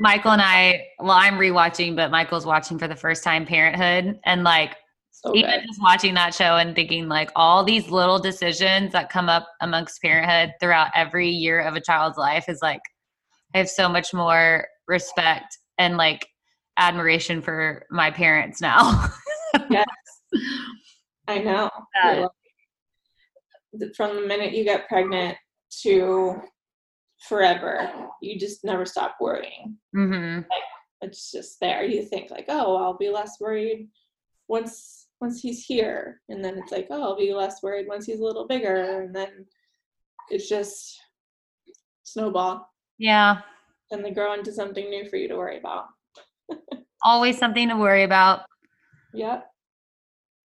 Michael 0.01 0.31
and 0.31 0.41
I, 0.41 0.87
well, 0.99 1.11
I'm 1.11 1.35
rewatching, 1.35 1.95
but 1.95 2.09
Michael's 2.09 2.45
watching 2.45 2.79
for 2.79 2.87
the 2.87 2.95
first 2.95 3.23
time 3.23 3.45
Parenthood, 3.45 4.19
and 4.25 4.43
like 4.43 4.75
so 5.11 5.35
even 5.35 5.51
good. 5.51 5.67
just 5.67 5.81
watching 5.81 6.15
that 6.15 6.33
show 6.33 6.57
and 6.57 6.75
thinking 6.75 7.07
like 7.07 7.29
all 7.35 7.63
these 7.63 7.89
little 7.89 8.17
decisions 8.17 8.91
that 8.93 9.09
come 9.09 9.29
up 9.29 9.47
amongst 9.61 10.01
parenthood 10.01 10.55
throughout 10.59 10.87
every 10.95 11.29
year 11.29 11.61
of 11.61 11.75
a 11.75 11.81
child's 11.81 12.17
life 12.17 12.45
is 12.47 12.59
like 12.61 12.81
i 13.53 13.59
have 13.59 13.69
so 13.69 13.87
much 13.87 14.13
more 14.13 14.65
respect 14.87 15.59
and 15.77 15.97
like 15.97 16.25
admiration 16.77 17.41
for 17.41 17.85
my 17.91 18.11
parents 18.11 18.61
now. 18.61 19.09
Yes. 19.69 19.85
I 21.27 21.39
know. 21.39 21.69
From 23.97 24.15
the 24.15 24.25
minute 24.25 24.53
you 24.53 24.63
get 24.63 24.87
pregnant 24.87 25.37
to 25.81 26.41
forever. 27.27 27.89
You 28.21 28.39
just 28.39 28.63
never 28.63 28.85
stop 28.85 29.17
worrying. 29.19 29.77
Mm-hmm. 29.95 30.37
like, 30.37 30.63
it's 31.01 31.31
just 31.31 31.59
there. 31.59 31.83
You 31.83 32.03
think 32.03 32.29
like 32.29 32.45
oh 32.47 32.75
i'll 32.77 32.97
be 32.97 33.09
less 33.09 33.39
worried 33.39 33.89
once 34.47 35.07
once 35.19 35.41
he's 35.41 35.65
here. 35.65 36.21
And 36.29 36.43
then 36.43 36.57
it's 36.57 36.71
like 36.71 36.87
oh 36.89 37.01
i'll 37.01 37.17
be 37.17 37.33
less 37.33 37.63
worried 37.63 37.87
once 37.87 38.05
he's 38.05 38.19
a 38.19 38.23
little 38.23 38.47
bigger. 38.47 39.01
And 39.01 39.15
then 39.15 39.45
it's 40.29 40.47
just 40.47 40.99
snowball. 42.03 42.69
Yeah. 42.97 43.39
And 43.91 44.05
they 44.05 44.11
grow 44.11 44.33
into 44.33 44.53
something 44.53 44.89
new 44.89 45.09
for 45.09 45.17
you 45.17 45.27
to 45.27 45.37
worry 45.37 45.57
about. 45.57 45.85
Always 47.03 47.37
something 47.37 47.67
to 47.69 47.75
worry 47.75 48.03
about. 48.03 48.41
Yep. 49.13 49.47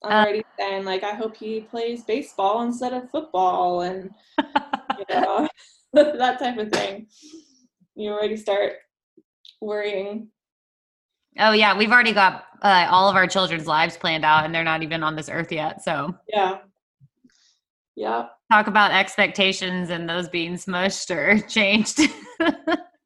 I'm 0.05 0.13
uh, 0.13 0.23
already 0.25 0.45
saying 0.59 0.85
like 0.85 1.03
i 1.03 1.15
hope 1.15 1.37
he 1.37 1.61
plays 1.61 2.05
baseball 2.05 2.63
instead 2.63 2.93
of 2.93 3.11
football 3.11 3.81
and 3.81 4.11
you 4.99 5.05
know 5.11 5.49
that 6.19 6.39
type 6.39 6.59
of 6.59 6.71
thing 6.71 7.07
you 7.95 8.11
already 8.11 8.37
start 8.37 8.75
worrying 9.61 10.29
Oh 11.39 11.53
yeah, 11.53 11.77
we've 11.77 11.91
already 11.91 12.13
got 12.13 12.45
uh, 12.63 12.87
all 12.91 13.09
of 13.09 13.17
our 13.17 13.27
children's 13.27 13.67
lives 13.67 13.97
planned 13.97 14.25
out, 14.25 14.45
and 14.45 14.55
they're 14.55 14.65
not 14.65 14.83
even 14.83 15.03
on 15.03 15.17
this 15.17 15.29
earth 15.29 15.53
yet. 15.53 15.83
So 15.83 16.15
yeah, 16.29 16.59
yeah. 17.95 18.27
Talk 18.51 18.69
about 18.69 18.93
expectations 18.93 19.91
and 19.91 20.09
those 20.09 20.29
being 20.29 20.55
smushed 20.55 21.15
or 21.15 21.39
changed. 21.49 22.01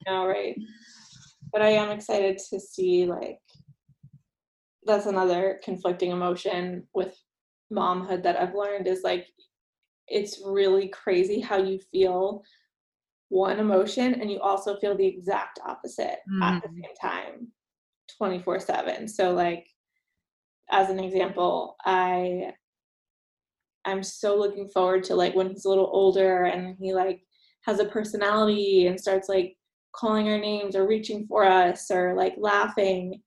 no, 0.06 0.26
right. 0.26 0.54
But 1.52 1.62
I 1.62 1.70
am 1.70 1.90
excited 1.90 2.38
to 2.50 2.60
see 2.60 3.06
like 3.06 3.40
that's 4.86 5.06
another 5.06 5.60
conflicting 5.64 6.10
emotion 6.10 6.86
with 6.94 7.16
momhood 7.72 8.22
that 8.22 8.40
I've 8.40 8.54
learned 8.54 8.86
is 8.86 9.02
like 9.02 9.26
it's 10.06 10.42
really 10.44 10.88
crazy 10.88 11.40
how 11.40 11.58
you 11.58 11.80
feel 11.92 12.42
one 13.30 13.60
emotion 13.60 14.20
and 14.20 14.30
you 14.30 14.40
also 14.40 14.76
feel 14.76 14.96
the 14.96 15.06
exact 15.06 15.60
opposite 15.64 16.18
mm-hmm. 16.28 16.42
at 16.42 16.62
the 16.62 16.68
mm-hmm. 16.68 16.82
same 16.82 16.94
time 17.00 17.48
24 18.18 18.60
7 18.60 19.08
so 19.08 19.32
like 19.32 19.66
as 20.70 20.90
an 20.90 20.98
example 20.98 21.76
i 21.84 22.52
i'm 23.84 24.02
so 24.02 24.36
looking 24.36 24.68
forward 24.68 25.04
to 25.04 25.14
like 25.14 25.34
when 25.34 25.48
he's 25.48 25.64
a 25.64 25.68
little 25.68 25.88
older 25.92 26.44
and 26.44 26.76
he 26.78 26.92
like 26.92 27.22
has 27.62 27.78
a 27.78 27.84
personality 27.84 28.88
and 28.88 29.00
starts 29.00 29.28
like 29.28 29.56
calling 29.92 30.28
our 30.28 30.38
names 30.38 30.74
or 30.74 30.86
reaching 30.86 31.24
for 31.26 31.44
us 31.44 31.90
or 31.90 32.14
like 32.14 32.34
laughing 32.36 33.20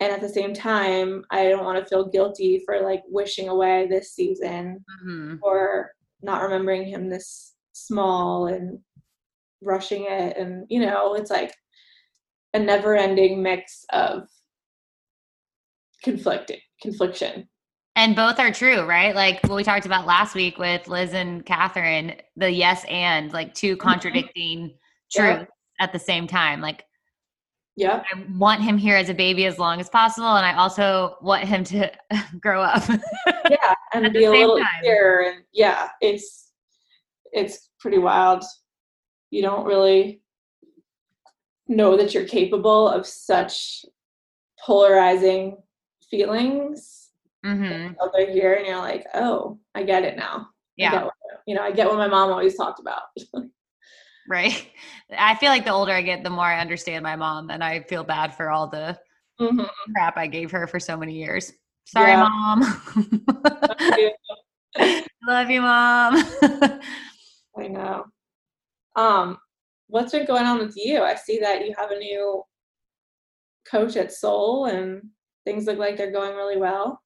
and 0.00 0.12
at 0.12 0.20
the 0.20 0.28
same 0.28 0.52
time 0.52 1.24
i 1.30 1.48
don't 1.48 1.64
want 1.64 1.78
to 1.78 1.88
feel 1.88 2.10
guilty 2.10 2.62
for 2.66 2.82
like 2.82 3.02
wishing 3.08 3.48
away 3.48 3.86
this 3.88 4.12
season 4.12 4.84
mm-hmm. 5.02 5.36
or 5.42 5.90
not 6.22 6.42
remembering 6.42 6.86
him 6.86 7.08
this 7.08 7.54
small 7.72 8.46
and 8.46 8.78
rushing 9.64 10.06
it 10.08 10.36
and 10.36 10.66
you 10.68 10.80
know 10.80 11.14
it's 11.14 11.30
like 11.30 11.52
a 12.54 12.58
never 12.58 12.96
ending 12.96 13.42
mix 13.42 13.84
of 13.92 14.28
conflicting 16.02 16.60
confliction. 16.82 17.48
And 17.96 18.16
both 18.16 18.38
are 18.38 18.52
true 18.52 18.82
right? 18.82 19.14
Like 19.14 19.42
what 19.44 19.56
we 19.56 19.64
talked 19.64 19.86
about 19.86 20.06
last 20.06 20.34
week 20.34 20.58
with 20.58 20.88
liz 20.88 21.14
and 21.14 21.44
catherine 21.46 22.14
the 22.36 22.50
yes 22.50 22.84
and 22.88 23.32
like 23.32 23.54
two 23.54 23.76
mm-hmm. 23.76 23.88
contradicting 23.88 24.74
truths 25.12 25.46
yeah. 25.48 25.84
at 25.84 25.92
the 25.92 25.98
same 25.98 26.26
time. 26.26 26.60
Like 26.60 26.84
yeah 27.76 28.02
i 28.12 28.24
want 28.36 28.62
him 28.62 28.78
here 28.78 28.96
as 28.96 29.08
a 29.08 29.14
baby 29.14 29.46
as 29.46 29.58
long 29.58 29.80
as 29.80 29.88
possible 29.88 30.36
and 30.36 30.46
i 30.46 30.54
also 30.54 31.16
want 31.20 31.44
him 31.44 31.64
to 31.64 31.90
grow 32.40 32.62
up 32.62 32.82
yeah 33.50 33.74
and 33.92 34.12
be 34.12 34.24
a 34.24 34.30
little 34.30 34.60
here 34.82 35.26
and 35.28 35.44
yeah 35.52 35.88
it's 36.00 36.52
it's 37.32 37.70
pretty 37.80 37.98
wild 37.98 38.44
you 39.30 39.42
don't 39.42 39.66
really 39.66 40.20
know 41.68 41.96
that 41.96 42.14
you're 42.14 42.28
capable 42.28 42.88
of 42.88 43.06
such 43.06 43.84
polarizing 44.64 45.56
feelings 46.10 47.10
mm-hmm. 47.44 47.92
they're 48.12 48.30
here 48.30 48.54
and 48.54 48.66
you're 48.66 48.78
like 48.78 49.06
oh 49.14 49.58
i 49.74 49.82
get 49.82 50.04
it 50.04 50.16
now. 50.16 50.48
Yeah. 50.76 51.04
what, 51.04 51.14
you 51.46 51.54
know 51.54 51.62
i 51.62 51.70
get 51.70 51.88
what 51.88 51.98
my 51.98 52.08
mom 52.08 52.30
always 52.30 52.56
talked 52.56 52.80
about. 52.80 53.02
Right. 54.26 54.70
I 55.18 55.34
feel 55.34 55.50
like 55.50 55.66
the 55.66 55.70
older 55.70 55.92
i 55.92 56.00
get 56.00 56.24
the 56.24 56.30
more 56.30 56.46
i 56.46 56.58
understand 56.58 57.02
my 57.02 57.14
mom 57.14 57.50
and 57.50 57.62
i 57.62 57.80
feel 57.80 58.02
bad 58.02 58.34
for 58.34 58.48
all 58.48 58.66
the 58.66 58.98
mm-hmm. 59.38 59.64
crap 59.92 60.16
i 60.16 60.26
gave 60.26 60.50
her 60.50 60.66
for 60.66 60.80
so 60.80 60.96
many 60.96 61.12
years. 61.12 61.52
Sorry 61.84 62.12
yeah. 62.12 62.26
mom. 62.26 62.60
Love 65.28 65.50
you 65.50 65.60
mom. 65.60 66.16
I 67.58 67.68
know 67.68 68.06
um 68.96 69.38
what's 69.88 70.12
been 70.12 70.26
going 70.26 70.44
on 70.44 70.58
with 70.58 70.74
you? 70.76 71.02
I 71.02 71.14
see 71.14 71.38
that 71.40 71.66
you 71.66 71.74
have 71.78 71.90
a 71.90 71.98
new 71.98 72.42
coach 73.68 73.96
at 73.96 74.12
Soul 74.12 74.66
and 74.66 75.02
things 75.44 75.66
look 75.66 75.78
like 75.78 75.96
they're 75.96 76.10
going 76.10 76.34
really 76.34 76.56
well. 76.56 77.00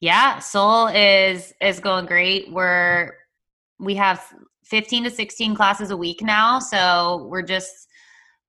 Yeah, 0.00 0.38
Soul 0.38 0.88
is 0.88 1.52
is 1.60 1.80
going 1.80 2.06
great. 2.06 2.52
We're 2.52 3.12
we 3.80 3.94
have 3.94 4.22
15 4.64 5.04
to 5.04 5.10
16 5.10 5.54
classes 5.54 5.90
a 5.90 5.96
week 5.96 6.22
now, 6.22 6.58
so 6.58 7.26
we're 7.30 7.42
just 7.42 7.88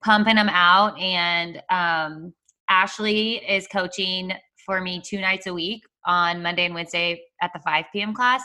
pumping 0.02 0.36
them 0.36 0.48
out 0.48 0.98
and 0.98 1.62
um 1.70 2.32
Ashley 2.68 3.36
is 3.48 3.66
coaching 3.66 4.32
for 4.64 4.80
me 4.80 5.02
two 5.04 5.20
nights 5.20 5.46
a 5.48 5.52
week 5.52 5.82
on 6.06 6.42
Monday 6.42 6.66
and 6.66 6.74
Wednesday 6.74 7.20
at 7.42 7.50
the 7.52 7.58
5 7.60 7.86
p.m. 7.92 8.14
class, 8.14 8.42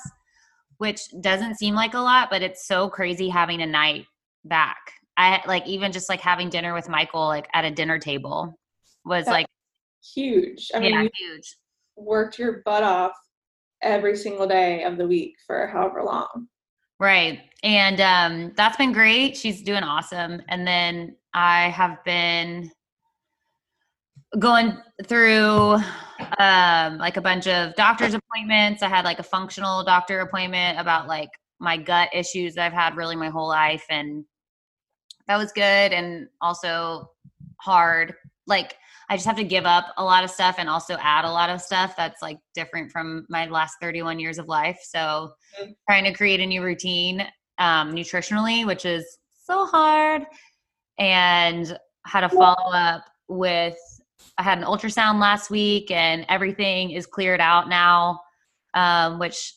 which 0.78 1.01
doesn't 1.21 1.55
seem 1.55 1.76
like 1.76 1.93
a 1.93 1.99
lot, 1.99 2.30
but 2.30 2.41
it's 2.41 2.67
so 2.67 2.89
crazy 2.89 3.30
having 3.30 3.61
a 3.61 3.65
night 3.65 4.05
back. 4.43 4.78
I 5.17 5.41
like 5.47 5.65
even 5.67 5.91
just 5.91 6.09
like 6.09 6.21
having 6.21 6.49
dinner 6.49 6.73
with 6.73 6.89
Michael 6.89 7.28
like 7.28 7.47
at 7.53 7.65
a 7.65 7.71
dinner 7.71 7.99
table 7.99 8.57
was 9.05 9.26
That's 9.26 9.34
like 9.34 9.47
huge. 10.13 10.69
I 10.73 10.80
mean, 10.80 10.93
yeah, 10.93 11.07
huge. 11.13 11.55
worked 11.95 12.38
your 12.38 12.61
butt 12.65 12.84
off 12.84 13.13
every 13.82 14.15
single 14.17 14.47
day 14.47 14.84
of 14.84 14.97
the 14.97 15.07
week 15.07 15.36
for 15.45 15.67
however 15.67 16.03
long. 16.03 16.47
Right. 16.99 17.41
And 17.63 18.01
um 18.01 18.53
that's 18.55 18.78
been 18.78 18.91
great. 18.91 19.38
She's 19.38 19.61
doing 19.61 19.84
awesome. 19.84 20.41
And 20.49 20.67
then 20.67 21.15
I 21.34 21.69
have 21.69 22.03
been 22.03 22.71
going 24.39 24.78
through 25.07 25.78
um 26.39 26.97
like 26.97 27.17
a 27.17 27.21
bunch 27.21 27.47
of 27.47 27.76
doctor's 27.76 28.13
appointments. 28.13 28.84
I 28.84 28.89
had 28.89 29.05
like 29.05 29.19
a 29.19 29.23
functional 29.23 29.84
doctor 29.84 30.19
appointment 30.21 30.80
about 30.80 31.07
like 31.07 31.30
my 31.59 31.78
gut 31.78 32.09
issues 32.13 32.55
that 32.55 32.65
I've 32.65 32.73
had 32.73 32.95
really 32.97 33.15
my 33.15 33.30
whole 33.30 33.47
life 33.47 33.86
and 33.89 34.26
that 35.28 35.38
was 35.38 35.51
good 35.51 35.61
and 35.93 36.28
also 36.41 37.09
hard. 37.61 38.13
Like 38.47 38.76
I 39.09 39.15
just 39.15 39.26
have 39.26 39.38
to 39.38 39.43
give 39.43 39.65
up 39.65 39.93
a 39.97 40.03
lot 40.03 40.23
of 40.23 40.30
stuff 40.30 40.55
and 40.57 40.69
also 40.69 40.97
add 40.99 41.26
a 41.26 41.32
lot 41.32 41.49
of 41.49 41.61
stuff 41.61 41.95
that's 41.95 42.21
like 42.21 42.38
different 42.53 42.91
from 42.91 43.26
my 43.30 43.47
last 43.47 43.76
31 43.82 44.19
years 44.19 44.38
of 44.38 44.47
life. 44.47 44.80
So 44.84 45.34
Mhm. 45.61 45.76
trying 45.89 46.03
to 46.05 46.13
create 46.13 46.39
a 46.39 46.45
new 46.45 46.63
routine 46.63 47.28
um, 47.57 47.93
nutritionally, 47.93 48.65
which 48.65 48.86
is 48.86 49.17
so 49.34 49.65
hard. 49.65 50.26
And 50.97 51.78
had 52.05 52.21
to 52.21 52.30
follow 52.30 52.71
up 52.73 53.03
with, 53.28 53.78
I 54.38 54.44
had 54.44 54.58
an 54.58 54.66
ultrasound 54.66 55.20
last 55.20 55.50
week 55.50 55.92
and 55.92 56.26
everything 56.28 56.92
is 56.92 57.06
cleared 57.06 57.40
out 57.40 57.70
now, 57.70 58.20
um, 58.74 59.20
which 59.20 59.54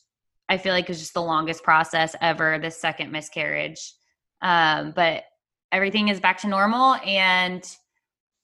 I 0.48 0.56
feel 0.56 0.72
like 0.72 0.88
is 0.88 1.00
just 1.00 1.14
the 1.14 1.22
longest 1.22 1.62
process 1.62 2.14
ever, 2.20 2.58
this 2.58 2.80
second 2.80 3.10
miscarriage. 3.10 3.94
Um, 4.40 4.92
but 4.94 5.24
everything 5.72 6.08
is 6.08 6.20
back 6.20 6.38
to 6.38 6.48
normal 6.48 6.94
and 7.04 7.64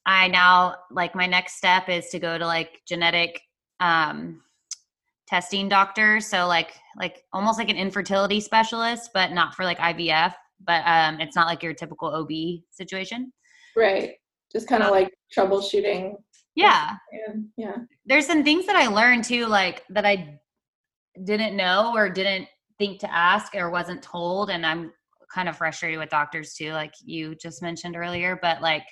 I 0.07 0.29
now 0.29 0.77
like 0.91 1.15
my 1.15 1.27
next 1.27 1.57
step 1.57 1.89
is 1.89 2.09
to 2.11 2.19
go 2.19 2.37
to 2.37 2.47
like 2.47 2.83
genetic 2.87 3.41
um 3.81 4.43
testing 5.27 5.69
doctor 5.69 6.21
so 6.21 6.47
like 6.47 6.73
like 6.99 7.23
almost 7.33 7.59
like 7.59 7.71
an 7.71 7.77
infertility 7.77 8.41
specialist 8.41 9.11
but 9.15 9.33
not 9.33 9.55
for 9.55 9.65
like 9.65 9.79
IVF 9.79 10.35
but 10.67 10.83
um 10.85 11.21
it's 11.21 11.35
not 11.35 11.47
like 11.47 11.63
your 11.63 11.73
typical 11.73 12.09
OB 12.09 12.63
situation. 12.71 13.33
Right. 13.77 14.15
Just 14.55 14.69
kind 14.69 14.83
of 14.83 14.91
like 14.91 15.13
troubleshooting. 15.37 16.15
Yeah. 16.55 16.93
And 17.29 17.47
yeah. 17.57 17.77
There's 18.07 18.27
some 18.27 18.45
things 18.45 18.67
that 18.67 18.77
I 18.77 18.87
learned 18.87 19.25
too 19.25 19.47
like 19.47 19.83
that 19.91 20.07
I 20.07 20.39
didn't 21.25 21.57
know 21.57 21.93
or 21.95 22.09
didn't 22.09 22.49
think 22.79 23.01
to 23.01 23.13
ask 23.13 23.55
or 23.55 23.71
wasn't 23.71 24.03
told 24.03 24.51
and 24.51 24.65
I'm 24.65 24.93
kind 25.33 25.49
of 25.49 25.57
frustrated 25.57 25.99
with 25.99 26.11
doctors 26.11 26.55
too 26.55 26.73
like 26.73 26.93
you 27.05 27.35
just 27.37 27.63
mentioned 27.63 27.97
earlier 27.97 28.39
but 28.41 28.61
like 28.63 28.85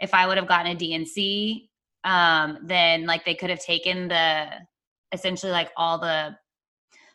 if 0.00 0.14
I 0.14 0.26
would 0.26 0.36
have 0.36 0.48
gotten 0.48 0.72
a 0.72 0.74
D&C, 0.74 1.70
um, 2.04 2.58
then 2.64 3.06
like 3.06 3.24
they 3.24 3.34
could 3.34 3.50
have 3.50 3.60
taken 3.60 4.08
the 4.08 4.46
essentially 5.12 5.52
like 5.52 5.70
all 5.76 5.98
the 5.98 6.36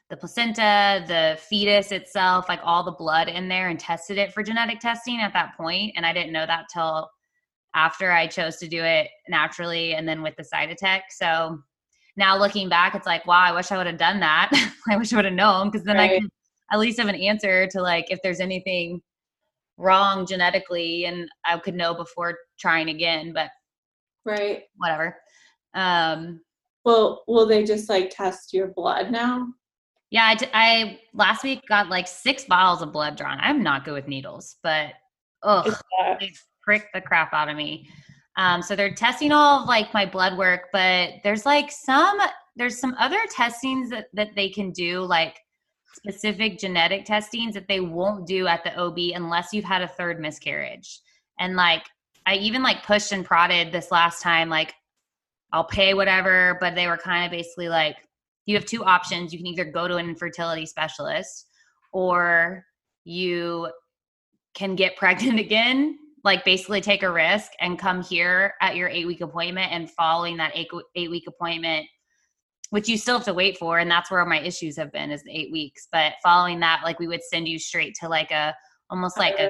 the 0.09 0.18
placenta, 0.18 1.03
the 1.07 1.39
fetus 1.39 1.91
itself, 1.91 2.47
like 2.47 2.59
all 2.64 2.84
the 2.84 2.91
blood 2.91 3.30
in 3.30 3.47
there 3.47 3.70
and 3.70 3.80
tested 3.80 4.18
it 4.18 4.34
for 4.34 4.43
genetic 4.43 4.80
testing 4.80 5.20
at 5.20 5.34
that 5.34 5.55
point. 5.57 5.93
And 5.95 6.05
I 6.05 6.14
didn't 6.14 6.34
know 6.34 6.45
that 6.45 6.66
till 6.72 7.09
after 7.76 8.11
I 8.11 8.28
chose 8.28 8.57
to 8.57 8.67
do 8.67 8.84
it 8.84 9.09
naturally 9.28 9.95
and 9.95 10.07
then 10.07 10.21
with 10.21 10.36
the 10.36 10.43
Cytotec. 10.43 11.01
So 11.09 11.59
now 12.15 12.38
looking 12.38 12.69
back, 12.69 12.93
it's 12.95 13.07
like, 13.07 13.26
wow, 13.26 13.39
I 13.41 13.51
wish 13.51 13.71
I 13.71 13.78
would 13.78 13.88
have 13.88 13.97
done 13.97 14.19
that. 14.19 14.49
I 14.89 14.97
wish 14.97 15.11
I 15.11 15.15
would 15.15 15.26
have 15.26 15.34
known 15.34 15.69
because 15.71 15.86
then 15.86 15.97
I 15.97 16.07
Right. 16.07 16.21
could 16.21 16.30
at 16.71 16.80
least 16.80 16.99
have 16.99 17.09
an 17.09 17.15
answer 17.15 17.67
to 17.67 17.82
like 17.82 18.05
if 18.09 18.19
there's 18.24 18.39
anything 18.39 19.01
wrong 19.78 20.26
genetically 20.26 21.05
and 21.05 21.28
I 21.45 21.57
could 21.57 21.74
know 21.76 21.93
before 21.95 22.38
trying 22.59 22.89
again, 22.89 23.34
but 23.34 23.49
Right. 24.26 24.63
whatever. 24.78 25.17
Um 25.74 26.41
Well, 26.86 27.24
will 27.28 27.45
they 27.47 27.63
just 27.63 27.89
like 27.89 28.11
test 28.11 28.53
your 28.53 28.67
blood 28.67 29.09
now? 29.11 29.47
yeah, 30.11 30.28
I, 30.28 30.36
t- 30.36 30.47
I 30.53 30.99
last 31.15 31.43
week 31.43 31.61
got 31.67 31.89
like 31.89 32.07
six 32.07 32.43
bottles 32.45 32.84
of 32.84 32.91
blood 32.93 33.15
drawn. 33.17 33.39
I'm 33.41 33.63
not 33.63 33.84
good 33.84 33.95
with 33.95 34.07
needles, 34.07 34.57
but 34.61 34.93
ugh, 35.41 35.65
Is 35.67 35.82
that- 35.99 36.19
they 36.19 36.32
prick 36.64 36.89
the 36.93 37.01
crap 37.01 37.34
out 37.34 37.49
of 37.49 37.55
me. 37.55 37.88
Um, 38.38 38.61
so 38.61 38.76
they're 38.76 38.93
testing 38.93 39.32
all 39.32 39.61
of 39.61 39.68
like 39.68 39.93
my 39.93 40.05
blood 40.05 40.38
work, 40.38 40.70
but 40.72 41.11
there's 41.24 41.45
like 41.45 41.72
some 41.72 42.20
there's 42.55 42.78
some 42.78 42.95
other 42.99 43.20
testings 43.30 43.89
that, 43.89 44.07
that 44.14 44.36
they 44.36 44.49
can 44.49 44.72
do, 44.72 45.01
like 45.01 45.39
specific 45.95 46.59
genetic 46.59 47.05
testings 47.05 47.53
that 47.53 47.68
they 47.68 47.80
won't 47.80 48.28
do 48.28 48.47
at 48.47 48.64
the 48.64 48.76
OB 48.78 48.97
unless 49.16 49.53
you've 49.53 49.66
had 49.66 49.82
a 49.82 49.88
third 49.88 50.20
miscarriage. 50.20 50.99
And 51.39 51.55
like 51.55 51.84
I 52.26 52.36
even 52.36 52.61
like 52.61 52.86
pushed 52.86 53.11
and 53.11 53.26
prodded 53.26 53.72
this 53.72 53.91
last 53.91 54.22
time, 54.22 54.49
like 54.49 54.74
I'll 55.51 55.64
pay 55.64 55.93
whatever, 55.93 56.57
but 56.59 56.76
they 56.76 56.88
were 56.88 56.97
kind 56.97 57.26
of 57.26 57.32
basically 57.32 57.70
like, 57.70 57.97
you 58.45 58.55
have 58.55 58.66
two 58.66 58.84
options. 58.84 59.32
You 59.32 59.39
can 59.39 59.47
either 59.47 59.66
go 59.66 59.88
to 59.88 59.97
an 59.97 60.09
infertility 60.09 60.66
specialist 60.66 61.47
or 61.91 62.66
you 63.03 63.70
can 64.53 64.76
get 64.76 64.95
pregnant 64.95 65.39
again 65.39 65.97
like 66.24 66.45
basically 66.45 66.82
take 66.82 67.03
a 67.03 67.11
risk 67.11 67.51
and 67.59 67.78
come 67.78 68.01
here 68.01 68.53
at 68.61 68.76
your 68.76 68.88
eight 68.88 69.05
week 69.05 69.21
appointment 69.21 69.71
and 69.71 69.89
following 69.91 70.38
that 70.38 70.51
eight, 70.55 70.67
eight 70.95 71.09
week 71.09 71.26
appointment 71.28 71.86
which 72.69 72.89
you 72.89 72.97
still 72.97 73.17
have 73.17 73.26
to 73.26 73.34
wait 73.34 73.57
for 73.57 73.78
and 73.80 73.91
that's 73.91 74.09
where 74.09 74.26
my 74.26 74.39
issues 74.39 74.76
have 74.76 74.91
been 74.91 75.11
is 75.11 75.24
the 75.24 75.32
eight 75.32 75.51
weeks 75.51 75.88
but 75.91 76.13
following 76.24 76.59
that 76.59 76.82
like 76.84 76.99
we 76.99 77.07
would 77.07 77.24
send 77.24 77.47
you 77.47 77.59
straight 77.59 77.93
to 77.99 78.07
like 78.07 78.32
a 78.32 78.53
almost 78.89 79.17
like 79.17 79.38
a 79.39 79.49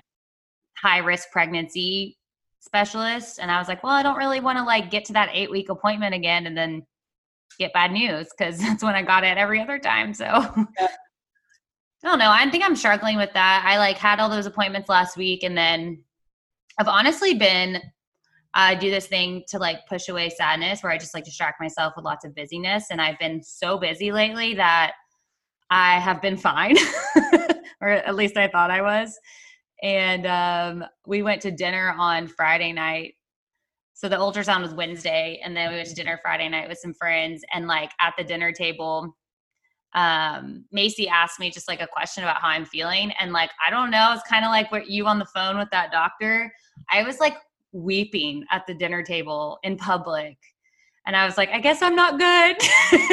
high 0.77 0.97
risk 0.97 1.29
pregnancy 1.31 2.17
specialist 2.59 3.39
and 3.39 3.49
i 3.49 3.57
was 3.57 3.67
like 3.67 3.83
well 3.83 3.93
i 3.93 4.03
don't 4.03 4.17
really 4.17 4.39
want 4.39 4.57
to 4.57 4.63
like 4.63 4.91
get 4.91 5.05
to 5.05 5.13
that 5.13 5.29
eight 5.33 5.51
week 5.51 5.69
appointment 5.69 6.13
again 6.13 6.47
and 6.47 6.57
then 6.57 6.81
get 7.59 7.71
bad 7.73 7.91
news 7.91 8.27
because 8.37 8.57
that's 8.59 8.83
when 8.83 8.95
i 8.95 9.01
got 9.01 9.23
it 9.23 9.37
every 9.37 9.61
other 9.61 9.79
time 9.79 10.13
so 10.13 10.25
Yeah. 10.25 10.87
I 12.05 12.09
don't 12.09 12.19
know. 12.19 12.31
I 12.31 12.49
think 12.49 12.65
I'm 12.65 12.75
struggling 12.75 13.15
with 13.15 13.31
that. 13.31 13.63
I 13.65 13.77
like 13.77 13.97
had 13.97 14.19
all 14.19 14.29
those 14.29 14.45
appointments 14.45 14.89
last 14.89 15.15
week 15.15 15.43
and 15.43 15.57
then 15.57 16.03
I've 16.79 16.87
honestly 16.87 17.33
been 17.35 17.81
I 18.55 18.75
do 18.75 18.91
this 18.91 19.07
thing 19.07 19.43
to 19.47 19.57
like 19.57 19.79
push 19.87 20.09
away 20.09 20.29
sadness 20.29 20.83
where 20.83 20.91
I 20.91 20.97
just 20.97 21.13
like 21.13 21.25
distract 21.25 21.59
myself 21.59 21.93
with 21.95 22.05
lots 22.05 22.23
of 22.23 22.35
busyness 22.35 22.85
and 22.91 23.01
I've 23.01 23.17
been 23.17 23.41
so 23.41 23.77
busy 23.79 24.11
lately 24.11 24.53
that 24.55 24.93
I 25.71 25.99
have 25.99 26.21
been 26.21 26.37
fine 26.37 26.77
or 27.81 27.89
at 27.89 28.15
least 28.15 28.37
I 28.37 28.47
thought 28.47 28.69
I 28.69 28.81
was. 28.81 29.17
And 29.81 30.27
um 30.27 30.87
we 31.07 31.23
went 31.23 31.41
to 31.43 31.51
dinner 31.51 31.95
on 31.97 32.27
Friday 32.27 32.71
night. 32.73 33.15
So 33.95 34.07
the 34.07 34.17
ultrasound 34.17 34.61
was 34.61 34.73
Wednesday 34.73 35.39
and 35.43 35.55
then 35.55 35.69
we 35.69 35.77
went 35.77 35.89
to 35.89 35.95
dinner 35.95 36.19
Friday 36.21 36.49
night 36.49 36.69
with 36.69 36.77
some 36.77 36.93
friends 36.93 37.43
and 37.53 37.67
like 37.67 37.91
at 37.99 38.13
the 38.17 38.23
dinner 38.23 38.51
table 38.51 39.15
um 39.93 40.65
Macy 40.71 41.07
asked 41.07 41.39
me 41.39 41.51
just 41.51 41.67
like 41.67 41.81
a 41.81 41.87
question 41.87 42.23
about 42.23 42.41
how 42.41 42.47
I'm 42.47 42.65
feeling 42.65 43.11
and 43.19 43.31
like 43.31 43.51
I 43.65 43.69
don't 43.69 43.91
know 43.91 44.11
it's 44.13 44.27
kind 44.27 44.43
of 44.43 44.49
like 44.49 44.71
what 44.71 44.89
you 44.89 45.05
on 45.05 45.19
the 45.19 45.25
phone 45.25 45.57
with 45.57 45.69
that 45.71 45.91
doctor. 45.91 46.51
I 46.91 47.03
was 47.03 47.19
like 47.19 47.37
weeping 47.71 48.45
at 48.51 48.65
the 48.67 48.73
dinner 48.73 49.03
table 49.03 49.59
in 49.63 49.77
public 49.77 50.37
and 51.05 51.15
I 51.15 51.25
was 51.25 51.37
like 51.37 51.49
I 51.49 51.59
guess 51.59 51.81
I'm 51.81 51.95
not 51.95 52.19
good. 52.19 52.57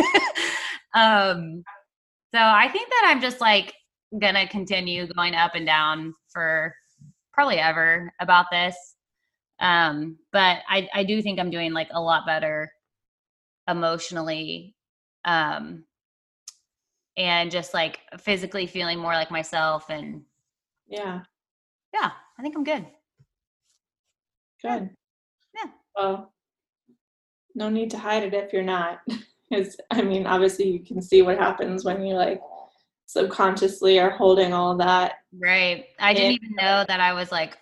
Um 0.95 1.63
so 2.35 2.41
I 2.41 2.69
think 2.69 2.89
that 2.89 3.05
I'm 3.07 3.21
just 3.21 3.41
like 3.41 3.75
gonna 4.21 4.47
continue 4.49 5.07
going 5.07 5.35
up 5.35 5.55
and 5.55 5.67
down 5.67 6.15
for 6.33 6.75
probably 7.33 7.59
ever 7.59 8.13
about 8.21 8.47
this. 8.51 8.75
Um 9.61 10.19
but 10.33 10.59
I 10.69 10.89
I 10.95 11.05
do 11.05 11.23
think 11.23 11.39
I'm 11.39 11.51
doing 11.51 11.73
like 11.73 11.89
a 11.93 12.01
lot 12.01 12.27
better 12.27 12.73
emotionally 13.69 14.75
um 15.25 15.85
and 17.21 17.51
just 17.51 17.75
like 17.75 18.01
physically 18.19 18.67
feeling 18.67 18.99
more 18.99 19.13
like 19.13 19.31
myself 19.31 19.91
and 19.91 20.23
Yeah. 20.89 21.21
yeah 21.93 22.11
i 22.39 22.43
think 22.43 22.57
i'm 22.57 22.65
good 22.65 22.87
Good. 24.63 24.91
Yeah. 25.55 25.71
Well, 25.97 26.35
no 27.55 27.71
need 27.71 27.91
to 27.93 27.99
hide 27.99 28.23
it 28.25 28.35
if 28.35 28.53
you're 28.53 28.63
not. 28.63 29.01
Because, 29.51 29.77
I 29.91 30.03
mean, 30.03 30.27
obviously 30.27 30.69
you 30.69 30.85
can 30.85 31.03
see 31.03 31.23
what 31.23 31.37
happens 31.39 31.85
when 31.85 32.05
you 32.07 32.15
like 32.15 32.41
subconsciously 33.07 33.99
are 33.99 34.11
holding 34.11 34.53
all 34.53 34.77
that. 34.77 35.15
right 35.41 35.87
i 35.99 36.15
didn't 36.15 36.33
even 36.33 36.55
know 36.55 36.85
that 36.87 37.01
i 37.01 37.13
was 37.13 37.33
like 37.33 37.59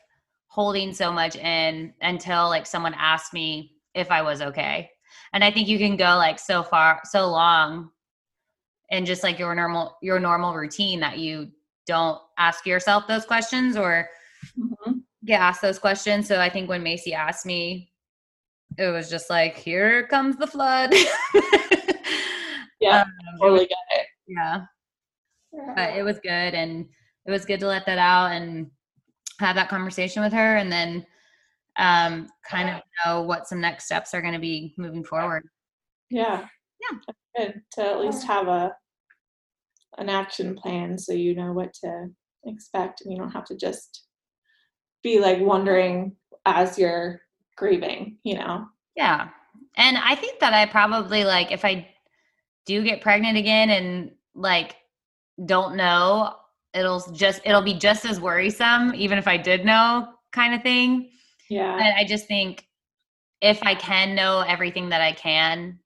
holding 0.48 0.92
so 0.92 1.10
much 1.10 1.36
in 1.36 1.94
until 2.02 2.48
like 2.48 2.66
someone 2.66 2.92
asked 2.98 3.32
me 3.32 3.72
if 3.94 4.10
i 4.10 4.20
was 4.20 4.42
okay 4.42 4.90
And 5.32 5.42
I 5.42 5.50
think 5.50 5.66
you 5.68 5.78
can 5.78 5.96
go 5.96 6.16
like 6.16 6.38
so 6.38 6.62
far, 6.62 7.00
so 7.04 7.26
long 7.30 7.90
in 8.90 9.04
just 9.04 9.22
like 9.22 9.38
your 9.38 9.54
normal 9.54 9.96
your 10.02 10.18
normal 10.18 10.54
routine 10.54 11.00
that 11.00 11.18
you 11.18 11.50
don't 11.86 12.20
ask 12.38 12.66
yourself 12.66 13.06
those 13.06 13.24
questions 13.24 13.76
or 13.76 14.08
mm-hmm. 14.58 14.92
get 15.24 15.40
asked 15.40 15.62
those 15.62 15.78
questions. 15.78 16.28
So 16.28 16.40
I 16.40 16.48
think 16.48 16.68
when 16.68 16.82
Macy 16.82 17.14
asked 17.14 17.46
me, 17.46 17.90
it 18.76 18.90
was 18.90 19.10
just 19.10 19.30
like, 19.30 19.56
here 19.56 20.06
comes 20.06 20.36
the 20.36 20.46
flood. 20.46 20.92
yeah, 22.80 23.00
um, 23.02 23.12
totally 23.40 23.66
got 23.66 23.98
it. 23.98 24.06
Yeah. 24.28 24.64
But 25.74 25.96
it 25.96 26.02
was 26.02 26.20
good 26.20 26.54
and 26.54 26.86
it 27.26 27.30
was 27.30 27.44
good 27.44 27.60
to 27.60 27.66
let 27.66 27.86
that 27.86 27.98
out 27.98 28.32
and 28.32 28.70
have 29.40 29.56
that 29.56 29.68
conversation 29.68 30.22
with 30.22 30.32
her 30.32 30.56
and 30.56 30.70
then 30.70 31.06
um, 31.76 32.28
kind 32.48 32.68
of 32.68 32.82
know 33.04 33.22
what 33.22 33.48
some 33.48 33.60
next 33.60 33.86
steps 33.86 34.12
are 34.12 34.20
going 34.20 34.34
to 34.34 34.40
be 34.40 34.74
moving 34.76 35.04
forward. 35.04 35.48
Yeah. 36.10 36.46
Yeah. 36.80 36.98
Good 37.36 37.62
to 37.72 37.82
at 37.82 38.00
least 38.00 38.26
have 38.26 38.48
a 38.48 38.74
an 39.98 40.08
action 40.08 40.54
plan 40.54 40.96
so 40.96 41.12
you 41.12 41.34
know 41.34 41.52
what 41.52 41.74
to 41.74 42.08
expect 42.44 43.00
and 43.00 43.12
you 43.12 43.18
don't 43.18 43.32
have 43.32 43.44
to 43.44 43.56
just 43.56 44.04
be 45.02 45.18
like 45.18 45.40
wondering 45.40 46.14
as 46.46 46.78
you're 46.78 47.20
grieving, 47.56 48.18
you 48.22 48.34
know. 48.34 48.66
Yeah. 48.96 49.28
And 49.76 49.96
I 49.98 50.14
think 50.14 50.40
that 50.40 50.54
I 50.54 50.66
probably 50.66 51.24
like 51.24 51.52
if 51.52 51.64
I 51.64 51.88
do 52.66 52.82
get 52.82 53.00
pregnant 53.00 53.36
again 53.38 53.70
and 53.70 54.12
like 54.34 54.76
don't 55.46 55.76
know, 55.76 56.34
it'll 56.74 57.00
just 57.12 57.40
it'll 57.44 57.62
be 57.62 57.74
just 57.74 58.04
as 58.04 58.20
worrisome 58.20 58.94
even 58.94 59.18
if 59.18 59.26
I 59.26 59.36
did 59.36 59.64
know 59.64 60.08
kind 60.32 60.54
of 60.54 60.62
thing. 60.62 61.10
Yeah. 61.48 61.74
And 61.74 61.94
I 61.96 62.04
just 62.04 62.26
think 62.26 62.66
if 63.40 63.62
I 63.62 63.74
can 63.74 64.14
know 64.14 64.40
everything 64.40 64.88
that 64.90 65.00
I 65.00 65.12
can, 65.12 65.78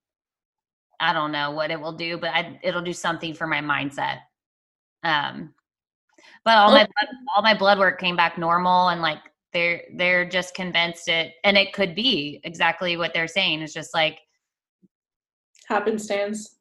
I 0.99 1.13
don't 1.13 1.31
know 1.31 1.51
what 1.51 1.71
it 1.71 1.79
will 1.79 1.93
do, 1.93 2.17
but 2.17 2.31
I, 2.31 2.59
it'll 2.63 2.81
do 2.81 2.93
something 2.93 3.33
for 3.33 3.47
my 3.47 3.59
mindset. 3.59 4.19
Um, 5.03 5.53
but 6.45 6.57
all 6.57 6.71
my 6.71 6.85
blood, 6.85 7.07
all 7.35 7.43
my 7.43 7.53
blood 7.53 7.79
work 7.79 7.99
came 7.99 8.15
back 8.15 8.37
normal, 8.37 8.89
and 8.89 9.01
like 9.01 9.19
they're 9.51 9.83
they're 9.95 10.27
just 10.27 10.55
convinced 10.55 11.07
it, 11.07 11.33
and 11.43 11.57
it 11.57 11.73
could 11.73 11.95
be 11.95 12.39
exactly 12.43 12.97
what 12.97 13.13
they're 13.13 13.27
saying. 13.27 13.61
It's 13.61 13.73
just 13.73 13.93
like 13.93 14.19
happenstance, 15.67 16.55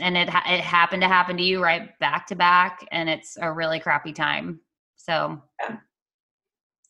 and 0.00 0.16
it 0.16 0.28
it 0.28 0.60
happened 0.60 1.02
to 1.02 1.08
happen 1.08 1.36
to 1.36 1.42
you 1.42 1.62
right 1.62 1.96
back 2.00 2.26
to 2.28 2.36
back, 2.36 2.86
and 2.90 3.08
it's 3.08 3.36
a 3.40 3.52
really 3.52 3.80
crappy 3.80 4.12
time. 4.12 4.60
So 4.96 5.40
yeah 5.60 5.76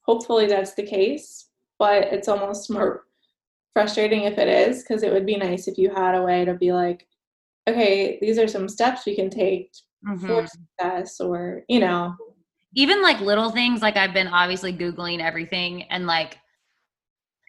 hopefully 0.02 0.46
that's 0.46 0.74
the 0.74 0.82
case, 0.82 1.48
but 1.78 2.04
it's 2.04 2.28
almost 2.28 2.70
more 2.70 3.04
frustrating 3.72 4.24
if 4.24 4.38
it 4.38 4.48
is 4.48 4.82
because 4.82 5.02
it 5.02 5.12
would 5.12 5.26
be 5.26 5.36
nice 5.36 5.68
if 5.68 5.78
you 5.78 5.90
had 5.94 6.14
a 6.14 6.22
way 6.22 6.44
to 6.44 6.54
be 6.54 6.72
like, 6.72 7.06
okay, 7.68 8.18
these 8.20 8.38
are 8.38 8.48
some 8.48 8.68
steps 8.68 9.06
we 9.06 9.14
can 9.14 9.30
take 9.30 9.72
mm-hmm. 10.06 10.26
for 10.26 10.46
success, 10.46 11.20
or 11.20 11.62
you 11.68 11.80
know, 11.80 12.14
even 12.74 13.02
like 13.02 13.20
little 13.20 13.50
things. 13.50 13.82
Like 13.82 13.96
I've 13.96 14.14
been 14.14 14.28
obviously 14.28 14.72
googling 14.72 15.20
everything, 15.20 15.84
and 15.84 16.06
like 16.06 16.38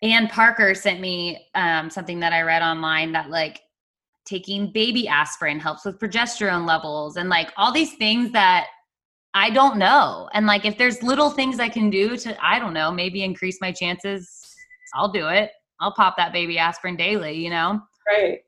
Ann 0.02 0.28
Parker 0.28 0.76
sent 0.76 1.00
me 1.00 1.48
um, 1.56 1.90
something 1.90 2.20
that 2.20 2.34
I 2.34 2.42
read 2.42 2.62
online 2.62 3.12
that 3.14 3.30
like 3.30 3.62
taking 4.26 4.72
baby 4.72 5.08
aspirin 5.08 5.60
helps 5.60 5.86
with 5.86 6.00
progesterone 6.00 6.66
levels, 6.66 7.18
and 7.18 7.30
like 7.30 7.52
all 7.58 7.72
these 7.72 7.96
things 7.96 8.32
that 8.32 8.68
I 9.34 9.50
don't 9.50 9.78
know. 9.78 10.30
And 10.34 10.46
like 10.46 10.66
if 10.66 10.78
there's 10.78 11.02
little 11.02 11.32
things 11.32 11.60
I 11.60 11.70
can 11.70 11.90
do 11.90 12.16
to 12.18 12.46
I 12.46 12.60
don't 12.60 12.74
know, 12.74 12.92
maybe 12.92 13.24
increase 13.24 13.60
my 13.62 13.72
chances, 13.72 14.30
I'll 14.94 15.12
do 15.12 15.28
it. 15.28 15.52
I'll 15.84 15.92
pop 15.92 16.16
that 16.16 16.32
baby 16.32 16.58
aspirin 16.58 16.96
daily, 16.96 17.34
you 17.34 17.50
know? 17.50 17.82
Right. 18.08 18.40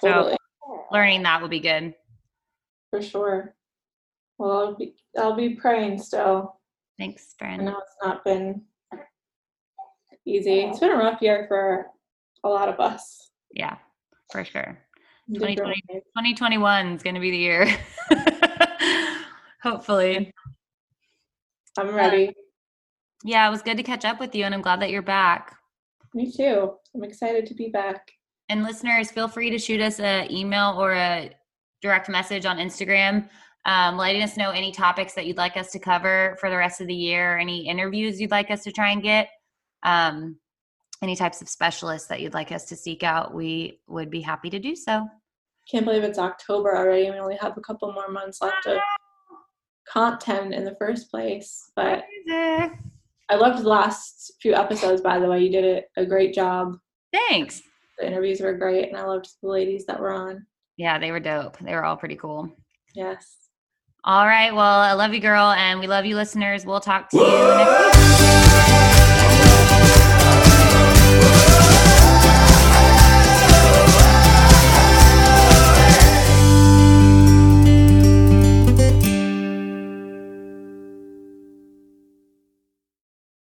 Totally. 0.00 0.36
So 0.64 0.86
learning 0.90 1.22
that 1.24 1.42
would 1.42 1.50
be 1.50 1.60
good. 1.60 1.94
For 2.90 3.02
sure. 3.02 3.54
Well, 4.38 4.50
I'll 4.50 4.74
be 4.74 4.94
I'll 5.18 5.36
be 5.36 5.50
praying 5.50 6.00
still. 6.00 6.58
Thanks, 6.98 7.34
friend. 7.38 7.60
I 7.60 7.64
know 7.66 7.78
it's 7.78 7.96
not 8.02 8.24
been 8.24 8.62
easy. 10.24 10.60
It's 10.62 10.78
been 10.78 10.90
a 10.90 10.96
rough 10.96 11.20
year 11.20 11.44
for 11.48 11.86
a 12.44 12.48
lot 12.48 12.70
of 12.70 12.80
us. 12.80 13.30
Yeah, 13.52 13.76
for 14.32 14.42
sure. 14.44 14.78
2020, 15.34 15.82
2021 15.90 16.86
is 16.92 17.02
going 17.02 17.14
to 17.14 17.20
be 17.20 17.30
the 17.30 17.36
year. 17.36 17.68
Hopefully. 19.62 20.32
I'm 21.76 21.94
ready. 21.94 22.28
Uh, 22.28 22.32
yeah, 23.24 23.46
it 23.46 23.50
was 23.50 23.62
good 23.62 23.76
to 23.76 23.82
catch 23.82 24.04
up 24.04 24.20
with 24.20 24.34
you, 24.34 24.44
and 24.44 24.54
I'm 24.54 24.62
glad 24.62 24.80
that 24.80 24.90
you're 24.90 25.02
back. 25.02 25.56
Me 26.16 26.32
too. 26.32 26.72
I'm 26.94 27.04
excited 27.04 27.44
to 27.44 27.54
be 27.54 27.68
back. 27.68 28.10
And 28.48 28.62
listeners, 28.62 29.10
feel 29.10 29.28
free 29.28 29.50
to 29.50 29.58
shoot 29.58 29.82
us 29.82 30.00
an 30.00 30.32
email 30.32 30.74
or 30.80 30.94
a 30.94 31.30
direct 31.82 32.08
message 32.08 32.46
on 32.46 32.56
Instagram, 32.56 33.28
um, 33.66 33.98
letting 33.98 34.22
us 34.22 34.38
know 34.38 34.50
any 34.50 34.72
topics 34.72 35.12
that 35.12 35.26
you'd 35.26 35.36
like 35.36 35.58
us 35.58 35.70
to 35.72 35.78
cover 35.78 36.34
for 36.40 36.48
the 36.48 36.56
rest 36.56 36.80
of 36.80 36.86
the 36.86 36.94
year, 36.94 37.36
any 37.36 37.68
interviews 37.68 38.18
you'd 38.18 38.30
like 38.30 38.50
us 38.50 38.64
to 38.64 38.72
try 38.72 38.92
and 38.92 39.02
get, 39.02 39.28
um, 39.82 40.38
any 41.02 41.16
types 41.16 41.42
of 41.42 41.50
specialists 41.50 42.08
that 42.08 42.22
you'd 42.22 42.32
like 42.32 42.50
us 42.50 42.64
to 42.64 42.76
seek 42.76 43.02
out. 43.02 43.34
We 43.34 43.82
would 43.86 44.08
be 44.08 44.22
happy 44.22 44.48
to 44.48 44.58
do 44.58 44.74
so. 44.74 45.06
Can't 45.70 45.84
believe 45.84 46.02
it's 46.02 46.18
October 46.18 46.74
already. 46.74 47.10
We 47.10 47.18
only 47.18 47.36
have 47.42 47.58
a 47.58 47.60
couple 47.60 47.92
more 47.92 48.08
months 48.08 48.40
left 48.40 48.66
of 48.66 48.78
content 49.86 50.54
in 50.54 50.64
the 50.64 50.76
first 50.76 51.10
place. 51.10 51.72
But 51.76 52.04
I 53.28 53.34
loved 53.34 53.62
the 53.62 53.68
last 53.68 54.32
few 54.40 54.54
episodes, 54.54 55.00
by 55.00 55.18
the 55.18 55.26
way. 55.26 55.42
You 55.42 55.50
did 55.50 55.84
a, 55.96 56.02
a 56.02 56.06
great 56.06 56.32
job. 56.32 56.78
Thanks. 57.12 57.62
The 57.98 58.06
interviews 58.06 58.40
were 58.40 58.52
great, 58.52 58.88
and 58.88 58.96
I 58.96 59.04
loved 59.04 59.28
the 59.42 59.48
ladies 59.48 59.86
that 59.86 59.98
were 59.98 60.12
on. 60.12 60.46
Yeah, 60.76 60.98
they 60.98 61.10
were 61.10 61.20
dope. 61.20 61.58
They 61.58 61.72
were 61.72 61.84
all 61.84 61.96
pretty 61.96 62.16
cool. 62.16 62.50
Yes. 62.94 63.36
All 64.04 64.26
right. 64.26 64.54
Well, 64.54 64.62
I 64.62 64.92
love 64.92 65.12
you, 65.12 65.20
girl, 65.20 65.50
and 65.50 65.80
we 65.80 65.86
love 65.86 66.04
you, 66.04 66.14
listeners. 66.14 66.64
We'll 66.64 66.80
talk 66.80 67.08
to 67.10 67.16
you 67.16 67.24
next 67.24 67.86
week. 67.86 67.95